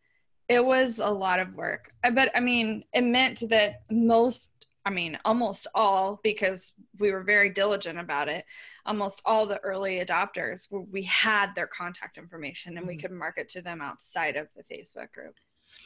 it 0.53 0.65
was 0.65 0.99
a 0.99 1.09
lot 1.09 1.41
of 1.41 1.55
work. 1.55 1.93
But 2.12 2.31
I 2.35 2.41
mean, 2.41 2.85
it 2.93 3.03
meant 3.03 3.49
that 3.49 3.83
most, 3.91 4.53
I 4.85 4.91
mean, 4.91 5.19
almost 5.25 5.67
all, 5.75 6.21
because 6.23 6.73
we 6.99 7.11
were 7.11 7.23
very 7.23 7.51
diligent 7.51 7.99
about 7.99 8.29
it, 8.29 8.45
almost 8.85 9.23
all 9.25 9.47
the 9.47 9.59
early 9.61 10.05
adopters, 10.05 10.67
we 10.91 11.03
had 11.05 11.55
their 11.55 11.67
contact 11.67 12.19
information 12.19 12.77
and 12.77 12.87
we 12.87 12.95
mm-hmm. 12.95 13.03
could 13.03 13.12
market 13.12 13.49
to 13.51 13.62
them 13.62 13.81
outside 13.81 14.37
of 14.37 14.49
the 14.57 14.62
Facebook 14.65 15.12
group. 15.12 15.35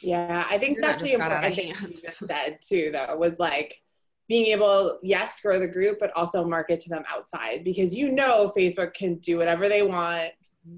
Yeah, 0.01 0.45
I 0.49 0.57
think 0.57 0.79
that's 0.81 1.01
the 1.01 1.13
important 1.13 1.55
thing 1.55 1.67
you 1.69 1.93
just 1.93 2.19
said 2.27 2.59
too, 2.61 2.89
though, 2.91 3.15
was 3.15 3.39
like 3.39 3.81
being 4.27 4.47
able, 4.47 4.99
yes, 5.01 5.39
grow 5.39 5.59
the 5.59 5.67
group, 5.67 5.99
but 5.99 6.11
also 6.15 6.43
market 6.43 6.81
to 6.81 6.89
them 6.89 7.03
outside 7.09 7.63
because 7.63 7.95
you 7.95 8.11
know 8.11 8.51
Facebook 8.55 8.93
can 8.93 9.15
do 9.15 9.37
whatever 9.37 9.69
they 9.69 9.83
want. 9.83 10.33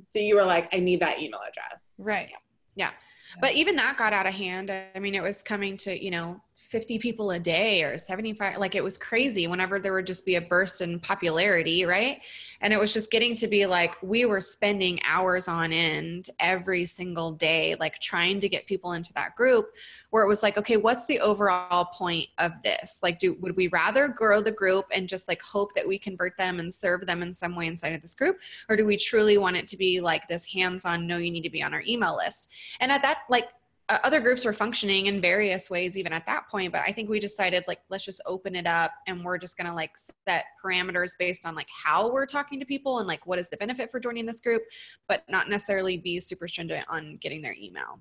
So 0.10 0.20
you 0.20 0.36
were 0.36 0.44
like, 0.44 0.70
I 0.72 0.78
need 0.78 1.00
that 1.00 1.20
email 1.20 1.40
address. 1.48 1.96
Right. 1.98 2.30
Yeah. 2.76 2.92
But 3.40 3.54
even 3.54 3.76
that 3.76 3.98
got 3.98 4.14
out 4.14 4.26
of 4.26 4.34
hand. 4.34 4.72
I 4.72 5.00
mean, 5.00 5.16
it 5.16 5.24
was 5.24 5.42
coming 5.42 5.78
to, 5.78 6.04
you 6.04 6.12
know, 6.12 6.42
50 6.70 7.00
people 7.00 7.32
a 7.32 7.40
day 7.40 7.84
or 7.84 7.98
75 7.98 8.60
like 8.60 8.76
it 8.76 8.84
was 8.84 8.96
crazy 8.96 9.48
whenever 9.48 9.80
there 9.80 9.92
would 9.92 10.06
just 10.06 10.24
be 10.24 10.36
a 10.36 10.42
burst 10.42 10.82
in 10.82 11.00
popularity 11.00 11.84
right? 11.86 12.22
And 12.62 12.72
it 12.72 12.80
was 12.80 12.94
just 12.94 13.10
getting 13.10 13.36
to 13.38 13.48
be 13.48 13.66
like 13.66 13.96
we 14.04 14.26
were 14.26 14.40
spending 14.40 15.00
hours 15.04 15.48
on 15.48 15.74
end 15.74 16.30
every 16.40 16.86
single 16.86 17.32
day 17.32 17.76
like 17.80 18.00
trying 18.00 18.40
to 18.42 18.50
get 18.50 18.68
people 18.68 18.94
into 18.94 19.12
that 19.14 19.36
group 19.36 19.72
where 20.12 20.24
it 20.24 20.28
was 20.28 20.44
like 20.44 20.58
okay 20.58 20.78
what's 20.78 21.06
the 21.08 21.20
overall 21.20 21.86
point 21.86 22.28
of 22.38 22.52
this? 22.64 23.00
Like 23.02 23.18
do 23.18 23.36
would 23.42 23.56
we 23.56 23.68
rather 23.70 24.08
grow 24.08 24.42
the 24.42 24.52
group 24.52 24.86
and 24.92 25.10
just 25.10 25.28
like 25.28 25.42
hope 25.42 25.74
that 25.74 25.88
we 25.88 25.98
convert 25.98 26.38
them 26.38 26.60
and 26.60 26.72
serve 26.72 27.08
them 27.08 27.24
in 27.24 27.34
some 27.34 27.56
way 27.56 27.66
inside 27.66 27.94
of 27.94 28.02
this 28.02 28.14
group? 28.14 28.38
Or 28.70 28.76
do 28.76 28.86
we 28.86 28.96
truly 28.96 29.40
want 29.40 29.58
it 29.58 29.68
to 29.70 29.78
be 29.78 30.02
like 30.02 30.28
this 30.28 30.46
hands 30.46 30.86
on 30.86 31.08
no 31.08 31.18
you 31.18 31.32
need 31.32 31.44
to 31.44 31.50
be 31.50 31.64
on 31.64 31.74
our 31.74 31.84
email 31.88 32.16
list? 32.16 32.50
And 32.80 32.92
at 32.92 33.02
that 33.02 33.20
like 33.28 33.50
uh, 33.90 33.98
other 34.04 34.20
groups 34.20 34.46
were 34.46 34.54
functioning 34.54 35.08
in 35.08 35.20
various 35.20 35.70
ways 35.70 35.98
even 35.98 36.14
at 36.14 36.26
that 36.26 36.48
point 36.50 36.72
but 36.72 36.82
i 36.88 36.94
think 36.94 37.10
we 37.10 37.20
decided 37.20 37.64
like 37.68 37.80
let's 37.90 38.06
just 38.06 38.22
open 38.26 38.56
it 38.56 38.68
up 38.68 38.92
and 39.08 39.26
we're 39.26 39.38
just 39.38 39.58
going 39.58 39.68
to 39.68 39.74
like 39.74 39.92
set 39.98 40.46
parameters 40.64 41.12
based 41.18 41.46
on 41.46 41.56
like 41.56 41.68
how 41.84 42.12
we're 42.12 42.26
talking 42.26 42.60
to 42.60 42.66
people 42.66 43.00
and 43.00 43.08
like 43.08 43.26
what 43.26 43.40
is 43.40 43.50
the 43.50 43.58
benefit 43.58 43.92
for 43.92 44.00
joining 44.00 44.26
this 44.26 44.40
group 44.40 44.62
but 45.08 45.24
not 45.28 45.50
necessarily 45.50 45.98
be 45.98 46.20
super 46.20 46.48
stringent 46.48 46.86
on 46.88 47.18
getting 47.22 47.42
their 47.42 47.56
email. 47.60 48.00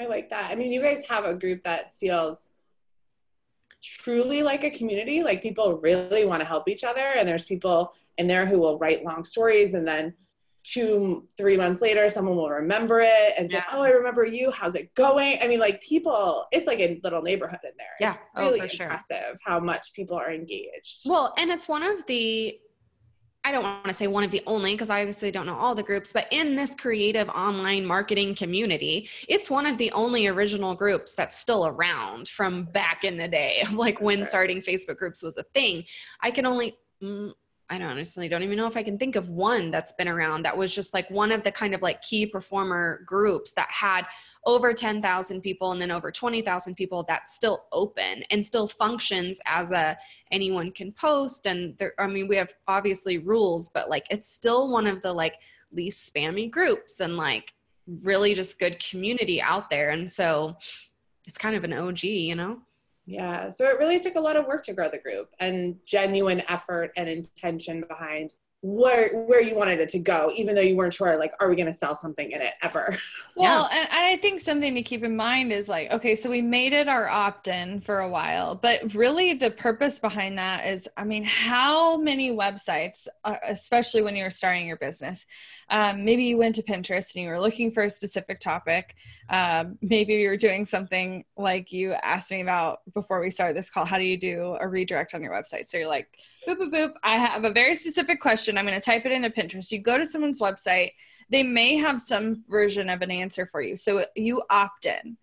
I 0.00 0.06
like 0.06 0.28
that. 0.30 0.50
I 0.50 0.56
mean 0.56 0.72
you 0.72 0.82
guys 0.82 1.02
have 1.08 1.24
a 1.24 1.34
group 1.34 1.62
that 1.62 1.94
feels 1.94 2.50
truly 3.82 4.42
like 4.42 4.64
a 4.64 4.70
community 4.70 5.22
like 5.22 5.40
people 5.42 5.78
really 5.78 6.24
want 6.24 6.40
to 6.40 6.46
help 6.46 6.68
each 6.68 6.82
other 6.82 7.12
and 7.16 7.28
there's 7.28 7.44
people 7.44 7.94
in 8.18 8.26
there 8.26 8.46
who 8.46 8.58
will 8.58 8.78
write 8.78 9.04
long 9.04 9.22
stories 9.22 9.74
and 9.74 9.86
then 9.86 10.12
two, 10.66 11.26
three 11.36 11.56
months 11.56 11.80
later, 11.80 12.08
someone 12.08 12.36
will 12.36 12.50
remember 12.50 13.00
it 13.00 13.34
and 13.38 13.50
say, 13.50 13.62
"Oh, 13.72 13.82
I 13.82 13.90
remember 13.90 14.26
you. 14.26 14.50
How's 14.50 14.74
it 14.74 14.94
going?" 14.94 15.38
I 15.40 15.46
mean, 15.46 15.60
like 15.60 15.80
people, 15.80 16.46
it's 16.52 16.66
like 16.66 16.80
a 16.80 17.00
little 17.02 17.22
neighborhood 17.22 17.60
in 17.64 17.70
there. 17.78 17.86
Yeah, 18.00 18.08
it's 18.08 18.18
oh, 18.34 18.46
really 18.46 18.60
oh, 18.60 18.64
impressive 18.64 19.06
sure. 19.08 19.34
how 19.44 19.60
much 19.60 19.92
people 19.92 20.16
are 20.16 20.30
engaged. 20.30 21.02
Well, 21.06 21.32
and 21.38 21.50
it's 21.50 21.68
one 21.68 21.82
of 21.82 22.04
the 22.06 22.58
I 23.46 23.52
don't 23.52 23.62
want 23.62 23.86
to 23.86 23.94
say 23.94 24.08
one 24.08 24.24
of 24.24 24.32
the 24.32 24.42
only 24.44 24.74
because 24.74 24.90
I 24.90 24.98
obviously 24.98 25.30
don't 25.30 25.46
know 25.46 25.54
all 25.54 25.76
the 25.76 25.82
groups, 25.84 26.12
but 26.12 26.26
in 26.32 26.56
this 26.56 26.74
creative 26.74 27.28
online 27.28 27.86
marketing 27.86 28.34
community, 28.34 29.08
it's 29.28 29.48
one 29.48 29.66
of 29.66 29.78
the 29.78 29.92
only 29.92 30.26
original 30.26 30.74
groups 30.74 31.14
that's 31.14 31.38
still 31.38 31.64
around 31.64 32.28
from 32.28 32.64
back 32.64 33.04
in 33.04 33.16
the 33.16 33.28
day, 33.28 33.62
like 33.72 34.00
when 34.00 34.18
sure. 34.18 34.26
starting 34.26 34.60
Facebook 34.60 34.96
groups 34.96 35.22
was 35.22 35.36
a 35.36 35.44
thing. 35.54 35.84
I 36.22 36.32
can 36.32 36.44
only 36.44 36.76
mm, 37.00 37.30
I 37.68 37.78
don't 37.78 37.88
honestly 37.88 38.28
don't 38.28 38.42
even 38.44 38.56
know 38.56 38.68
if 38.68 38.76
I 38.76 38.82
can 38.82 38.96
think 38.96 39.16
of 39.16 39.28
one 39.28 39.70
that's 39.70 39.92
been 39.92 40.06
around 40.06 40.44
that 40.44 40.56
was 40.56 40.74
just 40.74 40.94
like 40.94 41.10
one 41.10 41.32
of 41.32 41.42
the 41.42 41.50
kind 41.50 41.74
of 41.74 41.82
like 41.82 42.00
key 42.00 42.24
performer 42.24 43.02
groups 43.06 43.52
that 43.52 43.68
had 43.70 44.06
over 44.44 44.72
10,000 44.72 45.40
people 45.40 45.72
and 45.72 45.80
then 45.80 45.90
over 45.90 46.12
20,000 46.12 46.74
people 46.76 47.04
that's 47.08 47.34
still 47.34 47.64
open 47.72 48.22
and 48.30 48.46
still 48.46 48.68
functions 48.68 49.40
as 49.46 49.72
a 49.72 49.98
anyone 50.30 50.70
can 50.70 50.92
post 50.92 51.46
and 51.46 51.76
there 51.78 51.92
I 51.98 52.06
mean 52.06 52.28
we 52.28 52.36
have 52.36 52.52
obviously 52.68 53.18
rules 53.18 53.70
but 53.70 53.90
like 53.90 54.06
it's 54.10 54.28
still 54.28 54.70
one 54.70 54.86
of 54.86 55.02
the 55.02 55.12
like 55.12 55.34
least 55.72 56.12
spammy 56.14 56.48
groups 56.50 57.00
and 57.00 57.16
like 57.16 57.52
really 58.02 58.34
just 58.34 58.58
good 58.60 58.78
community 58.78 59.42
out 59.42 59.70
there 59.70 59.90
and 59.90 60.08
so 60.10 60.56
it's 61.26 61.38
kind 61.38 61.56
of 61.56 61.64
an 61.64 61.72
OG, 61.72 62.04
you 62.04 62.34
know. 62.34 62.60
Yeah, 63.06 63.50
so 63.50 63.66
it 63.66 63.78
really 63.78 64.00
took 64.00 64.16
a 64.16 64.20
lot 64.20 64.36
of 64.36 64.46
work 64.46 64.64
to 64.64 64.72
grow 64.72 64.90
the 64.90 64.98
group 64.98 65.28
and 65.38 65.76
genuine 65.86 66.42
effort 66.48 66.90
and 66.96 67.08
intention 67.08 67.84
behind 67.88 68.34
where 68.66 69.10
where 69.26 69.40
you 69.40 69.54
wanted 69.54 69.78
it 69.78 69.88
to 69.88 69.98
go 70.00 70.32
even 70.34 70.52
though 70.52 70.60
you 70.60 70.74
weren't 70.74 70.92
sure 70.92 71.16
like 71.16 71.32
are 71.38 71.48
we 71.48 71.54
going 71.54 71.66
to 71.66 71.72
sell 71.72 71.94
something 71.94 72.32
in 72.32 72.40
it 72.40 72.54
ever 72.62 72.98
well 73.36 73.68
yeah. 73.70 73.78
and, 73.78 73.88
and 73.92 74.04
i 74.06 74.16
think 74.16 74.40
something 74.40 74.74
to 74.74 74.82
keep 74.82 75.04
in 75.04 75.14
mind 75.14 75.52
is 75.52 75.68
like 75.68 75.88
okay 75.92 76.16
so 76.16 76.28
we 76.28 76.42
made 76.42 76.72
it 76.72 76.88
our 76.88 77.08
opt-in 77.08 77.80
for 77.80 78.00
a 78.00 78.08
while 78.08 78.56
but 78.56 78.92
really 78.92 79.34
the 79.34 79.52
purpose 79.52 80.00
behind 80.00 80.36
that 80.36 80.66
is 80.66 80.88
i 80.96 81.04
mean 81.04 81.22
how 81.22 81.96
many 81.96 82.32
websites 82.32 83.06
uh, 83.22 83.36
especially 83.46 84.02
when 84.02 84.16
you're 84.16 84.32
starting 84.32 84.66
your 84.66 84.78
business 84.78 85.26
um, 85.70 86.04
maybe 86.04 86.24
you 86.24 86.36
went 86.36 86.56
to 86.56 86.62
pinterest 86.62 87.14
and 87.14 87.22
you 87.22 87.30
were 87.30 87.40
looking 87.40 87.70
for 87.70 87.84
a 87.84 87.90
specific 87.90 88.40
topic 88.40 88.96
um, 89.28 89.78
maybe 89.80 90.14
you 90.14 90.28
were 90.28 90.36
doing 90.36 90.64
something 90.64 91.24
like 91.36 91.70
you 91.70 91.92
asked 91.92 92.32
me 92.32 92.40
about 92.40 92.80
before 92.94 93.20
we 93.20 93.30
started 93.30 93.56
this 93.56 93.70
call 93.70 93.84
how 93.84 93.96
do 93.96 94.04
you 94.04 94.16
do 94.16 94.56
a 94.60 94.66
redirect 94.66 95.14
on 95.14 95.22
your 95.22 95.32
website 95.32 95.68
so 95.68 95.78
you're 95.78 95.86
like 95.86 96.08
boop 96.48 96.58
boop 96.58 96.72
boop 96.72 96.92
i 97.04 97.16
have 97.16 97.44
a 97.44 97.50
very 97.50 97.74
specific 97.74 98.20
question 98.20 98.55
I'm 98.58 98.66
going 98.66 98.80
to 98.80 98.84
type 98.84 99.06
it 99.06 99.12
into 99.12 99.30
Pinterest. 99.30 99.70
You 99.70 99.80
go 99.80 99.98
to 99.98 100.06
someone's 100.06 100.40
website, 100.40 100.92
they 101.30 101.42
may 101.42 101.76
have 101.76 102.00
some 102.00 102.42
version 102.48 102.88
of 102.88 103.02
an 103.02 103.10
answer 103.10 103.46
for 103.46 103.60
you. 103.60 103.76
So 103.76 104.04
you 104.14 104.42
opt 104.50 104.86
in. 104.86 105.16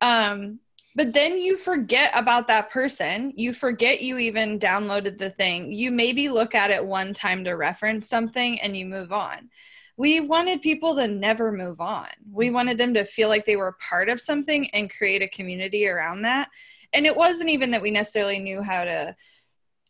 Um, 0.00 0.60
but 0.94 1.12
then 1.12 1.38
you 1.38 1.56
forget 1.56 2.10
about 2.14 2.48
that 2.48 2.70
person. 2.70 3.32
You 3.36 3.52
forget 3.52 4.02
you 4.02 4.18
even 4.18 4.58
downloaded 4.58 5.16
the 5.16 5.30
thing. 5.30 5.70
You 5.70 5.90
maybe 5.90 6.28
look 6.28 6.54
at 6.54 6.70
it 6.70 6.84
one 6.84 7.14
time 7.14 7.44
to 7.44 7.52
reference 7.52 8.08
something 8.08 8.60
and 8.60 8.76
you 8.76 8.84
move 8.84 9.12
on. 9.12 9.48
We 9.96 10.20
wanted 10.20 10.62
people 10.62 10.96
to 10.96 11.06
never 11.06 11.52
move 11.52 11.80
on. 11.80 12.08
We 12.32 12.50
wanted 12.50 12.78
them 12.78 12.94
to 12.94 13.04
feel 13.04 13.28
like 13.28 13.44
they 13.44 13.56
were 13.56 13.76
part 13.88 14.08
of 14.08 14.20
something 14.20 14.70
and 14.70 14.90
create 14.90 15.22
a 15.22 15.28
community 15.28 15.88
around 15.88 16.22
that. 16.22 16.50
And 16.92 17.06
it 17.06 17.16
wasn't 17.16 17.50
even 17.50 17.70
that 17.72 17.82
we 17.82 17.90
necessarily 17.90 18.38
knew 18.38 18.62
how 18.62 18.84
to 18.84 19.14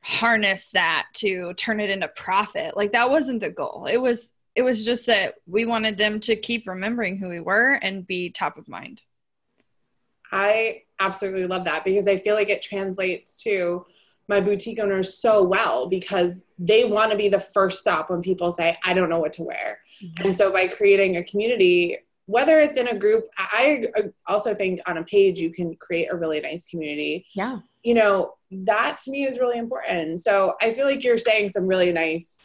harness 0.01 0.71
that 0.71 1.07
to 1.15 1.53
turn 1.55 1.81
it 1.81 1.91
into 1.91 2.09
profit. 2.09 2.77
Like 2.77 2.93
that 2.93 3.11
wasn't 3.11 3.41
the 3.41 3.51
goal. 3.51 3.87
It 3.91 3.99
was 3.99 4.33
it 4.55 4.63
was 4.63 4.85
just 4.85 5.07
that 5.07 5.37
we 5.47 5.65
wanted 5.65 5.97
them 5.99 6.19
to 6.21 6.35
keep 6.35 6.67
remembering 6.67 7.17
who 7.17 7.29
we 7.29 7.41
were 7.41 7.75
and 7.75 8.07
be 8.07 8.31
top 8.31 8.57
of 8.59 8.69
mind. 8.69 9.03
I 10.33 10.83
absolutely 10.99 11.47
love 11.47 11.65
that 11.67 11.85
because 11.85 12.09
I 12.09 12.17
feel 12.17 12.35
like 12.35 12.49
it 12.49 12.61
translates 12.61 13.41
to 13.45 13.87
my 14.29 14.41
boutique 14.41 14.79
owners 14.79 15.19
so 15.19 15.43
well 15.43 15.89
because 15.89 16.45
they 16.59 16.85
want 16.85 17.11
to 17.13 17.17
be 17.17 17.29
the 17.29 17.41
first 17.41 17.79
stop 17.79 18.11
when 18.11 18.21
people 18.21 18.51
say, 18.51 18.77
I 18.85 18.95
don't 18.95 19.09
know 19.09 19.21
what 19.21 19.33
to 19.35 19.43
wear. 19.43 19.79
Mm-hmm. 20.03 20.27
And 20.27 20.37
so 20.37 20.53
by 20.53 20.69
creating 20.69 21.17
a 21.17 21.25
community, 21.25 21.99
whether 22.27 22.59
it's 22.59 22.77
in 22.77 22.89
a 22.89 22.99
group, 22.99 23.29
I 23.39 23.87
also 24.27 24.55
think 24.55 24.81
on 24.87 24.99
a 24.99 25.05
page 25.05 25.39
you 25.39 25.51
can 25.51 25.77
create 25.77 26.09
a 26.13 26.17
really 26.17 26.41
nice 26.41 26.67
community. 26.67 27.27
Yeah. 27.33 27.61
You 27.83 27.95
know, 27.95 28.35
that 28.51 28.99
to 29.05 29.11
me 29.11 29.27
is 29.27 29.39
really 29.39 29.59
important. 29.59 30.21
So 30.21 30.55
I 30.61 30.73
feel 30.73 30.87
like 30.87 31.05
you're 31.05 31.19
saying 31.19 31.51
some 31.51 31.67
really 31.67 31.93
nice 31.93 32.39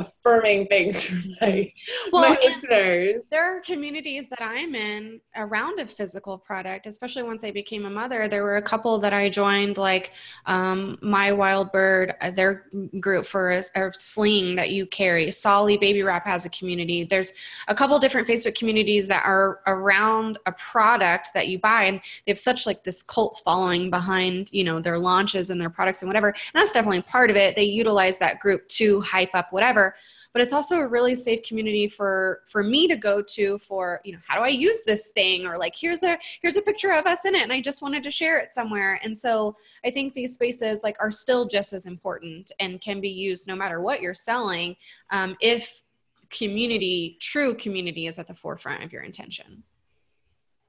affirming 0.00 0.66
things 0.66 1.04
for 1.04 1.16
my, 1.40 1.72
Well, 2.12 2.30
my 2.30 2.38
listeners. 2.42 3.28
there 3.30 3.56
are 3.56 3.60
communities 3.60 4.28
that 4.28 4.42
I'm 4.42 4.74
in 4.74 5.20
around 5.36 5.78
a 5.78 5.86
physical 5.86 6.38
product, 6.38 6.86
especially 6.86 7.22
once 7.22 7.44
I 7.44 7.50
became 7.50 7.86
a 7.86 7.90
mother. 7.90 8.28
There 8.28 8.42
were 8.42 8.56
a 8.56 8.62
couple 8.62 8.98
that 8.98 9.12
I 9.12 9.28
joined, 9.28 9.78
like 9.78 10.12
um, 10.46 10.98
My 11.02 11.32
Wild 11.32 11.72
Bird, 11.72 12.14
uh, 12.20 12.30
their 12.30 12.66
group 12.98 13.26
for 13.26 13.52
a, 13.52 13.62
a 13.74 13.92
sling 13.92 14.56
that 14.56 14.70
you 14.70 14.86
carry. 14.86 15.30
Solly 15.30 15.76
Baby 15.76 16.02
Wrap 16.02 16.26
has 16.26 16.46
a 16.46 16.50
community. 16.50 17.04
There's 17.04 17.32
a 17.68 17.74
couple 17.74 17.98
different 17.98 18.26
Facebook 18.28 18.54
communities 18.54 19.06
that 19.08 19.24
are 19.24 19.60
around 19.66 20.38
a 20.46 20.52
product 20.52 21.30
that 21.34 21.48
you 21.48 21.58
buy, 21.58 21.84
and 21.84 22.00
they 22.26 22.30
have 22.30 22.38
such 22.38 22.66
like 22.66 22.84
this 22.84 23.02
cult 23.02 23.40
following 23.44 23.90
behind, 23.90 24.48
you 24.52 24.64
know, 24.64 24.80
their 24.80 24.98
launches 24.98 25.50
and 25.50 25.60
their 25.60 25.70
products 25.70 26.02
and 26.02 26.08
whatever. 26.08 26.28
And 26.28 26.36
that's 26.54 26.72
definitely 26.72 27.02
part 27.02 27.30
of 27.30 27.36
it. 27.36 27.56
They 27.56 27.64
utilize 27.64 28.18
that 28.18 28.40
group 28.40 28.66
to 28.68 29.00
hype 29.00 29.30
up 29.34 29.52
whatever 29.52 29.89
but 30.32 30.42
it's 30.42 30.52
also 30.52 30.76
a 30.76 30.86
really 30.86 31.14
safe 31.14 31.42
community 31.42 31.88
for 31.88 32.40
for 32.48 32.62
me 32.62 32.86
to 32.88 32.96
go 32.96 33.20
to 33.22 33.58
for 33.58 34.00
you 34.04 34.12
know 34.12 34.18
how 34.26 34.36
do 34.36 34.42
i 34.42 34.48
use 34.48 34.80
this 34.86 35.08
thing 35.08 35.46
or 35.46 35.58
like 35.58 35.74
here's 35.76 36.02
a 36.02 36.18
here's 36.42 36.56
a 36.56 36.62
picture 36.62 36.92
of 36.92 37.06
us 37.06 37.24
in 37.24 37.34
it 37.34 37.42
and 37.42 37.52
i 37.52 37.60
just 37.60 37.82
wanted 37.82 38.02
to 38.02 38.10
share 38.10 38.38
it 38.38 38.52
somewhere 38.52 39.00
and 39.02 39.16
so 39.16 39.54
i 39.84 39.90
think 39.90 40.14
these 40.14 40.34
spaces 40.34 40.80
like 40.82 40.96
are 41.00 41.10
still 41.10 41.46
just 41.46 41.72
as 41.72 41.86
important 41.86 42.52
and 42.60 42.80
can 42.80 43.00
be 43.00 43.08
used 43.08 43.46
no 43.46 43.56
matter 43.56 43.80
what 43.80 44.00
you're 44.00 44.14
selling 44.14 44.76
um, 45.10 45.36
if 45.40 45.82
community 46.30 47.16
true 47.20 47.54
community 47.56 48.06
is 48.06 48.18
at 48.18 48.26
the 48.26 48.34
forefront 48.34 48.84
of 48.84 48.92
your 48.92 49.02
intention 49.02 49.62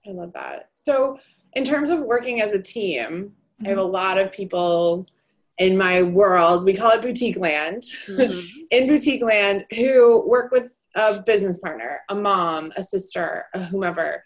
I 0.08 0.12
love 0.12 0.34
that. 0.34 0.70
So, 0.76 1.20
in 1.54 1.64
terms 1.64 1.90
of 1.90 2.00
working 2.02 2.42
as 2.42 2.54
a 2.54 2.62
team, 2.62 3.34
I 3.66 3.70
have 3.70 3.78
a 3.78 3.84
Mm-hmm. 3.84 3.92
lot 3.92 4.18
of 4.18 4.32
people 4.32 5.06
in 5.62 5.78
my 5.78 6.02
world. 6.02 6.66
We 6.66 6.76
call 6.76 6.90
it 6.90 7.04
boutique 7.04 7.38
land. 7.38 7.84
Mhm. 8.08 8.44
in 8.72 8.88
boutique 8.88 9.22
land 9.22 9.64
who 9.76 10.28
work 10.28 10.52
with 10.52 10.74
a 10.96 11.22
business 11.22 11.60
partner, 11.60 12.02
a 12.10 12.16
mom, 12.16 12.72
a 12.76 12.82
sister, 12.82 13.46
a 13.54 13.64
whomever. 13.66 14.24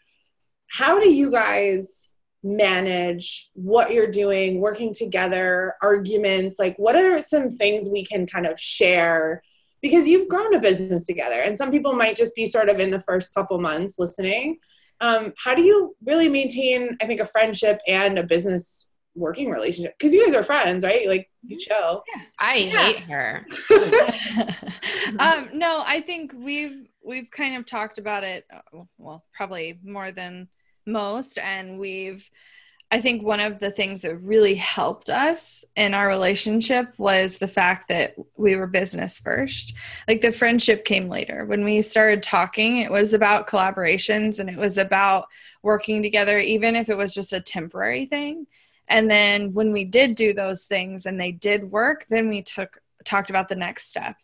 How 0.67 0.97
do 0.97 1.09
you 1.09 1.29
guys 1.29 2.11
manage 2.41 3.49
what 3.53 3.91
you're 3.91 4.09
doing, 4.09 4.61
working 4.61 4.93
together, 4.93 5.75
arguments? 5.81 6.57
Like, 6.57 6.77
what 6.77 6.95
are 6.95 7.19
some 7.19 7.49
things 7.49 7.89
we 7.89 8.05
can 8.05 8.25
kind 8.25 8.47
of 8.47 8.57
share? 8.57 9.43
Because 9.81 10.07
you've 10.07 10.29
grown 10.29 10.55
a 10.55 10.59
business 10.59 11.05
together, 11.05 11.41
and 11.41 11.57
some 11.57 11.69
people 11.69 11.93
might 11.93 12.15
just 12.15 12.33
be 12.33 12.45
sort 12.45 12.69
of 12.69 12.79
in 12.79 12.91
the 12.91 13.01
first 13.01 13.33
couple 13.33 13.59
months 13.59 13.95
listening. 13.99 14.57
Um, 15.01 15.33
how 15.37 15.53
do 15.53 15.63
you 15.63 15.97
really 16.05 16.29
maintain, 16.29 16.97
I 17.01 17.07
think, 17.07 17.19
a 17.19 17.25
friendship 17.25 17.81
and 17.85 18.17
a 18.17 18.23
business 18.23 18.87
working 19.15 19.49
relationship? 19.49 19.97
Because 19.97 20.13
you 20.13 20.25
guys 20.25 20.33
are 20.35 20.43
friends, 20.43 20.83
right? 20.83 21.07
Like, 21.07 21.29
you 21.47 21.57
chill. 21.57 22.03
i 22.39 22.55
Yeah. 22.55 22.83
hate 22.87 22.99
her 23.01 23.45
um, 25.19 25.49
no, 25.53 25.83
I 25.85 26.01
think 26.01 26.33
we've 26.35 26.87
we've 27.03 27.29
kind 27.31 27.55
of 27.55 27.65
talked 27.65 27.97
about 27.97 28.23
it. 28.23 28.45
uh, 28.53 28.79
Well, 28.97 29.23
probably 29.33 29.79
more 29.83 30.11
than 30.11 30.47
most, 30.85 31.37
and 31.37 31.79
we've. 31.79 32.29
I 32.91 33.01
think 33.01 33.23
one 33.23 33.39
of 33.39 33.59
the 33.59 33.71
things 33.71 34.03
that 34.03 34.15
really 34.17 34.53
helped 34.53 35.09
us 35.09 35.65
in 35.75 35.95
our 35.95 36.07
relationship 36.07 36.93
was 36.99 37.37
the 37.37 37.47
fact 37.47 37.87
that 37.87 38.13
we 38.37 38.55
were 38.55 38.67
business 38.67 39.19
first. 39.19 39.73
Like 40.07 40.21
the 40.21 40.31
friendship 40.31 40.85
came 40.85 41.09
later. 41.09 41.45
When 41.45 41.63
we 41.65 41.81
started 41.81 42.21
talking, 42.21 42.77
it 42.81 42.91
was 42.91 43.15
about 43.15 43.47
collaborations 43.47 44.39
and 44.39 44.49
it 44.51 44.55
was 44.55 44.77
about 44.77 45.25
working 45.63 46.03
together, 46.03 46.37
even 46.37 46.75
if 46.75 46.87
it 46.87 46.95
was 46.95 47.11
just 47.13 47.33
a 47.33 47.41
temporary 47.41 48.05
thing. 48.05 48.45
And 48.87 49.09
then 49.09 49.53
when 49.53 49.71
we 49.71 49.83
did 49.83 50.15
do 50.15 50.33
those 50.33 50.65
things 50.65 51.05
and 51.05 51.19
they 51.19 51.31
did 51.31 51.71
work, 51.71 52.05
then 52.09 52.29
we 52.29 52.41
took 52.41 52.79
talked 53.05 53.29
about 53.29 53.47
the 53.47 53.55
next 53.55 53.89
step. 53.89 54.15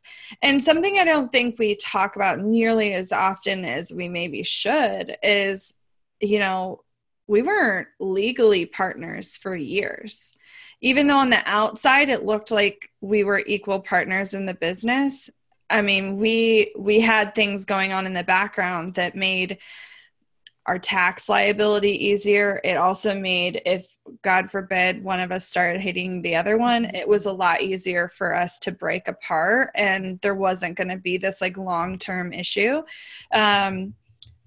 And 0.41 0.61
something 0.61 0.97
I 0.97 1.03
don't 1.03 1.31
think 1.31 1.57
we 1.57 1.75
talk 1.75 2.15
about 2.15 2.39
nearly 2.39 2.93
as 2.93 3.11
often 3.11 3.63
as 3.63 3.91
we 3.91 4.09
maybe 4.09 4.43
should 4.43 5.17
is, 5.23 5.75
you 6.19 6.39
know, 6.39 6.81
we 7.27 7.43
weren't 7.43 7.87
legally 7.99 8.65
partners 8.65 9.37
for 9.37 9.55
years. 9.55 10.35
Even 10.81 11.05
though 11.05 11.19
on 11.19 11.29
the 11.29 11.41
outside 11.45 12.09
it 12.09 12.25
looked 12.25 12.51
like 12.51 12.89
we 13.01 13.23
were 13.23 13.43
equal 13.45 13.79
partners 13.79 14.33
in 14.33 14.45
the 14.47 14.53
business, 14.53 15.29
I 15.69 15.81
mean, 15.81 16.17
we 16.17 16.73
we 16.77 16.99
had 16.99 17.33
things 17.33 17.65
going 17.65 17.93
on 17.93 18.05
in 18.05 18.13
the 18.13 18.23
background 18.23 18.95
that 18.95 19.15
made 19.15 19.59
our 20.65 20.77
tax 20.77 21.27
liability 21.27 22.07
easier. 22.07 22.61
It 22.63 22.77
also 22.77 23.17
made 23.17 23.61
if 23.65 23.87
God 24.21 24.51
forbid 24.51 25.03
one 25.03 25.19
of 25.19 25.31
us 25.31 25.47
started 25.47 25.81
hating 25.81 26.21
the 26.21 26.35
other 26.35 26.57
one, 26.57 26.85
it 26.85 27.07
was 27.07 27.25
a 27.25 27.31
lot 27.31 27.61
easier 27.61 28.07
for 28.07 28.35
us 28.35 28.59
to 28.59 28.71
break 28.71 29.07
apart 29.07 29.71
and 29.75 30.19
there 30.21 30.35
wasn't 30.35 30.77
going 30.77 30.89
to 30.89 30.97
be 30.97 31.17
this 31.17 31.41
like 31.41 31.57
long-term 31.57 32.33
issue. 32.33 32.83
Um, 33.33 33.95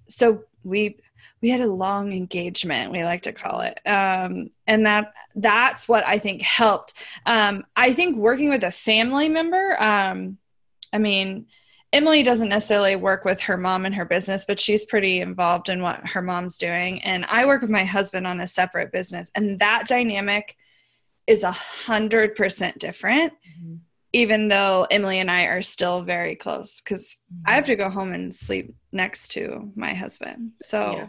so 0.08 0.44
we 0.62 0.98
we 1.40 1.50
had 1.50 1.60
a 1.60 1.66
long 1.66 2.12
engagement 2.12 2.90
we 2.90 3.04
like 3.04 3.22
to 3.22 3.32
call 3.32 3.60
it 3.60 3.78
um, 3.86 4.50
and 4.66 4.86
that 4.86 5.12
that's 5.36 5.86
what 5.86 6.06
i 6.06 6.18
think 6.18 6.40
helped 6.40 6.94
um, 7.26 7.64
i 7.76 7.92
think 7.92 8.16
working 8.16 8.48
with 8.48 8.64
a 8.64 8.70
family 8.70 9.28
member 9.28 9.76
um, 9.80 10.38
i 10.92 10.98
mean 10.98 11.46
emily 11.94 12.22
doesn't 12.22 12.48
necessarily 12.50 12.96
work 12.96 13.24
with 13.24 13.40
her 13.40 13.56
mom 13.56 13.86
and 13.86 13.94
her 13.94 14.04
business 14.04 14.44
but 14.44 14.60
she's 14.60 14.84
pretty 14.84 15.20
involved 15.20 15.68
in 15.68 15.80
what 15.80 16.06
her 16.06 16.20
mom's 16.20 16.58
doing. 16.58 17.02
And 17.02 17.24
i 17.26 17.46
work 17.46 17.62
with 17.62 17.70
my 17.70 17.84
husband 17.84 18.26
on 18.26 18.40
a 18.40 18.46
separate 18.46 18.92
business 18.92 19.30
and 19.34 19.58
that 19.60 19.88
dynamic 19.88 20.56
is 21.26 21.42
a 21.42 21.52
hundred 21.52 22.34
percent 22.34 22.78
different 22.78 23.32
mm-hmm. 23.32 23.76
even 24.12 24.48
though 24.48 24.86
emily 24.90 25.20
and 25.20 25.30
i 25.30 25.44
are 25.44 25.62
still 25.62 26.02
very 26.02 26.36
close 26.36 26.82
because 26.82 27.16
i 27.46 27.54
have 27.54 27.64
mm-hmm. 27.64 27.70
to 27.72 27.76
go 27.76 27.88
home 27.88 28.12
and 28.12 28.34
sleep 28.34 28.74
next 28.94 29.28
to 29.32 29.70
my 29.74 29.92
husband. 29.92 30.52
So 30.62 30.96
Yeah. 30.96 31.06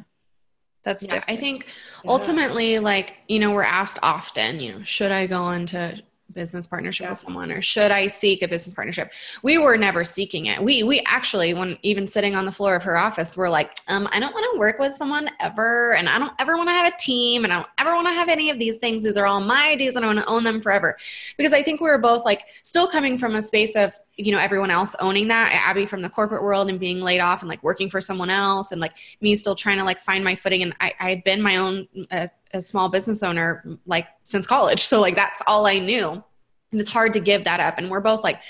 that's 0.84 1.04
yeah, 1.04 1.10
different. 1.12 1.40
I 1.40 1.42
think 1.42 1.68
Yeah. 2.04 2.12
ultimately, 2.12 2.80
like, 2.80 3.14
you 3.28 3.40
know, 3.40 3.52
we're 3.52 3.64
asked 3.64 4.00
often, 4.04 4.60
you 4.60 4.74
know, 4.74 4.84
should 4.84 5.12
I 5.12 5.28
go 5.28 5.52
into 5.52 6.02
business 6.34 6.68
partnership 6.68 7.08
with 7.08 7.18
someone 7.18 7.52
or 7.52 7.62
should 7.62 7.92
I 7.92 8.08
seek 8.08 8.42
a 8.42 8.48
business 8.48 8.74
partnership? 8.74 9.12
We 9.44 9.58
were 9.58 9.78
never 9.78 10.04
seeking 10.04 10.48
it. 10.48 10.62
We 10.62 10.84
we 10.84 11.02
actually, 11.06 11.54
when 11.54 11.78
even 11.82 12.08
sitting 12.08 12.36
on 12.36 12.46
the 12.46 12.52
floor 12.52 12.76
of 12.76 12.84
her 12.84 12.98
office, 12.98 13.38
we're 13.38 13.50
like, 13.50 13.78
um, 13.88 14.08
I 14.12 14.20
don't 14.20 14.34
want 14.34 14.52
to 14.54 14.60
work 14.60 14.80
with 14.80 14.94
someone 14.94 15.30
ever, 15.40 15.94
and 15.94 16.10
I 16.10 16.18
don't 16.20 16.34
ever 16.40 16.58
want 16.58 16.70
to 16.70 16.74
have 16.74 16.92
a 16.92 16.98
team, 16.98 17.44
and 17.44 17.54
I 17.54 17.58
don't 17.58 17.70
ever 17.78 17.94
want 17.96 18.08
to 18.08 18.14
have 18.14 18.30
any 18.30 18.50
of 18.50 18.60
these 18.60 18.78
things. 18.78 19.04
These 19.04 19.18
are 19.18 19.26
all 19.26 19.40
my 19.40 19.70
ideas, 19.70 19.96
and 19.96 20.06
I 20.06 20.08
want 20.08 20.20
to 20.20 20.26
own 20.26 20.44
them 20.44 20.62
forever. 20.62 20.98
Because 21.38 21.54
I 21.54 21.64
think 21.64 21.82
we 21.82 21.90
were 21.90 21.98
both 21.98 22.26
like 22.26 22.44
still 22.64 22.88
coming 22.88 23.18
from 23.18 23.36
a 23.36 23.42
space 23.42 23.76
of 23.76 23.94
you 24.18 24.32
know 24.32 24.38
everyone 24.40 24.72
else 24.72 24.96
owning 25.00 25.28
that 25.28 25.52
abby 25.52 25.86
from 25.86 26.02
the 26.02 26.10
corporate 26.10 26.42
world 26.42 26.70
and 26.70 26.80
being 26.80 27.02
laid 27.02 27.20
off 27.20 27.42
and 27.42 27.50
like 27.50 27.62
working 27.64 27.90
for 27.90 28.00
someone 28.00 28.30
else 28.30 28.72
and 28.72 28.80
like 28.80 28.94
me 29.22 29.36
still 29.36 29.56
trying 29.56 29.78
to 29.78 29.84
like 29.84 30.00
find 30.00 30.24
my 30.24 30.36
footing. 30.36 30.62
And 30.62 30.76
i, 30.80 30.94
I 31.00 31.10
had 31.10 31.24
been 31.24 31.42
my 31.42 31.58
own 31.58 31.88
a, 32.12 32.30
a 32.54 32.62
small 32.62 32.90
business 32.90 33.24
owner 33.24 33.78
like 33.86 34.08
since 34.24 34.48
college. 34.48 34.82
So 34.82 35.02
like 35.02 35.16
that's 35.16 35.42
all 35.48 35.66
i 35.66 35.80
knew. 35.80 36.24
And 36.72 36.82
it's 36.82 36.90
hard 36.90 37.14
to 37.14 37.20
give 37.20 37.44
that 37.44 37.60
up. 37.60 37.78
And 37.78 37.90
we're 37.90 38.02
both 38.02 38.24
like 38.24 38.42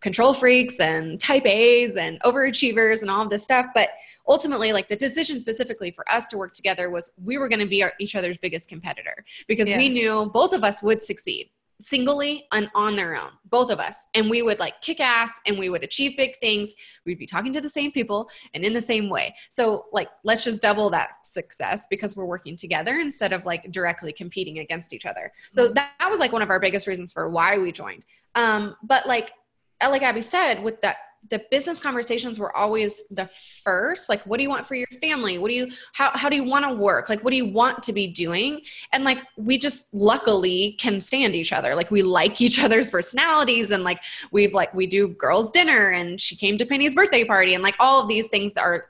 control 0.00 0.32
freaks 0.32 0.80
and 0.80 1.20
type 1.20 1.46
a's 1.46 1.96
and 1.96 2.20
overachievers 2.20 3.02
and 3.02 3.10
all 3.10 3.22
of 3.22 3.30
this 3.30 3.44
stuff. 3.44 3.66
But 3.74 3.90
ultimately 4.28 4.72
like 4.72 4.88
the 4.88 4.96
decision 4.96 5.40
specifically 5.40 5.90
for 5.90 6.10
us 6.10 6.28
to 6.28 6.38
work 6.38 6.52
together 6.52 6.90
was 6.90 7.10
we 7.22 7.38
were 7.38 7.48
going 7.48 7.60
to 7.60 7.66
be 7.66 7.82
our, 7.82 7.92
each 7.98 8.14
other's 8.14 8.38
biggest 8.38 8.68
competitor 8.68 9.24
because 9.48 9.68
Yeah. 9.68 9.78
we 9.78 9.88
knew 9.88 10.30
both 10.32 10.52
of 10.52 10.62
us 10.62 10.82
would 10.82 11.02
succeed 11.02 11.50
singly 11.80 12.46
and 12.52 12.70
on 12.74 12.96
their 12.96 13.16
own 13.16 13.30
both 13.46 13.70
of 13.70 13.80
us. 13.80 13.96
And 14.14 14.30
we 14.30 14.42
would 14.42 14.58
like 14.58 14.80
kick 14.80 15.00
ass 15.00 15.32
and 15.46 15.58
we 15.58 15.68
would 15.68 15.82
achieve 15.82 16.16
big 16.16 16.38
things. 16.40 16.72
We'd 17.04 17.18
be 17.18 17.26
talking 17.26 17.52
to 17.52 17.60
the 17.60 17.68
same 17.68 17.90
people 17.90 18.30
and 18.54 18.64
in 18.64 18.72
the 18.72 18.80
same 18.80 19.08
way. 19.08 19.34
So 19.50 19.86
like 19.92 20.08
let's 20.24 20.44
just 20.44 20.62
double 20.62 20.90
that 20.90 21.26
success 21.26 21.86
because 21.90 22.16
we're 22.16 22.26
working 22.26 22.56
together 22.56 23.00
instead 23.00 23.32
of 23.32 23.44
like 23.44 23.70
directly 23.72 24.12
competing 24.12 24.58
against 24.58 24.92
each 24.92 25.06
other. 25.06 25.32
So 25.50 25.68
that, 25.68 25.92
that 25.98 26.10
was 26.10 26.20
like 26.20 26.32
one 26.32 26.42
of 26.42 26.50
our 26.50 26.60
biggest 26.60 26.86
reasons 26.86 27.12
for 27.12 27.28
why 27.28 27.58
we 27.58 27.72
joined. 27.72 28.04
Um 28.34 28.76
but 28.82 29.06
like 29.06 29.32
uh, 29.80 29.90
like 29.90 30.02
abby 30.02 30.20
said 30.20 30.62
with 30.62 30.80
that 30.82 30.96
the 31.28 31.42
business 31.50 31.78
conversations 31.78 32.38
were 32.38 32.54
always 32.56 33.02
the 33.10 33.28
first 33.62 34.08
like 34.08 34.22
what 34.26 34.38
do 34.38 34.42
you 34.42 34.48
want 34.48 34.66
for 34.66 34.74
your 34.74 34.86
family? 35.00 35.38
What 35.38 35.48
do 35.48 35.54
you 35.54 35.70
how, 35.92 36.10
how 36.14 36.28
do 36.28 36.36
you 36.36 36.44
want 36.44 36.64
to 36.64 36.72
work? 36.72 37.08
Like 37.08 37.22
what 37.22 37.30
do 37.30 37.36
you 37.36 37.46
want 37.46 37.82
to 37.84 37.92
be 37.92 38.06
doing? 38.06 38.62
And 38.92 39.04
like 39.04 39.18
we 39.36 39.58
just 39.58 39.86
luckily 39.92 40.76
can 40.78 41.00
stand 41.00 41.34
each 41.34 41.52
other. 41.52 41.74
Like 41.74 41.90
we 41.90 42.02
like 42.02 42.40
each 42.40 42.62
other's 42.62 42.90
personalities 42.90 43.70
and 43.70 43.84
like 43.84 44.00
we've 44.32 44.54
like 44.54 44.72
we 44.74 44.86
do 44.86 45.08
girls 45.08 45.50
dinner 45.50 45.90
and 45.90 46.20
she 46.20 46.36
came 46.36 46.56
to 46.58 46.66
penny's 46.66 46.94
birthday 46.94 47.24
party 47.24 47.54
and 47.54 47.62
like 47.62 47.76
all 47.78 48.00
of 48.00 48.08
these 48.08 48.28
things 48.28 48.54
that 48.54 48.64
are 48.64 48.86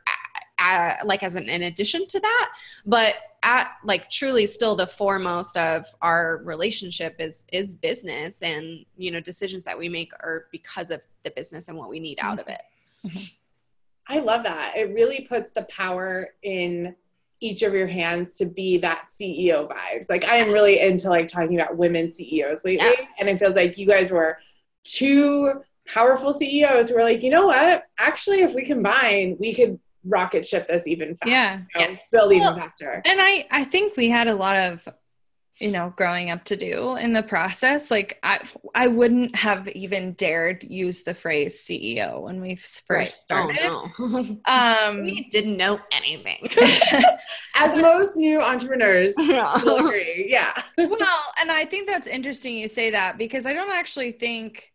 uh, 0.61 0.97
like 1.05 1.23
as 1.23 1.37
an 1.37 1.49
in 1.49 1.63
addition 1.63 2.07
to 2.07 2.21
that. 2.21 2.53
But 2.87 3.15
at 3.43 3.71
like 3.85 4.11
truly 4.11 4.45
still 4.47 4.77
the 4.77 4.87
foremost 4.87 5.57
of 5.57 5.87
our 6.03 6.43
relationship 6.45 7.17
is 7.19 7.47
is 7.53 7.75
business 7.75 8.43
and 8.43 8.85
you 8.97 9.11
know 9.11 9.21
decisions 9.21 9.65
that 9.65 9.79
we 9.79 9.89
make 9.89 10.13
are 10.21 10.47
because 10.53 10.91
of 10.91 11.01
the 11.25 11.31
business 11.31 11.69
and 11.69 11.77
what 11.77 11.89
we 11.89 11.99
need 11.99 12.19
out 12.21 12.39
of 12.39 12.47
mm-hmm. 12.47 12.53
it 12.53 12.63
mm-hmm. 13.07 13.25
I 14.11 14.19
love 14.19 14.43
that. 14.43 14.77
It 14.77 14.93
really 14.93 15.21
puts 15.21 15.53
the 15.53 15.63
power 15.63 16.31
in 16.43 16.97
each 17.41 17.63
of 17.63 17.73
your 17.73 17.87
hands 17.87 18.35
to 18.39 18.45
be 18.45 18.77
that 18.79 19.07
CEO 19.09 19.71
vibes. 19.71 20.11
Like 20.11 20.25
I 20.25 20.37
am 20.37 20.51
really 20.51 20.81
into 20.81 21.09
like 21.09 21.29
talking 21.29 21.59
about 21.59 21.77
women 21.77 22.11
CEOs 22.11 22.65
lately, 22.65 22.87
Yeah. 22.99 23.07
and 23.21 23.29
it 23.29 23.39
feels 23.39 23.55
like 23.55 23.79
you 23.79 23.87
guys 23.87 24.11
were 24.11 24.39
two 24.83 25.63
powerful 25.87 26.33
CEOs 26.33 26.89
who 26.89 26.97
were 26.97 27.05
like, 27.05 27.23
you 27.23 27.31
know 27.31 27.47
what? 27.47 27.85
Actually, 27.99 28.41
if 28.41 28.53
we 28.53 28.65
combine, 28.65 29.37
we 29.39 29.55
could 29.55 29.79
rocket 30.05 30.47
ship 30.47 30.67
this 30.69 30.87
even 30.87 31.15
faster. 31.17 31.31
Yeah. 31.31 31.53
you 31.59 31.81
know, 31.81 31.87
Yes. 31.89 31.99
Build 32.13 32.33
even 32.33 32.55
faster. 32.57 33.03
And 33.05 33.21
I 33.21 33.47
I 33.51 33.65
think 33.65 33.97
we 33.97 34.09
had 34.09 34.29
a 34.29 34.35
lot 34.35 34.57
of 34.57 34.89
you 35.57 35.71
know 35.71 35.93
growing 35.95 36.31
up 36.31 36.43
to 36.45 36.57
do 36.57 36.97
in 36.97 37.13
the 37.13 37.23
process 37.23 37.91
like 37.91 38.19
i 38.23 38.41
i 38.75 38.87
wouldn't 38.89 39.37
have 39.37 39.69
even 39.69 40.15
dared 40.15 40.65
use 40.65 41.03
the 41.03 41.13
phrase 41.13 41.63
ceo 41.63 42.23
when 42.23 42.41
we 42.41 42.57
first 42.57 43.21
started 43.21 43.59
Oh, 43.63 43.91
no. 43.99 44.39
um 44.51 45.03
we 45.03 45.29
didn't 45.31 45.59
know 45.59 45.79
anything. 45.93 46.49
As 47.57 47.77
most 47.79 48.17
new 48.17 48.41
entrepreneurs 48.41 49.13
will 49.19 49.27
Yeah. 49.27 49.55
agree. 49.81 50.27
Yeah. 50.31 50.63
well 50.79 51.25
and 51.39 51.53
i 51.53 51.67
think 51.67 51.87
that's 51.87 52.07
interesting 52.07 52.55
you 52.57 52.67
say 52.67 52.91
that 52.93 53.19
because 53.19 53.45
i 53.45 53.53
don't 53.53 53.71
actually 53.71 54.13
think 54.13 54.70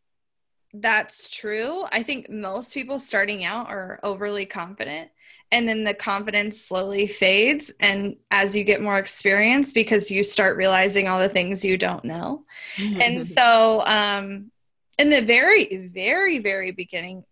that's 0.82 1.30
true. 1.30 1.86
I 1.92 2.04
think 2.04 2.30
most 2.30 2.74
people 2.74 3.00
starting 3.00 3.46
out 3.46 3.68
are 3.70 4.00
overly 4.04 4.46
confident 4.46 5.10
and 5.52 5.70
then 5.70 5.84
the 5.84 5.94
confidence 5.94 6.60
slowly 6.60 7.08
fades 7.08 7.72
and 7.80 8.16
as 8.32 8.56
you 8.56 8.64
get 8.64 8.82
more 8.82 8.98
experience 8.98 9.72
because 9.72 10.10
you 10.10 10.24
start 10.24 10.58
realizing 10.58 11.08
all 11.08 11.20
the 11.20 11.30
things 11.30 11.64
you 11.64 11.78
don't 11.78 12.04
know. 12.04 12.46
And 12.78 13.26
so 13.26 13.84
um 13.86 14.52
in 14.98 15.10
the 15.10 15.22
very 15.22 15.88
very 15.94 16.40
very 16.40 16.72
beginning 16.72 17.24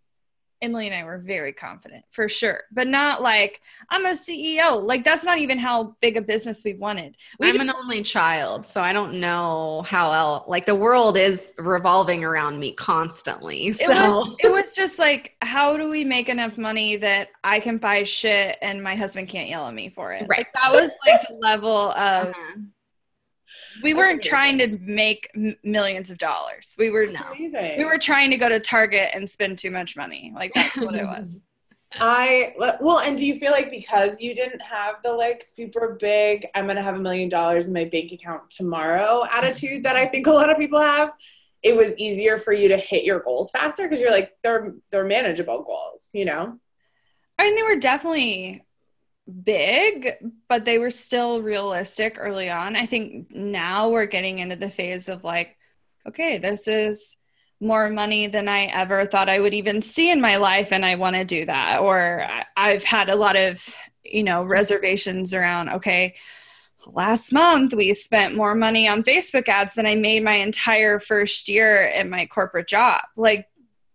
emily 0.64 0.88
and 0.88 0.96
i 0.96 1.04
were 1.04 1.20
very 1.20 1.54
confident 1.54 2.04
for 2.12 2.28
sure 2.28 2.62
but 2.72 2.88
not 2.88 3.22
like 3.22 3.62
i'm 3.90 4.06
a 4.06 4.12
ceo 4.12 4.82
like 4.82 5.04
that's 5.04 5.24
not 5.24 5.38
even 5.38 5.60
how 5.60 5.96
big 6.02 6.18
a 6.18 6.22
business 6.22 6.64
we 6.64 6.74
wanted 6.74 7.16
we 7.40 7.50
I'm 7.50 7.60
an 7.60 7.70
only 7.70 8.02
child, 8.04 8.66
so 8.66 8.82
I 8.82 8.94
don't 8.94 9.20
know 9.20 9.84
how 9.88 10.12
else. 10.12 10.46
Like 10.48 10.66
the 10.66 10.76
world 10.76 11.18
is 11.18 11.54
revolving 11.58 12.24
around 12.24 12.60
me 12.60 12.74
constantly. 12.74 13.72
So 13.74 13.84
it 13.84 13.90
was 13.90 14.36
it 14.40 14.52
was 14.66 14.76
just 14.76 14.98
like 14.98 15.34
how 15.42 15.78
do 15.78 15.90
we 15.90 16.04
make 16.04 16.30
enough 16.30 16.58
money 16.58 16.96
that 16.98 17.30
i 17.44 17.60
can 17.60 17.78
buy 17.78 18.04
shit 18.04 18.58
and 18.62 18.82
my 18.82 18.96
husband 18.96 19.28
can't 19.28 19.50
yell 19.50 19.68
at 19.68 19.74
me 19.74 19.90
for 19.90 20.14
it 20.14 20.26
Right. 20.28 20.40
like 20.40 20.54
that 20.54 20.72
was 20.72 20.92
like 21.06 21.22
the 21.28 21.36
level 21.42 21.92
of 21.92 22.30
Uh-huh. 22.30 22.60
We 23.82 23.94
weren't 23.94 24.22
trying 24.22 24.58
to 24.60 24.78
make 24.82 25.30
m- 25.36 25.56
millions 25.64 26.12
of 26.12 26.18
dollars. 26.18 26.76
We 26.78 26.90
were 26.90 27.08
No. 27.08 27.22
We 27.78 27.86
were 27.86 27.98
trying 27.98 28.30
to 28.32 28.38
go 28.38 28.50
to 28.50 28.60
target 28.60 29.10
and 29.14 29.30
spend 29.30 29.58
too 29.58 29.72
much 29.72 29.96
money. 29.96 30.32
Like 30.36 30.54
that's 30.54 30.78
what 30.78 30.96
it 30.96 31.06
was. 31.06 31.42
I 32.00 32.56
well, 32.58 33.00
and 33.00 33.18
do 33.18 33.26
you 33.26 33.36
feel 33.36 33.52
like 33.52 33.70
because 33.70 34.20
you 34.20 34.34
didn't 34.34 34.62
have 34.62 34.96
the 35.04 35.12
like 35.12 35.44
super 35.44 35.96
big, 36.00 36.48
I'm 36.56 36.66
gonna 36.66 36.82
have 36.82 36.96
a 36.96 37.00
million 37.00 37.30
dollars 37.30 37.68
in 37.68 37.74
my 37.74 37.86
bank 37.86 38.12
account 38.12 38.50
tomorrow 38.50 39.26
attitude 39.32 39.84
that 39.84 39.96
I 39.96 40.08
think 40.08 40.28
a 40.28 40.32
lot 40.32 40.50
of 40.50 40.58
people 40.58 40.82
have, 40.82 41.14
it 41.62 41.76
was 41.76 41.98
easier 41.98 42.38
for 42.38 42.52
you 42.52 42.68
to 42.70 42.78
hit 42.78 43.04
your 43.04 43.20
goals 43.20 43.52
faster? 43.52 43.84
Because 43.84 44.00
you're 44.02 44.12
like 44.12 44.34
they're 44.42 44.74
they're 44.90 45.06
manageable 45.06 45.64
goals, 45.64 46.10
you 46.14 46.26
know? 46.26 46.60
I 47.38 47.44
mean, 47.44 47.56
they 47.56 47.64
were 47.64 47.80
definitely 47.80 48.64
big, 49.44 50.12
but 50.48 50.66
they 50.66 50.78
were 50.78 50.90
still 50.90 51.42
realistic 51.42 52.18
early 52.20 52.50
on. 52.50 52.76
I 52.76 52.86
think 52.86 53.32
now 53.32 53.90
we're 53.90 54.06
getting 54.06 54.40
into 54.40 54.56
the 54.56 54.70
phase 54.70 55.10
of 55.10 55.24
like, 55.24 55.58
okay, 56.08 56.38
this 56.38 56.68
is 56.68 57.18
more 57.60 57.90
money 57.90 58.28
than 58.28 58.50
I 58.50 58.66
ever 58.66 59.06
thought 59.06 59.30
I 59.30 59.40
would 59.40 59.54
even 59.54 59.82
see 59.82 60.12
in 60.12 60.20
my 60.20 60.38
life, 60.38 60.74
and 60.74 60.86
I 60.86 60.96
want 60.96 61.16
to 61.16 61.24
do 61.24 61.46
that. 61.46 61.80
Or 61.80 62.28
I've 62.58 62.84
had 62.84 63.10
a 63.10 63.16
lot 63.16 63.38
of, 63.38 63.66
you 64.04 64.24
know, 64.24 64.44
reservations 64.44 65.34
around, 65.34 65.70
okay, 65.70 66.16
last 66.86 67.32
month 67.32 67.74
we 67.74 67.94
spent 67.94 68.36
more 68.36 68.54
money 68.56 68.90
on 68.90 69.04
Facebook 69.04 69.48
ads 69.48 69.74
than 69.74 69.86
I 69.86 69.96
made 69.96 70.24
my 70.24 70.34
entire 70.34 71.00
first 71.00 71.48
year 71.48 71.88
at 71.88 72.10
my 72.10 72.26
corporate 72.26 72.68
job. 72.68 73.02
Like, 73.16 73.48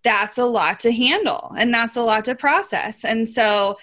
that's 0.03 0.39
a 0.39 0.47
lot 0.47 0.81
to 0.81 0.93
handle 0.93 1.53
and 1.59 1.75
that's 1.75 1.97
a 1.97 2.03
lot 2.03 2.25
to 2.27 2.35
process. 2.35 3.05
And 3.05 3.29
so, 3.29 3.77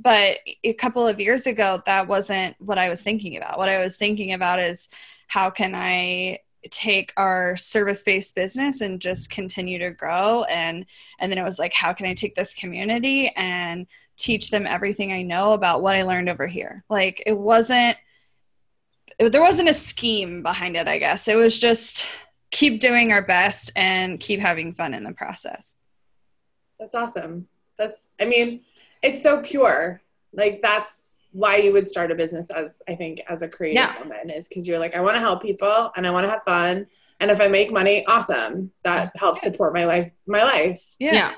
but 0.00 0.38
a 0.64 0.72
couple 0.74 1.06
of 1.06 1.20
years 1.20 1.46
ago, 1.46 1.82
that 1.86 2.08
wasn't 2.08 2.56
what 2.60 2.78
I 2.78 2.88
was 2.88 3.02
thinking 3.02 3.36
about. 3.36 3.58
What 3.58 3.68
I 3.68 3.78
was 3.78 3.96
thinking 3.96 4.32
about 4.32 4.58
is 4.58 4.88
how 5.26 5.50
can 5.50 5.74
I 5.74 6.40
take 6.70 7.12
our 7.16 7.56
service-based 7.56 8.34
business 8.34 8.80
and 8.80 9.00
just 9.00 9.30
continue 9.30 9.80
to 9.80 9.90
grow 9.90 10.44
and 10.44 10.86
and 11.18 11.30
then 11.30 11.36
it 11.36 11.42
was 11.42 11.58
like 11.58 11.72
how 11.72 11.92
can 11.92 12.06
i 12.06 12.14
take 12.14 12.36
this 12.36 12.54
community 12.54 13.32
and 13.34 13.84
teach 14.16 14.48
them 14.48 14.64
everything 14.64 15.10
i 15.12 15.22
know 15.22 15.54
about 15.54 15.82
what 15.82 15.96
i 15.96 16.04
learned 16.04 16.28
over 16.28 16.46
here 16.46 16.84
like 16.88 17.20
it 17.26 17.36
wasn't 17.36 17.96
there 19.18 19.40
wasn't 19.40 19.68
a 19.68 19.74
scheme 19.74 20.40
behind 20.40 20.76
it 20.76 20.86
i 20.86 20.98
guess 20.98 21.26
it 21.26 21.34
was 21.34 21.58
just 21.58 22.06
keep 22.52 22.80
doing 22.80 23.10
our 23.10 23.22
best 23.22 23.72
and 23.74 24.20
keep 24.20 24.38
having 24.38 24.72
fun 24.72 24.94
in 24.94 25.02
the 25.02 25.12
process 25.12 25.74
That's 26.82 26.96
awesome. 26.96 27.46
That's 27.78 28.08
I 28.20 28.24
mean, 28.24 28.62
it's 29.02 29.22
so 29.22 29.40
pure. 29.40 30.00
Like 30.32 30.60
that's 30.62 31.20
why 31.32 31.56
you 31.56 31.72
would 31.72 31.88
start 31.88 32.10
a 32.10 32.14
business 32.14 32.50
as 32.50 32.82
I 32.88 32.94
think 32.94 33.20
as 33.28 33.42
a 33.42 33.48
creative 33.48 33.76
Yeah. 33.82 33.98
woman 33.98 34.30
is 34.30 34.48
because 34.48 34.68
you're 34.68 34.78
like, 34.78 34.94
I 34.94 35.00
want 35.00 35.14
to 35.14 35.20
help 35.20 35.42
people 35.42 35.90
and 35.96 36.06
I 36.06 36.10
want 36.10 36.24
to 36.24 36.30
have 36.30 36.42
fun. 36.42 36.86
And 37.20 37.30
if 37.30 37.40
I 37.40 37.48
make 37.48 37.72
money, 37.72 38.04
awesome. 38.06 38.70
That 38.84 39.12
helps 39.16 39.42
support 39.42 39.72
my 39.72 39.84
life 39.84 40.12
my 40.26 40.42
life. 40.42 40.80
yeah. 40.98 41.34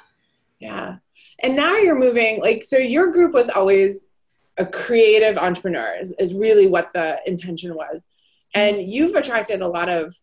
Yeah. 0.60 0.96
And 1.42 1.56
now 1.56 1.76
you're 1.76 1.98
moving, 1.98 2.40
like, 2.40 2.62
so 2.64 2.78
your 2.78 3.10
group 3.10 3.34
was 3.34 3.50
always 3.50 4.06
a 4.56 4.64
creative 4.64 5.36
entrepreneurs, 5.36 6.12
is 6.18 6.32
really 6.32 6.68
what 6.68 6.92
the 6.94 7.20
intention 7.26 7.74
was. 7.74 8.06
And 8.54 8.90
you've 8.90 9.14
attracted 9.16 9.60
a 9.60 9.68
lot 9.68 9.88
of 9.88 10.16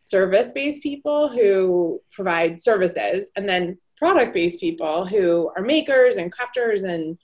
service 0.00 0.50
based 0.52 0.82
people 0.82 1.28
who 1.28 2.00
provide 2.10 2.60
services, 2.60 3.28
and 3.36 3.48
then 3.48 3.78
product 3.96 4.34
based 4.34 4.60
people 4.60 5.06
who 5.06 5.50
are 5.56 5.62
makers 5.62 6.16
and 6.16 6.32
crafters 6.34 6.82
and 6.84 7.18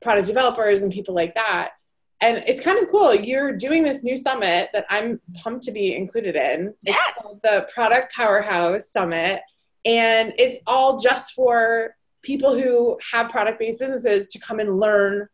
product 0.00 0.26
developers 0.26 0.82
and 0.82 0.92
people 0.92 1.14
like 1.14 1.34
that. 1.34 1.72
And 2.20 2.38
it's 2.48 2.60
kind 2.60 2.78
of 2.82 2.90
cool. 2.90 3.14
You're 3.14 3.52
doing 3.56 3.82
this 3.84 4.02
new 4.02 4.16
summit 4.16 4.70
that 4.72 4.86
I'm 4.90 5.20
pumped 5.34 5.64
to 5.64 5.72
be 5.72 5.94
included 5.94 6.34
in. 6.34 6.74
It's 6.84 6.98
called 7.20 7.40
the 7.42 7.68
Product 7.72 8.12
Powerhouse 8.12 8.90
Summit 8.90 9.42
and 9.84 10.32
it's 10.38 10.58
all 10.66 10.98
just 10.98 11.32
for 11.32 11.94
people 12.22 12.58
who 12.60 12.98
have 13.12 13.30
product 13.30 13.60
based 13.60 13.78
businesses 13.78 14.28
to 14.30 14.38
come 14.40 14.58
and 14.58 14.80
learn 14.80 15.28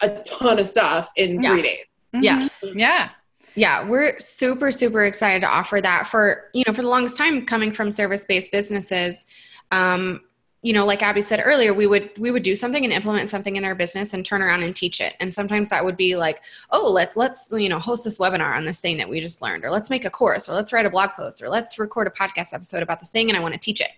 a 0.00 0.20
ton 0.22 0.58
of 0.60 0.66
stuff 0.66 1.10
in 1.16 1.42
Yeah. 1.42 1.48
three 1.50 1.62
days. 1.62 1.84
Yeah. 2.12 2.48
Mhm. 2.62 2.78
yeah 2.78 3.08
Yeah, 3.56 3.88
we're 3.88 4.18
super, 4.20 4.72
super 4.72 5.04
excited 5.04 5.40
to 5.40 5.48
offer 5.48 5.80
that 5.80 6.08
for, 6.08 6.50
you 6.54 6.64
know, 6.66 6.72
for 6.74 6.82
the 6.82 6.88
longest 6.88 7.16
time 7.16 7.46
coming 7.46 7.70
from 7.72 7.90
service-based 7.90 8.50
businesses. 8.50 9.26
Um, 9.70 10.20
you 10.64 10.72
know, 10.72 10.86
like 10.86 11.02
Abby 11.02 11.20
said 11.20 11.42
earlier, 11.44 11.74
we 11.74 11.86
would 11.86 12.10
we 12.16 12.30
would 12.30 12.42
do 12.42 12.54
something 12.54 12.84
and 12.84 12.92
implement 12.92 13.28
something 13.28 13.56
in 13.56 13.64
our 13.66 13.74
business 13.74 14.14
and 14.14 14.24
turn 14.24 14.40
around 14.40 14.62
and 14.62 14.74
teach 14.74 14.98
it. 14.98 15.12
And 15.20 15.32
sometimes 15.32 15.68
that 15.68 15.84
would 15.84 15.96
be 15.96 16.16
like, 16.16 16.40
oh, 16.70 16.90
let 16.90 17.14
let's 17.18 17.48
you 17.52 17.68
know 17.68 17.78
host 17.78 18.02
this 18.02 18.18
webinar 18.18 18.56
on 18.56 18.64
this 18.64 18.80
thing 18.80 18.96
that 18.96 19.08
we 19.08 19.20
just 19.20 19.42
learned, 19.42 19.66
or 19.66 19.70
let's 19.70 19.90
make 19.90 20.06
a 20.06 20.10
course, 20.10 20.48
or 20.48 20.54
let's 20.54 20.72
write 20.72 20.86
a 20.86 20.90
blog 20.90 21.10
post, 21.10 21.42
or 21.42 21.50
let's 21.50 21.78
record 21.78 22.06
a 22.06 22.10
podcast 22.10 22.54
episode 22.54 22.82
about 22.82 22.98
this 22.98 23.10
thing, 23.10 23.28
and 23.28 23.36
I 23.36 23.40
want 23.42 23.52
to 23.52 23.60
teach 23.60 23.82
it. 23.82 23.90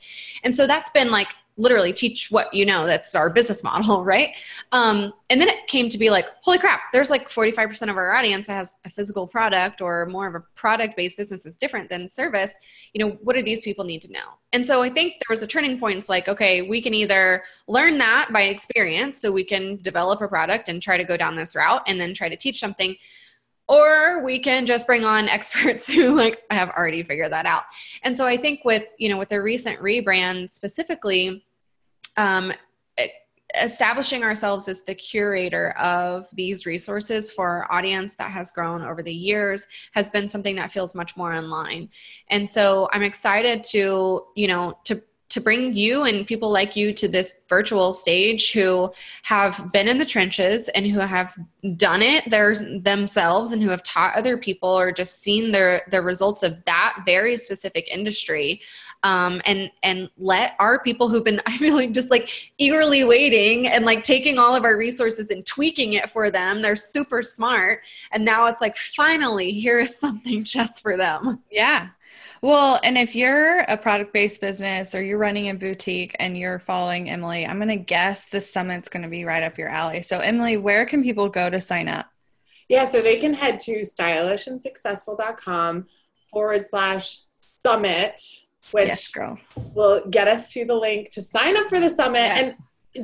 And 0.42 0.52
so 0.52 0.66
that's 0.66 0.90
been 0.90 1.12
like 1.12 1.28
literally 1.56 1.92
teach 1.92 2.30
what 2.30 2.52
you 2.52 2.66
know. 2.66 2.86
That's 2.86 3.14
our 3.14 3.30
business 3.30 3.64
model, 3.64 4.04
right? 4.04 4.30
Um, 4.72 5.12
and 5.30 5.40
then 5.40 5.48
it 5.48 5.66
came 5.66 5.88
to 5.88 5.98
be 5.98 6.10
like, 6.10 6.26
holy 6.42 6.58
crap, 6.58 6.92
there's 6.92 7.10
like 7.10 7.28
45% 7.28 7.90
of 7.90 7.96
our 7.96 8.14
audience 8.14 8.46
that 8.46 8.54
has 8.54 8.76
a 8.84 8.90
physical 8.90 9.26
product 9.26 9.80
or 9.80 10.06
more 10.06 10.26
of 10.26 10.34
a 10.34 10.40
product 10.54 10.96
based 10.96 11.16
business 11.16 11.46
is 11.46 11.56
different 11.56 11.88
than 11.88 12.08
service. 12.08 12.52
You 12.92 13.04
know, 13.04 13.18
what 13.22 13.34
do 13.34 13.42
these 13.42 13.62
people 13.62 13.84
need 13.84 14.02
to 14.02 14.12
know? 14.12 14.38
And 14.52 14.66
so 14.66 14.82
I 14.82 14.90
think 14.90 15.14
there 15.14 15.34
was 15.34 15.42
a 15.42 15.46
turning 15.46 15.78
point. 15.78 15.98
It's 15.98 16.08
like, 16.08 16.28
okay, 16.28 16.62
we 16.62 16.80
can 16.80 16.94
either 16.94 17.42
learn 17.66 17.98
that 17.98 18.28
by 18.32 18.42
experience, 18.42 19.20
so 19.20 19.32
we 19.32 19.44
can 19.44 19.76
develop 19.82 20.20
a 20.20 20.28
product 20.28 20.68
and 20.68 20.80
try 20.80 20.96
to 20.96 21.04
go 21.04 21.16
down 21.16 21.36
this 21.36 21.56
route 21.56 21.82
and 21.86 22.00
then 22.00 22.14
try 22.14 22.28
to 22.28 22.36
teach 22.36 22.60
something. 22.60 22.96
Or 23.68 24.22
we 24.24 24.38
can 24.38 24.66
just 24.66 24.86
bring 24.86 25.04
on 25.04 25.28
experts 25.28 25.90
who 25.90 26.16
like 26.16 26.42
have 26.50 26.70
already 26.70 27.02
figured 27.02 27.32
that 27.32 27.46
out. 27.46 27.64
And 28.02 28.16
so 28.16 28.26
I 28.26 28.36
think 28.36 28.64
with, 28.64 28.84
you 28.98 29.08
know, 29.08 29.18
with 29.18 29.28
the 29.30 29.42
recent 29.42 29.80
rebrand 29.80 30.52
specifically, 30.52 31.44
um, 32.16 32.52
establishing 33.54 34.24
ourselves 34.24 34.68
as 34.68 34.82
the 34.82 34.94
curator 34.94 35.70
of 35.78 36.26
these 36.32 36.66
resources 36.66 37.32
for 37.32 37.48
our 37.48 37.72
audience 37.72 38.14
that 38.16 38.30
has 38.30 38.50
grown 38.50 38.82
over 38.82 39.02
the 39.02 39.12
years 39.12 39.66
has 39.92 40.10
been 40.10 40.28
something 40.28 40.56
that 40.56 40.72
feels 40.72 40.94
much 40.94 41.16
more 41.16 41.32
in 41.34 41.48
line 41.48 41.88
and 42.28 42.48
so 42.48 42.88
i'm 42.92 43.02
excited 43.02 43.62
to 43.62 44.24
you 44.34 44.48
know 44.48 44.76
to 44.84 45.00
to 45.28 45.40
bring 45.40 45.74
you 45.74 46.04
and 46.04 46.26
people 46.26 46.50
like 46.50 46.76
you 46.76 46.92
to 46.92 47.08
this 47.08 47.34
virtual 47.48 47.92
stage 47.92 48.52
who 48.52 48.90
have 49.22 49.72
been 49.72 49.88
in 49.88 49.98
the 49.98 50.04
trenches 50.04 50.68
and 50.70 50.86
who 50.86 51.00
have 51.00 51.36
done 51.76 52.02
it 52.02 52.28
their, 52.30 52.54
themselves 52.80 53.52
and 53.52 53.62
who 53.62 53.68
have 53.68 53.82
taught 53.82 54.14
other 54.14 54.36
people 54.36 54.68
or 54.68 54.92
just 54.92 55.20
seen 55.20 55.52
their 55.52 55.82
the 55.90 56.00
results 56.00 56.42
of 56.42 56.64
that 56.64 57.02
very 57.04 57.36
specific 57.36 57.88
industry 57.88 58.60
um, 59.02 59.40
and 59.46 59.70
and 59.82 60.10
let 60.18 60.54
our 60.58 60.80
people 60.80 61.08
who've 61.08 61.24
been 61.24 61.40
I 61.46 61.56
feel 61.56 61.74
like 61.74 61.92
just 61.92 62.10
like 62.10 62.52
eagerly 62.58 63.04
waiting 63.04 63.68
and 63.68 63.84
like 63.84 64.02
taking 64.02 64.38
all 64.38 64.54
of 64.54 64.64
our 64.64 64.76
resources 64.76 65.30
and 65.30 65.46
tweaking 65.46 65.94
it 65.94 66.10
for 66.10 66.30
them. 66.30 66.62
They're 66.62 66.76
super 66.76 67.22
smart, 67.22 67.82
and 68.10 68.24
now 68.24 68.46
it's 68.46 68.60
like 68.60 68.76
finally 68.76 69.52
here 69.52 69.78
is 69.78 69.96
something 69.96 70.44
just 70.56 70.82
for 70.82 70.96
them. 70.96 71.42
Yeah. 71.50 71.88
Well, 72.42 72.78
and 72.82 72.98
if 72.98 73.16
you're 73.16 73.60
a 73.60 73.76
product 73.76 74.12
based 74.12 74.40
business 74.40 74.94
or 74.94 75.02
you're 75.02 75.18
running 75.18 75.48
a 75.48 75.54
boutique 75.54 76.14
and 76.18 76.36
you're 76.36 76.58
following 76.58 77.08
Emily, 77.10 77.46
I'm 77.46 77.56
going 77.56 77.68
to 77.68 77.76
guess 77.76 78.26
the 78.26 78.40
summit's 78.40 78.88
going 78.88 79.02
to 79.02 79.08
be 79.08 79.24
right 79.24 79.42
up 79.42 79.58
your 79.58 79.68
alley. 79.68 80.02
So, 80.02 80.18
Emily, 80.18 80.56
where 80.56 80.86
can 80.86 81.02
people 81.02 81.28
go 81.28 81.50
to 81.50 81.60
sign 81.60 81.88
up? 81.88 82.06
Yeah, 82.68 82.88
so 82.88 83.00
they 83.00 83.16
can 83.16 83.34
head 83.34 83.58
to 83.60 83.80
stylishandsuccessful.com 83.80 85.86
forward 86.30 86.62
slash 86.62 87.20
summit, 87.28 88.20
which 88.72 88.88
yes, 88.88 89.12
will 89.74 90.02
get 90.10 90.28
us 90.28 90.52
to 90.52 90.64
the 90.64 90.74
link 90.74 91.10
to 91.12 91.22
sign 91.22 91.56
up 91.56 91.66
for 91.66 91.80
the 91.80 91.90
summit. 91.90 92.18
Yeah. 92.18 92.38
And 92.38 92.54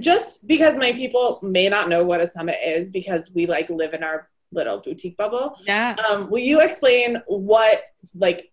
just 0.02 0.46
because 0.46 0.76
my 0.76 0.92
people 0.92 1.38
may 1.42 1.68
not 1.68 1.88
know 1.88 2.04
what 2.04 2.20
a 2.20 2.26
summit 2.26 2.56
is 2.64 2.90
because 2.90 3.30
we 3.34 3.46
like 3.46 3.70
live 3.70 3.94
in 3.94 4.02
our 4.02 4.28
little 4.50 4.80
boutique 4.80 5.16
bubble, 5.16 5.56
Yeah. 5.64 5.96
um, 6.08 6.30
will 6.30 6.40
you 6.40 6.60
explain 6.60 7.22
what 7.26 7.82
like 8.14 8.51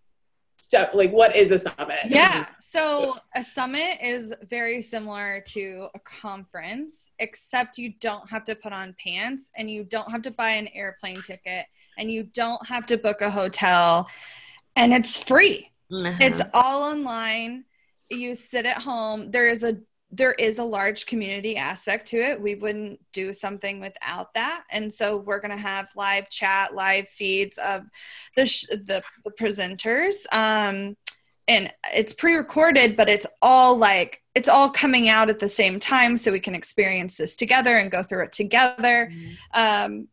step 0.60 0.94
like 0.94 1.10
what 1.10 1.34
is 1.34 1.50
a 1.50 1.58
summit? 1.58 2.00
Yeah. 2.06 2.46
So 2.60 3.16
a 3.34 3.42
summit 3.42 3.98
is 4.00 4.32
very 4.48 4.80
similar 4.80 5.42
to 5.46 5.88
a 5.96 5.98
conference, 6.00 7.10
except 7.18 7.78
you 7.78 7.94
don't 8.00 8.30
have 8.30 8.44
to 8.44 8.54
put 8.54 8.72
on 8.72 8.94
pants 9.02 9.50
and 9.56 9.68
you 9.68 9.82
don't 9.82 10.08
have 10.08 10.22
to 10.22 10.30
buy 10.30 10.50
an 10.50 10.68
airplane 10.68 11.20
ticket 11.22 11.66
and 11.98 12.12
you 12.12 12.22
don't 12.22 12.64
have 12.64 12.86
to 12.86 12.96
book 12.96 13.22
a 13.22 13.30
hotel 13.30 14.08
and 14.76 14.92
it's 14.92 15.18
free. 15.18 15.68
Mm-hmm. 15.90 16.22
It's 16.22 16.40
all 16.54 16.84
online. 16.84 17.64
You 18.08 18.36
sit 18.36 18.66
at 18.66 18.78
home. 18.78 19.32
There 19.32 19.48
is 19.48 19.64
a 19.64 19.78
there 20.12 20.32
is 20.32 20.58
a 20.58 20.64
large 20.64 21.06
community 21.06 21.56
aspect 21.56 22.08
to 22.08 22.16
it. 22.18 22.40
We 22.40 22.56
wouldn't 22.56 23.00
do 23.12 23.32
something 23.32 23.80
without 23.80 24.34
that. 24.34 24.64
And 24.70 24.92
so 24.92 25.16
we're 25.16 25.40
going 25.40 25.56
to 25.56 25.62
have 25.62 25.88
live 25.94 26.28
chat, 26.28 26.74
live 26.74 27.08
feeds 27.08 27.58
of 27.58 27.82
the 28.34 28.46
sh- 28.46 28.66
the, 28.70 29.02
the 29.24 29.30
presenters. 29.30 30.26
Um, 30.32 30.96
and 31.46 31.72
it's 31.94 32.14
pre-recorded, 32.14 32.96
but 32.96 33.08
it's 33.08 33.26
all 33.40 33.76
like 33.76 34.22
it's 34.34 34.48
all 34.48 34.70
coming 34.70 35.08
out 35.08 35.30
at 35.30 35.40
the 35.40 35.48
same 35.48 35.80
time, 35.80 36.16
so 36.16 36.30
we 36.30 36.40
can 36.40 36.54
experience 36.54 37.16
this 37.16 37.34
together 37.34 37.76
and 37.76 37.90
go 37.90 38.02
through 38.02 38.24
it 38.24 38.32
together. 38.32 39.10
Um, 39.52 40.08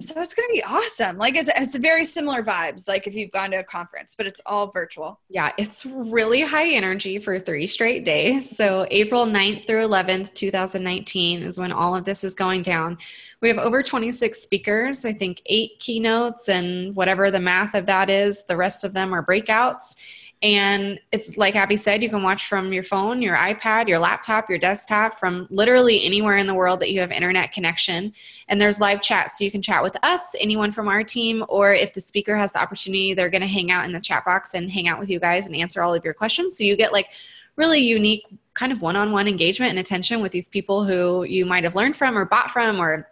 so 0.00 0.20
it's 0.20 0.32
going 0.32 0.48
to 0.48 0.52
be 0.52 0.62
awesome. 0.62 1.16
Like 1.16 1.34
it's 1.34 1.50
it's 1.56 1.74
very 1.74 2.04
similar 2.04 2.42
vibes, 2.42 2.86
like 2.86 3.08
if 3.08 3.16
you've 3.16 3.32
gone 3.32 3.50
to 3.50 3.58
a 3.58 3.64
conference, 3.64 4.14
but 4.16 4.26
it's 4.26 4.40
all 4.46 4.70
virtual. 4.70 5.18
Yeah, 5.28 5.50
it's 5.58 5.84
really 5.84 6.42
high 6.42 6.68
energy 6.68 7.18
for 7.18 7.40
three 7.40 7.66
straight 7.66 8.04
days. 8.04 8.56
So, 8.56 8.86
April 8.90 9.26
9th 9.26 9.66
through 9.66 9.86
11th, 9.86 10.34
2019 10.34 11.42
is 11.42 11.58
when 11.58 11.72
all 11.72 11.96
of 11.96 12.04
this 12.04 12.22
is 12.22 12.34
going 12.34 12.62
down. 12.62 12.98
We 13.40 13.48
have 13.48 13.58
over 13.58 13.82
26 13.82 14.40
speakers, 14.40 15.04
I 15.04 15.12
think 15.12 15.42
eight 15.46 15.80
keynotes, 15.80 16.48
and 16.48 16.94
whatever 16.94 17.32
the 17.32 17.40
math 17.40 17.74
of 17.74 17.86
that 17.86 18.08
is, 18.08 18.44
the 18.44 18.56
rest 18.56 18.84
of 18.84 18.94
them 18.94 19.12
are 19.12 19.24
breakouts. 19.24 19.96
And 20.40 21.00
it's 21.10 21.36
like 21.36 21.56
Abby 21.56 21.76
said, 21.76 22.00
you 22.00 22.08
can 22.08 22.22
watch 22.22 22.46
from 22.46 22.72
your 22.72 22.84
phone, 22.84 23.20
your 23.20 23.36
iPad, 23.36 23.88
your 23.88 23.98
laptop, 23.98 24.48
your 24.48 24.58
desktop, 24.58 25.18
from 25.18 25.48
literally 25.50 26.04
anywhere 26.04 26.36
in 26.36 26.46
the 26.46 26.54
world 26.54 26.78
that 26.80 26.92
you 26.92 27.00
have 27.00 27.10
internet 27.10 27.50
connection. 27.50 28.12
And 28.46 28.60
there's 28.60 28.78
live 28.78 29.02
chat, 29.02 29.30
so 29.30 29.42
you 29.42 29.50
can 29.50 29.62
chat 29.62 29.82
with 29.82 29.96
us, 30.04 30.36
anyone 30.38 30.70
from 30.70 30.86
our 30.86 31.02
team, 31.02 31.44
or 31.48 31.74
if 31.74 31.92
the 31.92 32.00
speaker 32.00 32.36
has 32.36 32.52
the 32.52 32.60
opportunity, 32.60 33.14
they're 33.14 33.30
going 33.30 33.40
to 33.40 33.48
hang 33.48 33.72
out 33.72 33.84
in 33.84 33.90
the 33.90 33.98
chat 33.98 34.24
box 34.24 34.54
and 34.54 34.70
hang 34.70 34.86
out 34.86 35.00
with 35.00 35.10
you 35.10 35.18
guys 35.18 35.46
and 35.46 35.56
answer 35.56 35.82
all 35.82 35.92
of 35.92 36.04
your 36.04 36.14
questions. 36.14 36.56
So 36.56 36.62
you 36.62 36.76
get 36.76 36.92
like 36.92 37.08
really 37.56 37.80
unique 37.80 38.24
kind 38.54 38.70
of 38.70 38.80
one-on-one 38.80 39.26
engagement 39.26 39.70
and 39.70 39.78
attention 39.80 40.20
with 40.22 40.30
these 40.30 40.48
people 40.48 40.84
who 40.84 41.24
you 41.24 41.44
might 41.44 41.64
have 41.64 41.74
learned 41.74 41.96
from 41.96 42.16
or 42.16 42.24
bought 42.24 42.50
from 42.52 42.80
or 42.80 43.08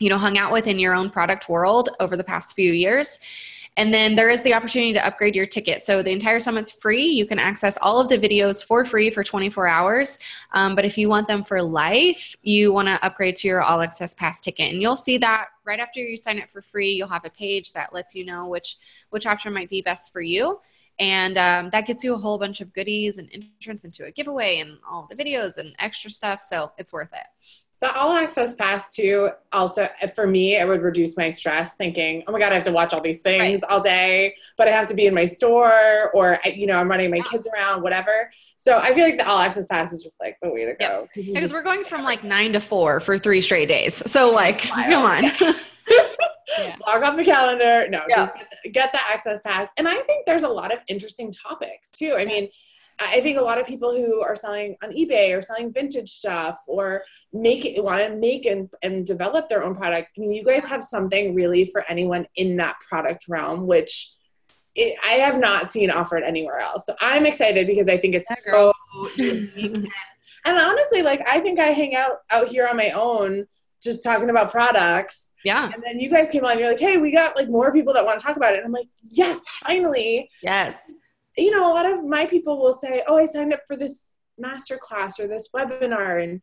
you 0.00 0.08
know 0.08 0.16
hung 0.16 0.38
out 0.38 0.50
with 0.50 0.66
in 0.66 0.78
your 0.78 0.94
own 0.94 1.10
product 1.10 1.48
world 1.48 1.90
over 2.00 2.16
the 2.16 2.24
past 2.24 2.56
few 2.56 2.72
years 2.72 3.18
and 3.76 3.94
then 3.94 4.14
there 4.14 4.28
is 4.28 4.42
the 4.42 4.54
opportunity 4.54 4.92
to 4.92 5.06
upgrade 5.06 5.34
your 5.34 5.46
ticket. 5.46 5.82
So 5.82 6.02
the 6.02 6.10
entire 6.10 6.40
summit's 6.40 6.72
free. 6.72 7.06
You 7.06 7.26
can 7.26 7.38
access 7.38 7.78
all 7.80 8.00
of 8.00 8.08
the 8.08 8.18
videos 8.18 8.64
for 8.64 8.84
free 8.84 9.10
for 9.10 9.22
24 9.22 9.68
hours. 9.68 10.18
Um, 10.52 10.74
but 10.74 10.84
if 10.84 10.98
you 10.98 11.08
want 11.08 11.28
them 11.28 11.44
for 11.44 11.62
life, 11.62 12.34
you 12.42 12.72
want 12.72 12.88
to 12.88 13.02
upgrade 13.04 13.36
to 13.36 13.48
your 13.48 13.62
all 13.62 13.80
access 13.80 14.14
pass 14.14 14.40
ticket. 14.40 14.72
And 14.72 14.82
you'll 14.82 14.96
see 14.96 15.18
that 15.18 15.48
right 15.64 15.80
after 15.80 16.00
you 16.00 16.16
sign 16.16 16.40
up 16.40 16.50
for 16.50 16.62
free. 16.62 16.90
You'll 16.90 17.08
have 17.08 17.24
a 17.24 17.30
page 17.30 17.72
that 17.72 17.94
lets 17.94 18.14
you 18.14 18.24
know 18.24 18.48
which 18.48 18.76
which 19.10 19.26
option 19.26 19.52
might 19.52 19.70
be 19.70 19.82
best 19.82 20.12
for 20.12 20.20
you. 20.20 20.60
And 20.98 21.38
um, 21.38 21.70
that 21.70 21.86
gets 21.86 22.04
you 22.04 22.12
a 22.12 22.18
whole 22.18 22.38
bunch 22.38 22.60
of 22.60 22.74
goodies 22.74 23.16
and 23.16 23.30
entrance 23.32 23.86
into 23.86 24.04
a 24.04 24.10
giveaway 24.10 24.58
and 24.58 24.76
all 24.88 25.08
the 25.08 25.16
videos 25.16 25.56
and 25.56 25.74
extra 25.78 26.10
stuff. 26.10 26.42
So 26.42 26.72
it's 26.76 26.92
worth 26.92 27.12
it. 27.12 27.26
So 27.82 27.88
all 27.94 28.12
access 28.12 28.52
pass 28.52 28.94
too. 28.94 29.30
Also, 29.52 29.88
for 30.14 30.26
me, 30.26 30.56
it 30.56 30.68
would 30.68 30.82
reduce 30.82 31.16
my 31.16 31.30
stress. 31.30 31.76
Thinking, 31.76 32.22
oh 32.26 32.32
my 32.32 32.38
god, 32.38 32.52
I 32.52 32.56
have 32.56 32.64
to 32.64 32.72
watch 32.72 32.92
all 32.92 33.00
these 33.00 33.20
things 33.22 33.40
Right. 33.62 33.64
all 33.70 33.80
day, 33.80 34.34
but 34.58 34.68
I 34.68 34.70
have 34.72 34.86
to 34.88 34.94
be 34.94 35.06
in 35.06 35.14
my 35.14 35.24
store, 35.24 36.10
or 36.12 36.38
I- 36.44 36.50
you 36.50 36.66
know, 36.66 36.76
I'm 36.76 36.90
running 36.90 37.10
my 37.10 37.20
kids 37.20 37.48
around, 37.50 37.82
whatever. 37.82 38.30
So 38.58 38.76
I 38.76 38.92
feel 38.92 39.04
like 39.06 39.16
the 39.16 39.26
all 39.26 39.38
access 39.38 39.64
pass 39.66 39.94
is 39.94 40.02
just 40.02 40.20
like 40.20 40.36
the 40.42 40.50
way 40.50 40.66
to 40.66 40.74
go 40.74 41.04
because 41.08 41.26
you 41.26 41.32
Because 41.32 41.44
just 41.50 41.54
we're 41.54 41.62
going 41.62 41.84
from 41.84 42.02
like 42.04 42.22
nine 42.22 42.52
to 42.52 42.60
four 42.60 43.00
for 43.00 43.16
three 43.16 43.40
straight 43.40 43.68
days. 43.68 44.02
So 44.10 44.30
like, 44.30 44.58
come 44.58 44.92
on. 45.02 45.24
Yeah. 45.24 45.52
log 46.86 47.02
off 47.02 47.16
the 47.16 47.24
calendar. 47.24 47.88
No, 47.88 48.02
Yeah. 48.08 48.16
just 48.26 48.34
get, 48.64 48.72
get 48.74 48.92
the 48.92 49.00
access 49.10 49.40
pass. 49.40 49.70
And 49.78 49.88
I 49.88 49.96
think 50.02 50.26
there's 50.26 50.42
a 50.42 50.48
lot 50.48 50.70
of 50.72 50.80
interesting 50.88 51.32
topics 51.32 51.90
too. 51.90 52.14
I 52.18 52.26
mean, 52.26 52.50
I 53.00 53.20
think 53.20 53.38
a 53.38 53.42
lot 53.42 53.58
of 53.58 53.66
people 53.66 53.94
who 53.94 54.20
are 54.20 54.36
selling 54.36 54.76
on 54.82 54.90
eBay 54.92 55.36
or 55.36 55.40
selling 55.40 55.72
vintage 55.72 56.10
stuff 56.10 56.58
or 56.66 57.02
make 57.32 57.64
it 57.64 57.82
want 57.82 58.00
to 58.06 58.14
make 58.14 58.44
and, 58.46 58.68
and 58.82 59.06
develop 59.06 59.48
their 59.48 59.62
own 59.62 59.74
product. 59.74 60.12
I 60.16 60.20
mean, 60.20 60.32
you 60.32 60.44
guys 60.44 60.66
have 60.66 60.84
something 60.84 61.34
really 61.34 61.64
for 61.64 61.84
anyone 61.88 62.26
in 62.36 62.56
that 62.56 62.76
product 62.86 63.26
realm, 63.28 63.66
which 63.66 64.12
it, 64.74 64.98
I 65.04 65.12
have 65.14 65.38
not 65.38 65.72
seen 65.72 65.90
offered 65.90 66.22
anywhere 66.22 66.58
else. 66.58 66.86
So 66.86 66.94
I'm 67.00 67.26
excited 67.26 67.66
because 67.66 67.88
I 67.88 67.96
think 67.96 68.14
it's 68.14 68.28
Yeah, 68.30 68.36
so 68.52 68.72
unique. 69.16 69.88
And 70.44 70.56
honestly, 70.58 71.02
like 71.02 71.26
I 71.28 71.40
think 71.40 71.58
I 71.58 71.66
hang 71.68 71.94
out 71.94 72.18
out 72.30 72.48
here 72.48 72.66
on 72.66 72.76
my 72.76 72.90
own, 72.90 73.46
just 73.82 74.02
talking 74.02 74.30
about 74.30 74.50
products. 74.50 75.32
yeah. 75.44 75.70
And 75.72 75.82
then 75.82 76.00
you 76.00 76.10
guys 76.10 76.30
came 76.30 76.44
on, 76.44 76.58
you're 76.58 76.68
like, 76.68 76.80
hey, 76.80 76.96
we 76.98 77.12
got 77.12 77.36
like 77.36 77.48
more 77.48 77.72
people 77.72 77.92
that 77.94 78.04
want 78.04 78.18
to 78.20 78.24
talk 78.26 78.36
about 78.36 78.54
it. 78.54 78.58
And 78.58 78.66
I'm 78.66 78.72
like, 78.72 78.88
yes, 79.10 79.42
finally. 79.64 80.30
Yes. 80.42 80.76
You 81.36 81.50
know, 81.50 81.70
a 81.70 81.74
lot 81.74 81.86
of 81.86 82.04
my 82.04 82.26
people 82.26 82.58
will 82.60 82.74
say, 82.74 83.02
oh, 83.06 83.16
I 83.16 83.24
signed 83.26 83.52
up 83.52 83.60
for 83.66 83.76
this 83.76 84.14
master 84.38 84.78
class 84.78 85.18
or 85.20 85.26
this 85.26 85.48
webinar. 85.54 86.22
And 86.22 86.42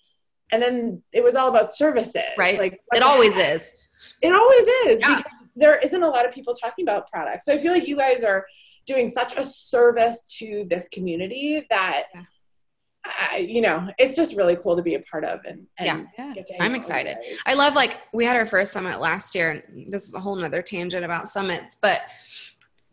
and 0.52 0.62
then 0.62 1.04
it 1.12 1.22
was 1.24 1.36
all 1.36 1.50
about 1.50 1.74
services. 1.76 2.22
Right. 2.38 2.58
Like 2.58 2.80
It 2.94 3.04
always 3.04 3.36
heck? 3.36 3.56
is. 3.56 3.74
It 4.22 4.32
always 4.32 4.66
is 4.88 5.02
Yeah. 5.02 5.18
because 5.18 5.32
there 5.58 5.78
isn't 5.80 6.02
a 6.04 6.08
lot 6.10 6.26
of 6.26 6.32
people 6.34 6.54
talking 6.56 6.86
about 6.86 7.12
products. 7.12 7.44
So 7.46 7.54
I 7.54 7.58
feel 7.58 7.74
like 7.74 7.88
you 7.88 7.98
guys 7.98 8.24
are 8.24 8.46
doing 8.86 9.10
such 9.10 9.36
a 9.36 9.44
service 9.44 10.24
to 10.40 10.66
this 10.70 10.88
community 10.88 11.66
that, 11.70 12.04
Yeah. 12.16 12.22
I, 13.32 13.38
you 13.38 13.60
know, 13.62 13.90
it's 13.98 14.16
just 14.16 14.36
really 14.36 14.56
cool 14.56 14.76
to 14.78 14.82
be 14.82 14.96
a 14.96 15.00
part 15.02 15.26
of 15.26 15.42
and, 15.46 15.68
and 15.80 16.08
Yeah. 16.18 16.26
Yeah. 16.28 16.34
get 16.34 16.48
to 16.48 16.54
hang 16.54 16.62
I'm 16.62 16.72
out 16.72 16.78
with 16.80 16.88
you 16.88 16.94
excited. 16.96 17.18
I 17.46 17.54
love 17.54 17.76
like 17.76 17.98
we 18.14 18.24
had 18.24 18.36
our 18.38 18.46
first 18.46 18.72
summit 18.72 19.00
last 19.02 19.36
year, 19.36 19.52
and 19.52 19.92
this 19.92 20.08
is 20.08 20.14
a 20.14 20.20
whole 20.20 20.36
nother 20.36 20.62
tangent 20.62 21.04
about 21.04 21.28
summits, 21.28 21.78
but 21.82 22.02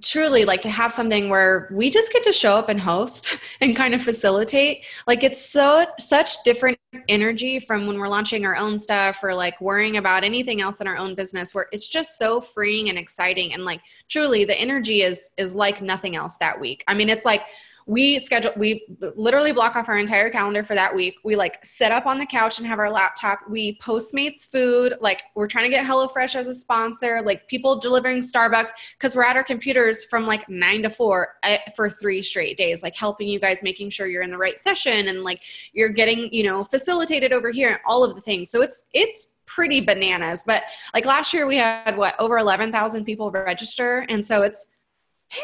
truly 0.02 0.44
like 0.44 0.60
to 0.62 0.68
have 0.68 0.92
something 0.92 1.28
where 1.28 1.68
we 1.72 1.90
just 1.90 2.12
get 2.12 2.22
to 2.24 2.32
show 2.32 2.54
up 2.54 2.68
and 2.68 2.80
host 2.80 3.38
and 3.60 3.76
kind 3.76 3.94
of 3.94 4.02
facilitate. 4.02 4.84
Like 5.06 5.22
it's 5.22 5.44
so 5.44 5.86
such 5.98 6.42
different 6.44 6.78
energy 7.08 7.58
from 7.60 7.86
when 7.86 7.98
we're 7.98 8.08
launching 8.08 8.44
our 8.44 8.56
own 8.56 8.78
stuff 8.78 9.20
or 9.22 9.34
like 9.34 9.60
worrying 9.60 9.96
about 9.96 10.24
anything 10.24 10.60
else 10.60 10.80
in 10.80 10.86
our 10.86 10.96
own 10.96 11.14
business 11.14 11.54
where 11.54 11.66
it's 11.72 11.88
just 11.88 12.18
so 12.18 12.40
freeing 12.40 12.88
and 12.88 12.98
exciting. 12.98 13.52
And 13.52 13.64
like 13.64 13.80
truly 14.08 14.44
the 14.44 14.58
energy 14.58 15.02
is 15.02 15.30
is 15.36 15.54
like 15.54 15.80
nothing 15.80 16.16
else 16.16 16.36
that 16.38 16.60
week. 16.60 16.84
I 16.86 16.94
mean 16.94 17.08
it's 17.08 17.24
like 17.24 17.42
we 17.86 18.18
schedule 18.18 18.52
we 18.56 18.86
literally 19.14 19.52
block 19.52 19.76
off 19.76 19.88
our 19.88 19.98
entire 19.98 20.30
calendar 20.30 20.64
for 20.64 20.74
that 20.74 20.94
week. 20.94 21.16
We 21.22 21.36
like 21.36 21.64
sit 21.64 21.92
up 21.92 22.06
on 22.06 22.18
the 22.18 22.24
couch 22.24 22.58
and 22.58 22.66
have 22.66 22.78
our 22.78 22.90
laptop. 22.90 23.40
We 23.48 23.76
postmates 23.78 24.48
food. 24.50 24.94
Like 25.00 25.22
we're 25.34 25.48
trying 25.48 25.64
to 25.64 25.70
get 25.70 25.84
hellofresh 25.84 26.34
as 26.34 26.48
a 26.48 26.54
sponsor. 26.54 27.20
Like 27.22 27.46
people 27.48 27.78
delivering 27.78 28.20
starbucks 28.20 28.70
because 28.98 29.14
we're 29.14 29.24
at 29.24 29.36
our 29.36 29.44
computers 29.44 30.04
from 30.04 30.26
like 30.26 30.48
nine 30.48 30.82
to 30.82 30.90
four 30.90 31.34
uh, 31.42 31.58
for 31.76 31.90
three 31.90 32.22
straight 32.22 32.56
days 32.56 32.82
like 32.82 32.94
helping 32.94 33.28
you 33.28 33.38
guys 33.38 33.62
making 33.62 33.90
sure 33.90 34.06
you're 34.06 34.22
in 34.22 34.30
the 34.30 34.38
right 34.38 34.58
session 34.58 35.08
and 35.08 35.22
like 35.22 35.42
you're 35.72 35.90
getting 35.90 36.32
you 36.32 36.44
know 36.44 36.64
facilitated 36.64 37.32
over 37.32 37.50
here 37.50 37.68
and 37.68 37.78
all 37.86 38.02
of 38.02 38.14
the 38.14 38.20
things. 38.20 38.50
So 38.50 38.62
it's 38.62 38.84
it's 38.94 39.28
pretty 39.46 39.80
bananas. 39.80 40.42
But 40.46 40.62
like 40.94 41.04
last 41.04 41.32
year 41.32 41.46
we 41.46 41.56
had 41.56 41.96
what 41.96 42.18
over 42.18 42.38
11,000 42.38 43.04
people 43.04 43.30
register. 43.30 44.06
And 44.08 44.24
so 44.24 44.42
it's 44.42 44.66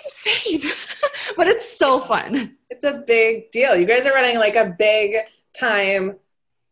insane 0.05 0.71
but 1.37 1.47
it's 1.47 1.79
so 1.79 2.01
fun 2.01 2.57
it's 2.71 2.85
a 2.85 3.03
big 3.07 3.51
deal. 3.51 3.77
You 3.77 3.85
guys 3.85 4.07
are 4.07 4.13
running 4.13 4.39
like 4.39 4.57
a 4.57 4.75
big 4.79 5.17
time, 5.59 6.17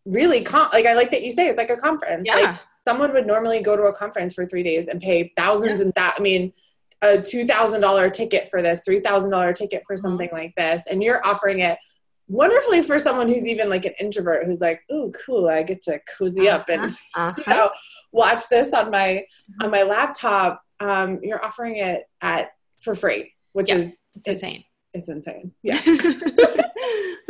really, 0.07 0.43
con- 0.43 0.71
like 0.73 0.87
I 0.87 0.95
like 0.95 1.11
that 1.11 1.23
you 1.23 1.33
say 1.33 1.49
it's 1.49 1.59
like 1.59 1.71
a 1.71 1.77
conference. 1.77 2.23
yeah 2.25 2.35
Like 2.35 2.57
someone 2.87 3.13
would 3.13 3.27
normally 3.27 3.61
go 3.61 3.77
to 3.77 3.83
a 3.83 3.95
conference 3.95 4.33
for 4.33 4.47
three 4.47 4.63
days 4.63 4.89
and 4.89 5.01
pay 5.01 5.33
thousands 5.37 5.81
and 5.81 5.93
that, 5.95 6.15
I 6.17 6.23
mean, 6.23 6.53
a 7.03 7.19
$2,000 7.19 8.13
ticket 8.13 8.49
for 8.49 8.63
this, 8.63 8.83
$3,000 8.89 9.55
ticket 9.55 9.83
for 9.87 9.97
something 9.97 10.31
like 10.33 10.55
this. 10.57 10.85
And 10.91 11.03
you're 11.03 11.25
offering 11.27 11.61
it 11.61 11.79
wonderfully 12.29 12.83
for 12.83 12.99
someone 12.99 13.29
who's 13.29 13.47
even 13.47 13.69
like 13.69 13.85
an 13.85 13.95
introvert 14.01 14.47
who's 14.47 14.61
like, 14.61 14.81
ooh, 14.91 15.13
cool, 15.27 15.49
I 15.49 15.63
get 15.63 15.83
to 15.83 16.01
cozy 16.17 16.49
up 16.49 16.69
and 16.69 16.91
uh-huh. 17.15 17.35
you 17.39 17.45
know, 17.53 17.71
watch 18.13 18.49
this 18.49 18.73
on 18.73 18.91
my 18.91 19.25
on 19.61 19.71
my 19.71 19.83
laptop. 19.83 20.63
Um, 20.81 21.21
you're 21.23 21.45
offering 21.45 21.77
it 21.77 22.05
at 22.21 22.51
for 22.81 22.95
free, 22.95 23.33
which 23.53 23.69
Yeah. 23.71 23.77
is 23.77 23.93
it's 24.15 24.29
insane 24.29 24.65
It's 24.95 25.09
insane. 25.09 25.53
Yeah. 25.63 25.81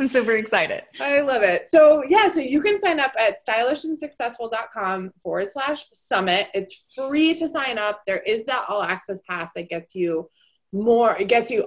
I'm 0.01 0.07
super 0.07 0.37
excited. 0.37 0.85
I 1.01 1.21
love 1.23 1.43
it. 1.43 1.69
So 1.69 2.05
yeah, 2.09 2.29
so 2.29 2.39
you 2.41 2.61
can 2.61 2.79
sign 2.79 3.01
up 3.01 3.13
at 3.19 3.37
stylishandsuccessful.com 3.47 5.13
forward 5.23 5.51
slash 5.51 5.85
summit. 5.93 6.47
It's 6.55 6.93
free 6.95 7.35
to 7.35 7.49
sign 7.49 7.79
up. 7.79 8.03
There 8.07 8.19
is 8.21 8.45
that 8.47 8.65
all 8.69 8.83
access 8.83 9.21
pass 9.29 9.51
that 9.57 9.69
gets 9.69 9.95
you 9.97 10.31
more, 10.73 11.17
it 11.17 11.27
gets 11.29 11.51
you 11.51 11.67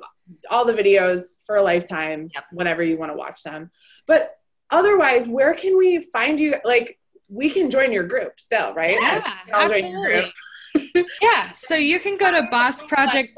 all 0.49 0.63
the 0.63 0.73
videos 0.73 1.43
for 1.45 1.57
a 1.57 1.61
lifetime 1.61 2.29
Yep. 2.33 2.43
whenever 2.53 2.83
you 2.83 2.97
want 2.97 3.11
to 3.11 3.17
watch 3.17 3.43
them. 3.43 3.69
But 4.07 4.33
otherwise, 4.69 5.27
where 5.27 5.53
can 5.53 5.77
we 5.77 5.99
find 5.99 6.39
you? 6.39 6.55
Like 6.63 6.97
we 7.27 7.49
can 7.49 7.69
join 7.69 7.91
your 7.91 8.05
group 8.07 8.39
still, 8.39 8.73
right? 8.73 8.97
Yeah, 9.01 9.21
I'll 9.53 9.69
your 9.77 10.01
group. 10.05 10.25
absolutely. 10.75 11.05
yeah. 11.21 11.51
So 11.51 11.75
you 11.75 11.99
can 11.99 12.17
go 12.17 12.31
to 12.31 12.43
Boss 12.51 12.81
Project 12.83 13.37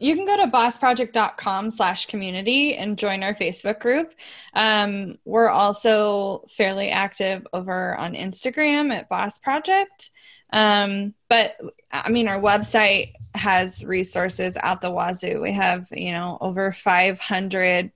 you 0.00 0.16
can 0.16 0.26
go 0.26 0.36
to 0.36 0.50
bossproject.com 0.50 1.70
slash 1.70 2.06
community 2.06 2.74
and 2.74 2.98
join 2.98 3.22
our 3.22 3.34
facebook 3.34 3.78
group. 3.78 4.12
Um, 4.54 5.18
we're 5.24 5.50
also 5.50 6.44
fairly 6.48 6.88
active 6.90 7.46
over 7.52 7.96
on 7.96 8.14
instagram 8.14 8.92
at 8.92 9.08
boss 9.08 9.38
project 9.38 10.10
um, 10.52 11.14
but 11.28 11.56
i 11.92 12.10
mean 12.10 12.26
our 12.26 12.40
website 12.40 13.12
has 13.34 13.84
resources 13.84 14.56
out 14.60 14.80
the 14.80 14.90
wazoo. 14.90 15.40
We 15.40 15.52
have 15.52 15.88
you 15.92 16.12
know 16.12 16.38
over 16.40 16.72
500 16.72 17.90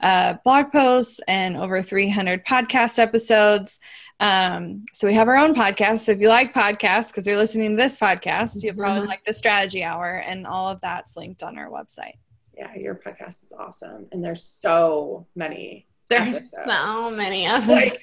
uh, 0.00 0.34
blog 0.44 0.70
posts 0.72 1.20
and 1.28 1.56
over 1.56 1.82
300 1.82 2.44
podcast 2.44 2.98
episodes 2.98 3.78
um, 4.20 4.84
so 4.92 5.08
we 5.08 5.14
have 5.14 5.26
our 5.26 5.36
own 5.36 5.54
podcast. 5.56 5.98
So 5.98 6.12
if 6.12 6.20
you 6.20 6.28
like 6.28 6.54
podcasts, 6.54 7.08
because 7.08 7.26
you're 7.26 7.36
listening 7.36 7.70
to 7.76 7.76
this 7.82 7.98
podcast, 7.98 8.62
you'll 8.62 8.76
probably 8.76 9.02
Mhm. 9.06 9.08
like 9.08 9.24
the 9.24 9.32
strategy 9.32 9.82
hour, 9.82 10.14
and 10.14 10.46
all 10.46 10.68
of 10.68 10.80
that's 10.80 11.16
linked 11.16 11.42
on 11.42 11.58
our 11.58 11.68
website. 11.68 12.14
Yeah, 12.56 12.70
your 12.76 12.94
podcast 12.94 13.42
is 13.42 13.52
awesome. 13.58 14.06
And 14.12 14.24
there's 14.24 14.44
so 14.44 15.26
many. 15.34 15.88
There's 16.08 16.36
episodes. 16.36 16.52
so 16.64 17.10
many 17.10 17.48
of 17.48 17.66
Like. 17.66 18.02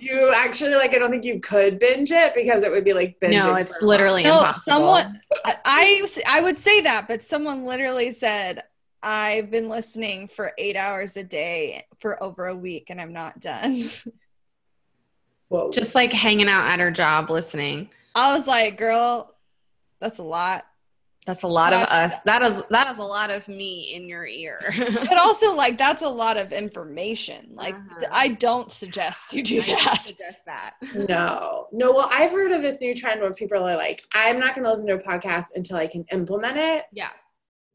You 0.00 0.32
actually 0.34 0.76
like 0.76 0.94
I 0.94 0.98
don't 1.00 1.10
think 1.10 1.24
you 1.24 1.40
could 1.40 1.80
binge 1.80 2.12
it 2.12 2.34
because 2.36 2.62
it 2.62 2.70
would 2.70 2.84
be 2.84 2.92
like 2.92 3.18
binge. 3.18 3.34
no, 3.34 3.54
it's 3.56 3.82
literally 3.82 4.22
No, 4.22 4.38
impossible. 4.38 4.72
someone 4.72 5.20
I, 5.44 5.56
I 5.64 6.06
I 6.26 6.40
would 6.40 6.58
say 6.60 6.82
that, 6.82 7.08
but 7.08 7.24
someone 7.24 7.64
literally 7.64 8.12
said 8.12 8.62
I've 9.02 9.50
been 9.50 9.68
listening 9.68 10.28
for 10.28 10.52
eight 10.58 10.76
hours 10.76 11.16
a 11.16 11.24
day 11.24 11.86
for 11.98 12.22
over 12.22 12.46
a 12.46 12.56
week, 12.56 12.86
and 12.90 13.00
I'm 13.00 13.12
not 13.12 13.40
done. 13.40 13.90
Whoa. 15.48 15.70
just 15.70 15.94
like 15.94 16.12
hanging 16.12 16.48
out 16.48 16.68
at 16.68 16.78
her 16.80 16.90
job 16.90 17.30
listening. 17.30 17.88
I 18.14 18.36
was 18.36 18.46
like, 18.46 18.76
girl, 18.76 19.34
that's 20.00 20.18
a 20.18 20.22
lot. 20.22 20.66
That's 21.24 21.42
a 21.42 21.46
lot 21.48 21.72
of 21.74 21.80
That's- 21.80 22.12
us. 22.14 22.18
That 22.24 22.42
is 22.42 22.62
that 22.70 22.90
is 22.90 22.98
a 22.98 23.02
lot 23.04 23.30
of 23.30 23.46
me 23.48 23.92
in 23.94 24.08
your 24.08 24.26
ear. 24.26 24.58
But 25.08 25.18
also, 25.18 25.54
like, 25.54 25.76
that's 25.78 26.02
a 26.02 26.08
lot 26.08 26.36
of 26.38 26.52
information. 26.52 27.50
Like, 27.54 27.74
Uh-huh. 27.74 28.06
I 28.10 28.28
don't 28.28 28.70
suggest 28.72 29.32
you 29.34 29.42
do 29.42 29.60
I 29.60 29.66
don't 29.66 29.84
that. 29.84 30.02
suggest 30.02 30.38
that. 30.46 30.74
no, 31.08 31.66
no. 31.72 31.92
Well, 31.92 32.08
I've 32.12 32.30
heard 32.30 32.52
of 32.52 32.62
this 32.62 32.80
new 32.80 32.94
trend 32.94 33.20
where 33.20 33.32
people 33.34 33.58
are 33.66 33.76
like, 33.76 34.02
I'm 34.14 34.38
not 34.38 34.54
going 34.54 34.64
to 34.64 34.70
listen 34.70 34.86
to 34.86 34.94
a 34.94 35.02
podcast 35.02 35.46
until 35.54 35.76
I 35.76 35.86
can 35.86 36.04
implement 36.12 36.56
it, 36.56 36.84
Yeah, 36.92 37.10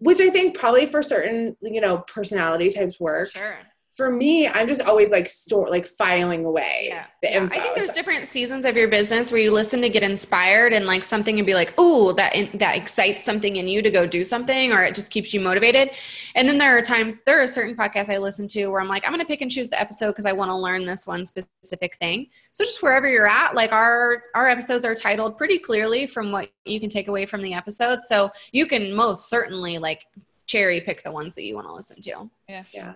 which 0.03 0.19
I 0.19 0.29
think 0.29 0.57
probably 0.57 0.85
for 0.85 1.01
certain, 1.01 1.55
you 1.61 1.81
know, 1.81 1.99
personality 2.07 2.69
types 2.69 2.99
works. 2.99 3.31
sure. 3.31 3.57
For 3.95 4.09
me, 4.09 4.47
I'm 4.47 4.67
just 4.67 4.81
always 4.81 5.11
like 5.11 5.29
store, 5.29 5.69
like 5.69 5.85
filing 5.85 6.45
away 6.45 6.85
Yeah. 6.87 7.05
the 7.21 7.35
info. 7.35 7.55
I 7.55 7.59
think 7.59 7.75
there's 7.75 7.91
different 7.91 8.27
seasons 8.27 8.65
of 8.65 8.75
your 8.75 8.87
business 8.87 9.31
where 9.31 9.39
you 9.39 9.51
listen 9.51 9.81
to 9.83 9.89
get 9.89 10.01
inspired 10.01 10.73
and 10.73 10.87
like 10.87 11.03
something 11.03 11.37
and 11.37 11.45
be 11.45 11.53
like, 11.53 11.79
"Ooh, 11.79 12.11
that 12.13 12.35
in, 12.35 12.49
that 12.57 12.75
excites 12.75 13.23
something 13.23 13.57
in 13.57 13.67
you 13.67 13.83
to 13.83 13.91
go 13.91 14.07
do 14.07 14.23
something," 14.23 14.71
or 14.73 14.83
it 14.83 14.95
just 14.95 15.11
keeps 15.11 15.31
you 15.31 15.39
motivated. 15.41 15.91
And 16.33 16.49
then 16.49 16.57
there 16.57 16.75
are 16.75 16.81
times 16.81 17.21
there 17.21 17.39
are 17.39 17.45
certain 17.45 17.75
podcasts 17.75 18.11
I 18.11 18.17
listen 18.17 18.47
to 18.49 18.65
where 18.67 18.81
I'm 18.81 18.87
like, 18.87 19.03
I'm 19.05 19.11
going 19.11 19.19
to 19.19 19.27
pick 19.27 19.41
and 19.41 19.51
choose 19.51 19.69
the 19.69 19.79
episode 19.79 20.07
because 20.07 20.25
I 20.25 20.31
want 20.31 20.49
to 20.49 20.55
learn 20.55 20.85
this 20.87 21.05
one 21.05 21.23
specific 21.27 21.95
thing. 21.97 22.27
So 22.53 22.63
just 22.63 22.81
wherever 22.81 23.07
you're 23.07 23.27
at, 23.27 23.53
like 23.53 23.71
our 23.71 24.23
our 24.33 24.47
episodes 24.47 24.85
are 24.85 24.95
titled 24.95 25.37
pretty 25.37 25.59
clearly 25.59 26.07
from 26.07 26.31
what 26.31 26.49
you 26.65 26.79
can 26.79 26.89
take 26.89 27.09
away 27.09 27.27
from 27.27 27.43
the 27.43 27.53
episode, 27.53 27.99
so 28.03 28.31
you 28.51 28.65
can 28.65 28.91
most 28.91 29.29
certainly 29.29 29.77
like 29.77 30.07
cherry 30.47 30.81
pick 30.81 31.03
the 31.03 31.11
ones 31.11 31.35
that 31.35 31.43
you 31.43 31.53
want 31.53 31.67
to 31.67 31.73
listen 31.73 32.01
to. 32.01 32.29
Yeah. 32.49 32.63
Yeah. 32.73 32.93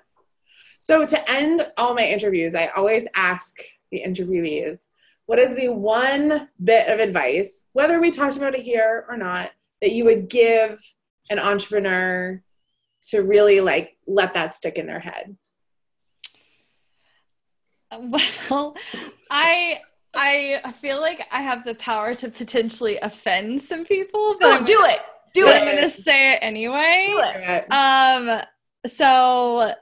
So 0.78 1.06
to 1.06 1.32
end 1.32 1.66
all 1.78 1.94
my 1.94 2.08
interviews, 2.08 2.56
I 2.56 2.68
always 2.68 3.08
ask 3.16 3.58
the 3.92 4.02
interviewees, 4.06 4.80
what 5.26 5.40
is 5.40 5.56
the 5.56 5.70
one 5.70 6.50
bit 6.64 6.88
of 6.88 7.00
advice, 7.00 7.66
whether 7.74 8.00
we 8.00 8.12
talked 8.12 8.38
about 8.38 8.56
it 8.56 8.62
here 8.62 9.06
or 9.10 9.18
not, 9.18 9.52
that 9.82 9.92
you 9.92 10.06
would 10.06 10.30
give 10.30 10.80
an 11.30 11.40
entrepreneur 11.40 12.42
to 13.10 13.22
really 13.22 13.60
like 13.60 13.98
let 14.08 14.34
that 14.34 14.56
stick 14.56 14.78
in 14.78 14.88
their 14.88 15.00
head? 15.00 15.36
Well, 18.50 18.76
I 19.32 19.82
I 20.14 20.74
feel 20.82 21.00
like 21.00 21.26
I 21.32 21.42
have 21.42 21.64
the 21.64 21.76
power 21.76 22.16
to 22.16 22.30
potentially 22.30 22.98
offend 22.98 23.62
some 23.62 23.86
people, 23.86 24.36
but 24.40 24.62
Oh, 24.62 24.66
do 24.66 24.84
it. 24.86 25.00
Do 25.34 25.48
it. 25.48 25.62
I'm 25.62 25.76
gonna 25.76 25.90
say 25.90 26.34
it 26.34 26.40
anyway. 26.42 27.06
Do 27.10 27.22
it. 27.24 27.72
Um, 27.72 28.42
so 28.86 29.74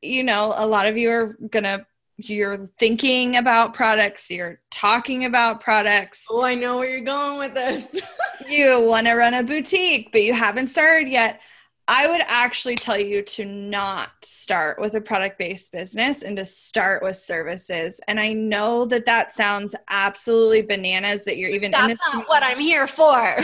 you 0.00 0.22
know, 0.22 0.54
a 0.56 0.66
lot 0.66 0.86
of 0.86 0.96
you 0.96 1.10
are 1.10 1.36
gonna 1.50 1.86
you're 2.16 2.70
thinking 2.78 3.36
about 3.36 3.74
products, 3.74 4.30
you're 4.30 4.60
talking 4.70 5.24
about 5.24 5.60
products, 5.60 6.28
Oh, 6.30 6.42
I 6.42 6.54
know 6.54 6.76
where 6.76 6.88
you're 6.88 7.00
going 7.00 7.38
with 7.38 7.54
this. 7.54 8.02
you 8.48 8.80
want 8.80 9.06
to 9.06 9.14
run 9.14 9.34
a 9.34 9.42
boutique, 9.42 10.12
but 10.12 10.22
you 10.22 10.32
haven't 10.32 10.68
started 10.68 11.08
yet. 11.08 11.40
I 11.88 12.06
would 12.06 12.22
actually 12.26 12.76
tell 12.76 12.98
you 12.98 13.22
to 13.22 13.44
not 13.44 14.10
start 14.22 14.80
with 14.80 14.94
a 14.94 15.00
product 15.00 15.38
based 15.38 15.72
business 15.72 16.22
and 16.22 16.36
to 16.36 16.44
start 16.44 17.02
with 17.02 17.16
services. 17.16 18.00
And 18.06 18.20
I 18.20 18.32
know 18.32 18.84
that 18.86 19.04
that 19.06 19.32
sounds 19.32 19.74
absolutely 19.88 20.62
bananas 20.62 21.24
that 21.24 21.38
you're 21.38 21.50
even 21.50 21.66
in 21.66 21.70
That's 21.72 22.00
not 22.12 22.28
what 22.28 22.42
I'm 22.42 22.60
here 22.60 22.86
for. 22.86 23.36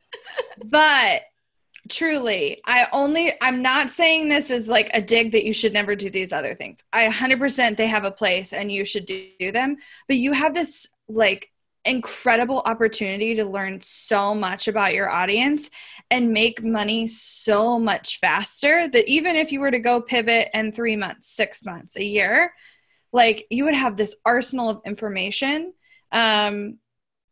but 0.64 1.22
truly. 1.88 2.60
I 2.64 2.86
only 2.92 3.32
i'm 3.40 3.62
not 3.62 3.90
saying 3.90 4.28
this 4.28 4.50
is 4.50 4.68
like 4.68 4.90
a 4.94 5.02
dig 5.02 5.32
that 5.32 5.44
you 5.44 5.52
should 5.52 5.72
never 5.72 5.94
do 5.94 6.10
these 6.10 6.32
other 6.32 6.54
things. 6.54 6.82
I 6.92 7.08
100% 7.08 7.76
they 7.76 7.86
have 7.86 8.04
a 8.04 8.10
place 8.10 8.52
and 8.52 8.70
you 8.70 8.84
should 8.84 9.06
do 9.06 9.52
them. 9.52 9.76
But 10.08 10.16
you 10.16 10.32
have 10.32 10.54
this 10.54 10.88
like 11.08 11.50
incredible 11.84 12.62
opportunity 12.64 13.34
to 13.34 13.44
learn 13.44 13.80
so 13.82 14.34
much 14.34 14.68
about 14.68 14.94
your 14.94 15.10
audience 15.10 15.68
and 16.10 16.32
make 16.32 16.62
money 16.62 17.08
so 17.08 17.76
much 17.78 18.20
faster 18.20 18.88
that 18.88 19.08
even 19.08 19.34
if 19.34 19.50
you 19.50 19.58
were 19.58 19.70
to 19.70 19.80
go 19.80 20.00
pivot 20.00 20.48
in 20.54 20.70
3 20.70 20.94
months 20.94 21.28
6 21.34 21.64
months 21.64 21.96
a 21.96 22.04
year 22.04 22.52
like 23.12 23.46
you 23.50 23.64
would 23.64 23.74
have 23.74 23.96
this 23.96 24.14
arsenal 24.24 24.68
of 24.68 24.80
information 24.86 25.72
um 26.12 26.78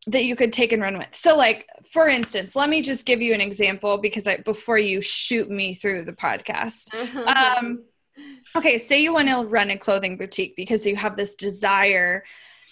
that 0.07 0.25
you 0.25 0.35
could 0.35 0.53
take 0.53 0.73
and 0.73 0.83
run 0.83 0.97
with. 0.97 1.09
So 1.13 1.37
like 1.37 1.67
for 1.91 2.09
instance, 2.09 2.57
let 2.57 2.69
me 2.69 2.83
just 2.83 3.07
give 3.07 3.21
you 3.21 3.35
an 3.35 3.41
example 3.41 3.99
because 3.99 4.27
I 4.27 4.39
before 4.39 4.79
you 4.79 5.01
shoot 5.01 5.51
me 5.51 5.75
through 5.75 6.05
the 6.05 6.13
podcast. 6.13 6.89
Um 7.27 7.85
okay, 8.57 8.79
say 8.79 9.03
you 9.03 9.13
want 9.13 9.29
to 9.29 9.45
run 9.45 9.71
a 9.71 9.77
clothing 9.77 10.17
boutique 10.17 10.57
because 10.57 10.87
you 10.87 10.97
have 10.97 11.17
this 11.17 11.35
desire 11.35 12.25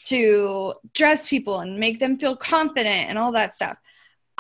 to 0.05 0.75
dress 0.95 1.29
people 1.29 1.61
and 1.61 1.79
make 1.79 1.99
them 1.99 2.19
feel 2.19 2.37
confident 2.37 3.09
and 3.09 3.19
all 3.19 3.33
that 3.33 3.55
stuff. 3.55 3.77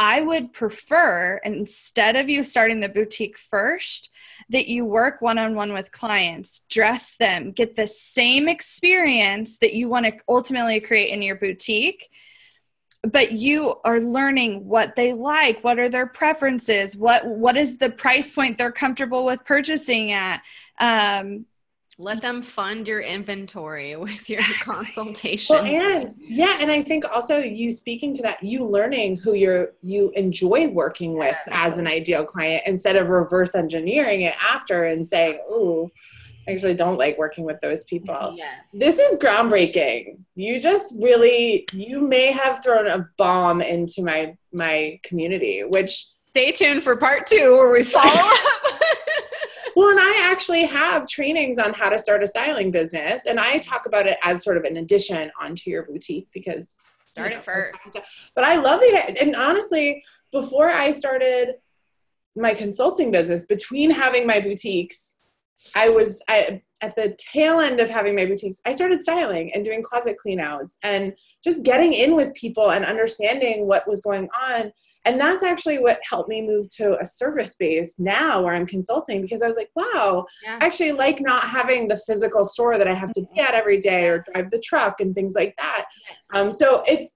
I 0.00 0.20
would 0.20 0.52
prefer 0.52 1.40
instead 1.44 2.14
of 2.14 2.28
you 2.28 2.44
starting 2.44 2.78
the 2.78 2.88
boutique 2.88 3.36
first 3.36 4.10
that 4.48 4.68
you 4.68 4.84
work 4.84 5.20
one 5.20 5.38
on 5.38 5.56
one 5.56 5.72
with 5.72 5.90
clients, 5.90 6.60
dress 6.70 7.16
them, 7.16 7.50
get 7.50 7.74
the 7.74 7.88
same 7.88 8.48
experience 8.48 9.58
that 9.58 9.74
you 9.74 9.88
want 9.88 10.06
to 10.06 10.12
ultimately 10.28 10.80
create 10.80 11.10
in 11.10 11.20
your 11.20 11.34
boutique 11.34 12.08
but 13.12 13.32
you 13.32 13.74
are 13.84 14.00
learning 14.00 14.66
what 14.66 14.96
they 14.96 15.12
like 15.12 15.62
what 15.64 15.78
are 15.78 15.88
their 15.88 16.06
preferences 16.06 16.96
what 16.96 17.26
what 17.26 17.56
is 17.56 17.78
the 17.78 17.90
price 17.90 18.30
point 18.30 18.58
they're 18.58 18.72
comfortable 18.72 19.24
with 19.24 19.44
purchasing 19.44 20.12
at 20.12 20.42
um 20.80 21.46
Let 22.00 22.22
them 22.22 22.42
fund 22.42 22.86
your 22.86 23.00
inventory 23.00 23.96
with 23.96 24.30
your 24.30 24.42
consultation. 24.62 25.56
Well, 25.56 25.64
and 25.64 26.14
yeah, 26.16 26.58
and 26.60 26.70
I 26.70 26.80
think 26.82 27.04
also 27.12 27.38
you 27.38 27.72
speaking 27.72 28.14
to 28.14 28.22
that, 28.22 28.40
you 28.40 28.64
learning 28.64 29.16
who 29.16 29.32
you're 29.34 29.72
you 29.82 30.12
enjoy 30.14 30.68
working 30.68 31.18
with 31.18 31.36
Yeah. 31.46 31.66
as 31.66 31.76
an 31.78 31.88
ideal 31.88 32.24
client 32.24 32.62
instead 32.66 32.94
of 32.94 33.08
reverse 33.08 33.54
engineering 33.56 34.20
it 34.22 34.36
after 34.54 34.84
and 34.84 35.08
saying, 35.08 35.40
"Oh, 35.48 35.90
I 36.48 36.52
actually 36.52 36.74
don't 36.74 36.98
like 36.98 37.18
working 37.18 37.44
with 37.44 37.60
those 37.60 37.84
people." 37.84 38.34
yes. 38.36 38.64
This 38.72 38.98
is 38.98 39.16
groundbreaking. 39.18 40.18
You 40.34 40.60
just 40.60 40.94
really 40.98 41.68
you 41.72 42.00
may 42.00 42.32
have 42.32 42.62
thrown 42.62 42.86
a 42.86 43.08
bomb 43.16 43.60
into 43.60 44.02
my 44.02 44.36
my 44.52 44.98
community, 45.04 45.62
which 45.62 46.06
Stay 46.28 46.52
tuned 46.52 46.84
for 46.84 46.94
part 46.94 47.26
two 47.26 47.52
where 47.52 47.72
we 47.72 47.82
follow 47.82 48.12
up. 48.14 48.38
Well, 49.76 49.90
and 49.90 50.00
I 50.00 50.28
actually 50.32 50.64
have 50.64 51.06
trainings 51.06 51.56
on 51.56 51.72
how 51.72 51.88
to 51.88 52.00
start 52.00 52.24
a 52.24 52.26
styling 52.26 52.72
business, 52.72 53.26
and 53.26 53.38
I 53.38 53.58
talk 53.58 53.86
about 53.86 54.08
it 54.08 54.18
as 54.24 54.42
sort 54.42 54.56
of 54.56 54.64
an 54.64 54.78
addition 54.78 55.30
onto 55.40 55.70
your 55.70 55.84
boutique 55.84 56.26
because 56.32 56.80
Start 57.06 57.30
you 57.30 57.38
it 57.38 57.44
first. 57.44 57.96
But 58.34 58.42
I 58.42 58.56
love 58.56 58.80
the 58.80 59.22
and 59.22 59.36
honestly, 59.36 60.02
before 60.32 60.68
I 60.68 60.90
started 60.90 61.56
my 62.34 62.54
consulting 62.54 63.12
business 63.12 63.46
between 63.46 63.90
having 63.90 64.26
my 64.26 64.40
boutiques 64.40 65.17
i 65.74 65.88
was 65.88 66.22
I, 66.28 66.60
at 66.80 66.94
the 66.96 67.16
tail 67.18 67.60
end 67.60 67.80
of 67.80 67.88
having 67.90 68.14
my 68.14 68.24
boutiques 68.26 68.60
i 68.66 68.72
started 68.72 69.02
styling 69.02 69.52
and 69.54 69.64
doing 69.64 69.82
closet 69.82 70.16
cleanouts 70.24 70.74
and 70.82 71.12
just 71.44 71.62
getting 71.64 71.92
in 71.92 72.14
with 72.16 72.34
people 72.34 72.70
and 72.72 72.84
understanding 72.84 73.66
what 73.68 73.86
was 73.88 74.00
going 74.00 74.28
on. 74.40 74.72
And 75.04 75.20
that's 75.20 75.44
actually 75.44 75.78
what 75.78 76.00
helped 76.02 76.28
me 76.28 76.42
move 76.42 76.68
to 76.76 77.00
a 77.00 77.06
service 77.06 77.54
base 77.58 77.98
now 77.98 78.42
where 78.42 78.54
i'm 78.54 78.66
consulting 78.66 79.22
because 79.22 79.40
i 79.42 79.46
was 79.46 79.56
like 79.56 79.70
wow 79.76 80.26
Yeah. 80.42 80.58
I 80.60 80.64
actually 80.66 80.92
like 80.92 81.20
not 81.20 81.44
having 81.44 81.86
the 81.88 81.96
physical 82.06 82.44
store 82.44 82.76
that 82.78 82.88
i 82.88 82.94
have 82.94 83.12
to 83.12 83.22
be 83.34 83.40
at 83.40 83.54
every 83.54 83.80
day 83.80 84.06
or 84.08 84.24
drive 84.32 84.50
the 84.50 84.58
truck 84.60 85.00
and 85.00 85.14
things 85.14 85.34
like 85.34 85.54
that. 85.58 85.84
Um, 86.34 86.50
so 86.52 86.82
it's 86.86 87.14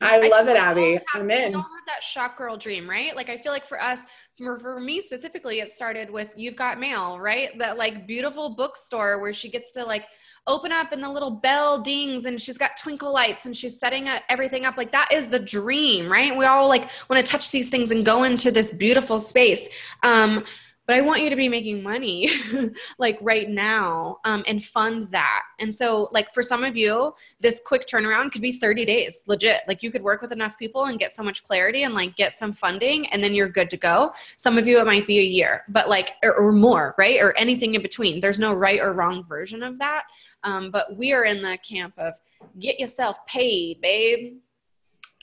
i 0.00 0.18
I 0.20 0.28
love 0.28 0.48
it 0.48 0.52
we 0.54 0.58
abby. 0.58 0.92
have- 0.94 1.02
i'm 1.14 1.26
We 1.26 1.34
in. 1.34 1.54
all 1.54 1.62
have 1.62 1.86
that 1.86 2.02
shop 2.02 2.36
girl 2.36 2.56
dream, 2.56 2.88
right? 2.88 3.14
Like 3.14 3.28
I 3.28 3.36
feel 3.38 3.52
like 3.52 3.66
for 3.66 3.80
us, 3.80 4.00
for, 4.38 4.58
for 4.58 4.80
me 4.80 5.00
specifically, 5.00 5.60
it 5.60 5.70
started 5.70 6.10
with 6.10 6.32
You've 6.36 6.56
Got 6.56 6.80
Mail, 6.80 7.18
right? 7.18 7.56
That 7.58 7.78
like 7.78 8.06
beautiful 8.06 8.50
bookstore 8.50 9.20
where 9.20 9.32
she 9.32 9.50
gets 9.50 9.72
to 9.72 9.84
like 9.84 10.06
open 10.46 10.72
up 10.72 10.90
and 10.90 11.02
the 11.02 11.08
little 11.08 11.30
bell 11.30 11.80
dings 11.80 12.24
and 12.24 12.40
she's 12.40 12.58
got 12.58 12.76
twinkle 12.76 13.12
lights 13.12 13.46
and 13.46 13.56
she's 13.56 13.78
setting 13.78 14.08
up 14.08 14.22
everything 14.28 14.64
up. 14.64 14.76
Like 14.76 14.90
that 14.92 15.12
is 15.12 15.28
the 15.28 15.38
dream, 15.38 16.10
right? 16.10 16.36
We 16.36 16.44
all 16.46 16.68
like 16.68 16.88
want 17.08 17.24
to 17.24 17.30
touch 17.30 17.50
these 17.50 17.68
things 17.68 17.90
and 17.90 18.04
go 18.04 18.24
into 18.24 18.50
this 18.50 18.72
beautiful 18.72 19.18
space. 19.18 19.68
Um, 20.02 20.44
but 20.86 20.96
I 20.96 21.00
want 21.00 21.22
you 21.22 21.30
to 21.30 21.36
be 21.36 21.48
making 21.48 21.82
money 21.82 22.28
like 22.98 23.18
right 23.20 23.48
now 23.48 24.18
um, 24.24 24.42
and 24.46 24.64
fund 24.64 25.08
that. 25.12 25.42
And 25.60 25.74
so, 25.74 26.08
like 26.10 26.34
for 26.34 26.42
some 26.42 26.64
of 26.64 26.76
you, 26.76 27.14
this 27.40 27.60
quick 27.64 27.86
turnaround 27.86 28.32
could 28.32 28.42
be 28.42 28.52
30 28.52 28.84
days, 28.84 29.22
legit. 29.26 29.62
Like 29.68 29.82
you 29.82 29.90
could 29.90 30.02
work 30.02 30.22
with 30.22 30.32
enough 30.32 30.58
people 30.58 30.86
and 30.86 30.98
get 30.98 31.14
so 31.14 31.22
much 31.22 31.44
clarity 31.44 31.84
and 31.84 31.94
like 31.94 32.16
get 32.16 32.36
some 32.36 32.52
funding, 32.52 33.06
and 33.08 33.22
then 33.22 33.34
you're 33.34 33.48
good 33.48 33.70
to 33.70 33.76
go. 33.76 34.12
Some 34.36 34.58
of 34.58 34.66
you, 34.66 34.80
it 34.80 34.86
might 34.86 35.06
be 35.06 35.20
a 35.20 35.24
year, 35.24 35.62
but 35.68 35.88
like, 35.88 36.12
or, 36.24 36.34
or 36.34 36.52
more, 36.52 36.94
right? 36.98 37.20
Or 37.20 37.36
anything 37.36 37.74
in 37.74 37.82
between. 37.82 38.20
There's 38.20 38.40
no 38.40 38.52
right 38.52 38.80
or 38.80 38.92
wrong 38.92 39.24
version 39.24 39.62
of 39.62 39.78
that. 39.78 40.04
Um, 40.42 40.70
but 40.70 40.96
we 40.96 41.12
are 41.12 41.24
in 41.24 41.42
the 41.42 41.58
camp 41.58 41.94
of 41.96 42.14
get 42.58 42.80
yourself 42.80 43.24
paid, 43.26 43.80
babe. 43.80 44.38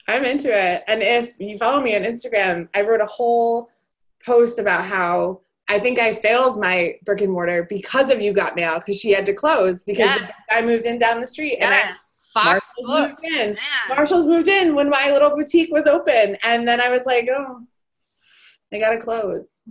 I'm 0.08 0.24
into 0.24 0.48
it. 0.48 0.82
And 0.88 1.02
if 1.02 1.38
you 1.38 1.58
follow 1.58 1.82
me 1.82 1.94
on 1.94 2.02
Instagram, 2.02 2.68
I 2.74 2.80
wrote 2.80 3.00
a 3.00 3.06
whole 3.06 3.68
post 4.24 4.58
about 4.58 4.84
how 4.84 5.40
I 5.70 5.78
think 5.78 5.98
I 5.98 6.12
failed 6.12 6.60
my 6.60 6.96
brick 7.04 7.20
and 7.20 7.32
mortar 7.32 7.64
because 7.68 8.10
of 8.10 8.20
You 8.20 8.32
Got 8.32 8.56
Mail 8.56 8.78
because 8.80 8.98
she 8.98 9.10
had 9.12 9.24
to 9.26 9.32
close 9.32 9.84
because 9.84 10.06
Yes. 10.20 10.32
I 10.50 10.62
moved 10.62 10.84
in 10.84 10.98
down 10.98 11.20
the 11.20 11.26
street 11.26 11.58
and 11.58 11.72
I, 11.72 11.92
Fox 12.34 12.66
Marshall's 12.82 12.86
Books. 12.86 13.22
moved 13.22 13.34
in. 13.36 13.58
Marshall's 13.88 14.26
moved 14.26 14.48
in 14.48 14.74
when 14.74 14.88
my 14.90 15.10
little 15.12 15.30
boutique 15.30 15.72
was 15.72 15.86
open. 15.86 16.36
And 16.42 16.66
then 16.66 16.80
I 16.80 16.90
was 16.90 17.06
like, 17.06 17.28
oh, 17.32 17.60
I 18.72 18.78
gotta 18.78 18.98
close. 18.98 19.62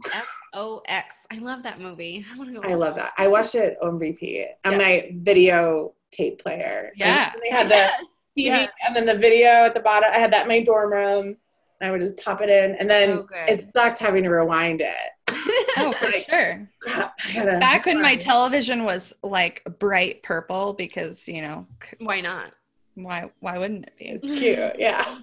O 0.54 0.82
X. 0.88 1.18
I 1.32 1.38
love 1.39 1.64
that 1.64 1.80
movie. 1.80 2.26
I 2.34 2.38
want 2.38 2.54
to 2.54 2.62
go. 2.62 2.68
I 2.68 2.74
love 2.76 2.95
that. 2.95 3.12
I 3.18 3.28
watched 3.28 3.56
it 3.56 3.78
on 3.82 3.97
repeat 3.97 4.47
on 4.66 4.74
Yeah. 4.74 4.78
my 4.78 5.12
video 5.16 5.93
tape 6.12 6.41
player. 6.41 6.91
Yeah. 6.95 7.32
And 7.34 7.41
they 7.43 7.50
had 7.50 7.68
the 7.70 7.76
Yes. 7.76 8.04
TV 8.38 8.45
Yeah. 8.64 8.68
and 8.88 8.95
then 8.95 9.06
the 9.06 9.18
video 9.18 9.50
at 9.50 9.74
the 9.74 9.80
bottom. 9.82 10.10
I 10.14 10.18
had 10.18 10.32
that 10.34 10.43
in 10.43 10.47
my 10.47 10.62
dorm 10.64 10.91
room. 10.91 11.38
And 11.82 11.88
I 11.88 11.91
would 11.91 12.02
just 12.02 12.18
pop 12.18 12.41
it 12.41 12.50
in. 12.50 12.76
And 12.76 12.89
then 12.89 13.22
good. 13.22 13.50
it 13.50 13.70
sucked 13.74 14.00
having 14.00 14.24
to 14.24 14.30
rewind 14.30 14.82
it. 14.82 14.95
Oh, 15.78 15.94
for 15.94 16.06
Like- 16.06 16.26
sure. 16.30 16.68
Crap, 16.82 17.20
gotta 17.34 17.58
Back 17.60 17.86
when 17.86 18.02
my 18.02 18.16
television 18.16 18.84
was 18.84 19.14
like 19.24 19.64
bright 19.80 20.24
purple 20.24 20.74
because, 20.74 21.28
you 21.28 21.42
know, 21.42 21.66
Why 22.00 22.22
not? 22.22 22.52
why 22.96 23.30
why 23.40 23.58
wouldn't 23.58 23.86
it 23.86 23.94
be? 23.98 24.06
It's 24.08 24.28
cute. 24.28 24.76
Yeah. 24.78 25.20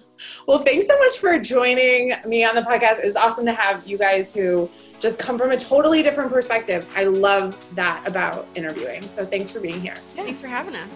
Well, 0.47 0.59
thanks 0.59 0.87
so 0.87 0.97
much 0.97 1.19
for 1.19 1.37
joining 1.37 2.11
me 2.25 2.43
on 2.43 2.55
the 2.55 2.61
podcast. 2.61 2.99
It 2.99 3.05
was 3.05 3.15
awesome 3.15 3.45
to 3.45 3.53
have 3.53 3.85
you 3.85 3.99
guys 3.99 4.33
who 4.33 4.67
just 4.99 5.19
come 5.19 5.37
from 5.37 5.51
a 5.51 5.57
totally 5.57 6.01
different 6.01 6.31
perspective. 6.31 6.87
I 6.95 7.03
love 7.03 7.55
that 7.75 8.01
about 8.07 8.47
interviewing. 8.55 9.03
So 9.03 9.23
thanks 9.25 9.51
for 9.51 9.59
being 9.59 9.79
here. 9.79 9.93
Thanks 10.15 10.41
for 10.41 10.47
having 10.47 10.75
us. 10.75 10.89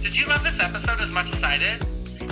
Did 0.00 0.16
you 0.16 0.26
love 0.26 0.44
this 0.44 0.60
episode 0.60 1.00
as 1.00 1.10
much 1.10 1.32
as 1.32 1.42
I 1.42 1.56
did? 1.56 1.82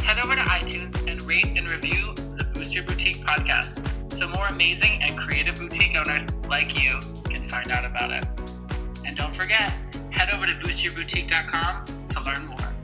Head 0.00 0.24
over 0.24 0.36
to 0.36 0.42
iTunes 0.42 0.94
and 1.10 1.20
rate 1.22 1.46
and 1.56 1.68
review 1.68 2.14
the 2.14 2.22
Boost 2.56 2.74
Your 2.74 2.84
Boutique 2.84 3.18
podcast 3.18 4.10
so 4.10 4.26
more 4.28 4.46
amazing 4.46 5.02
and 5.02 5.18
creative 5.18 5.56
boutique 5.56 5.94
owners 5.94 6.32
like 6.48 6.82
you 6.82 6.98
can 7.24 7.44
find 7.44 7.70
out 7.70 7.84
about 7.84 8.10
it. 8.10 8.24
And 9.04 9.14
don't 9.14 9.34
forget, 9.34 9.74
head 10.10 10.30
over 10.32 10.46
to 10.46 10.54
boostyourboutique.com 10.54 11.84
to 12.08 12.20
learn 12.22 12.46
more. 12.46 12.75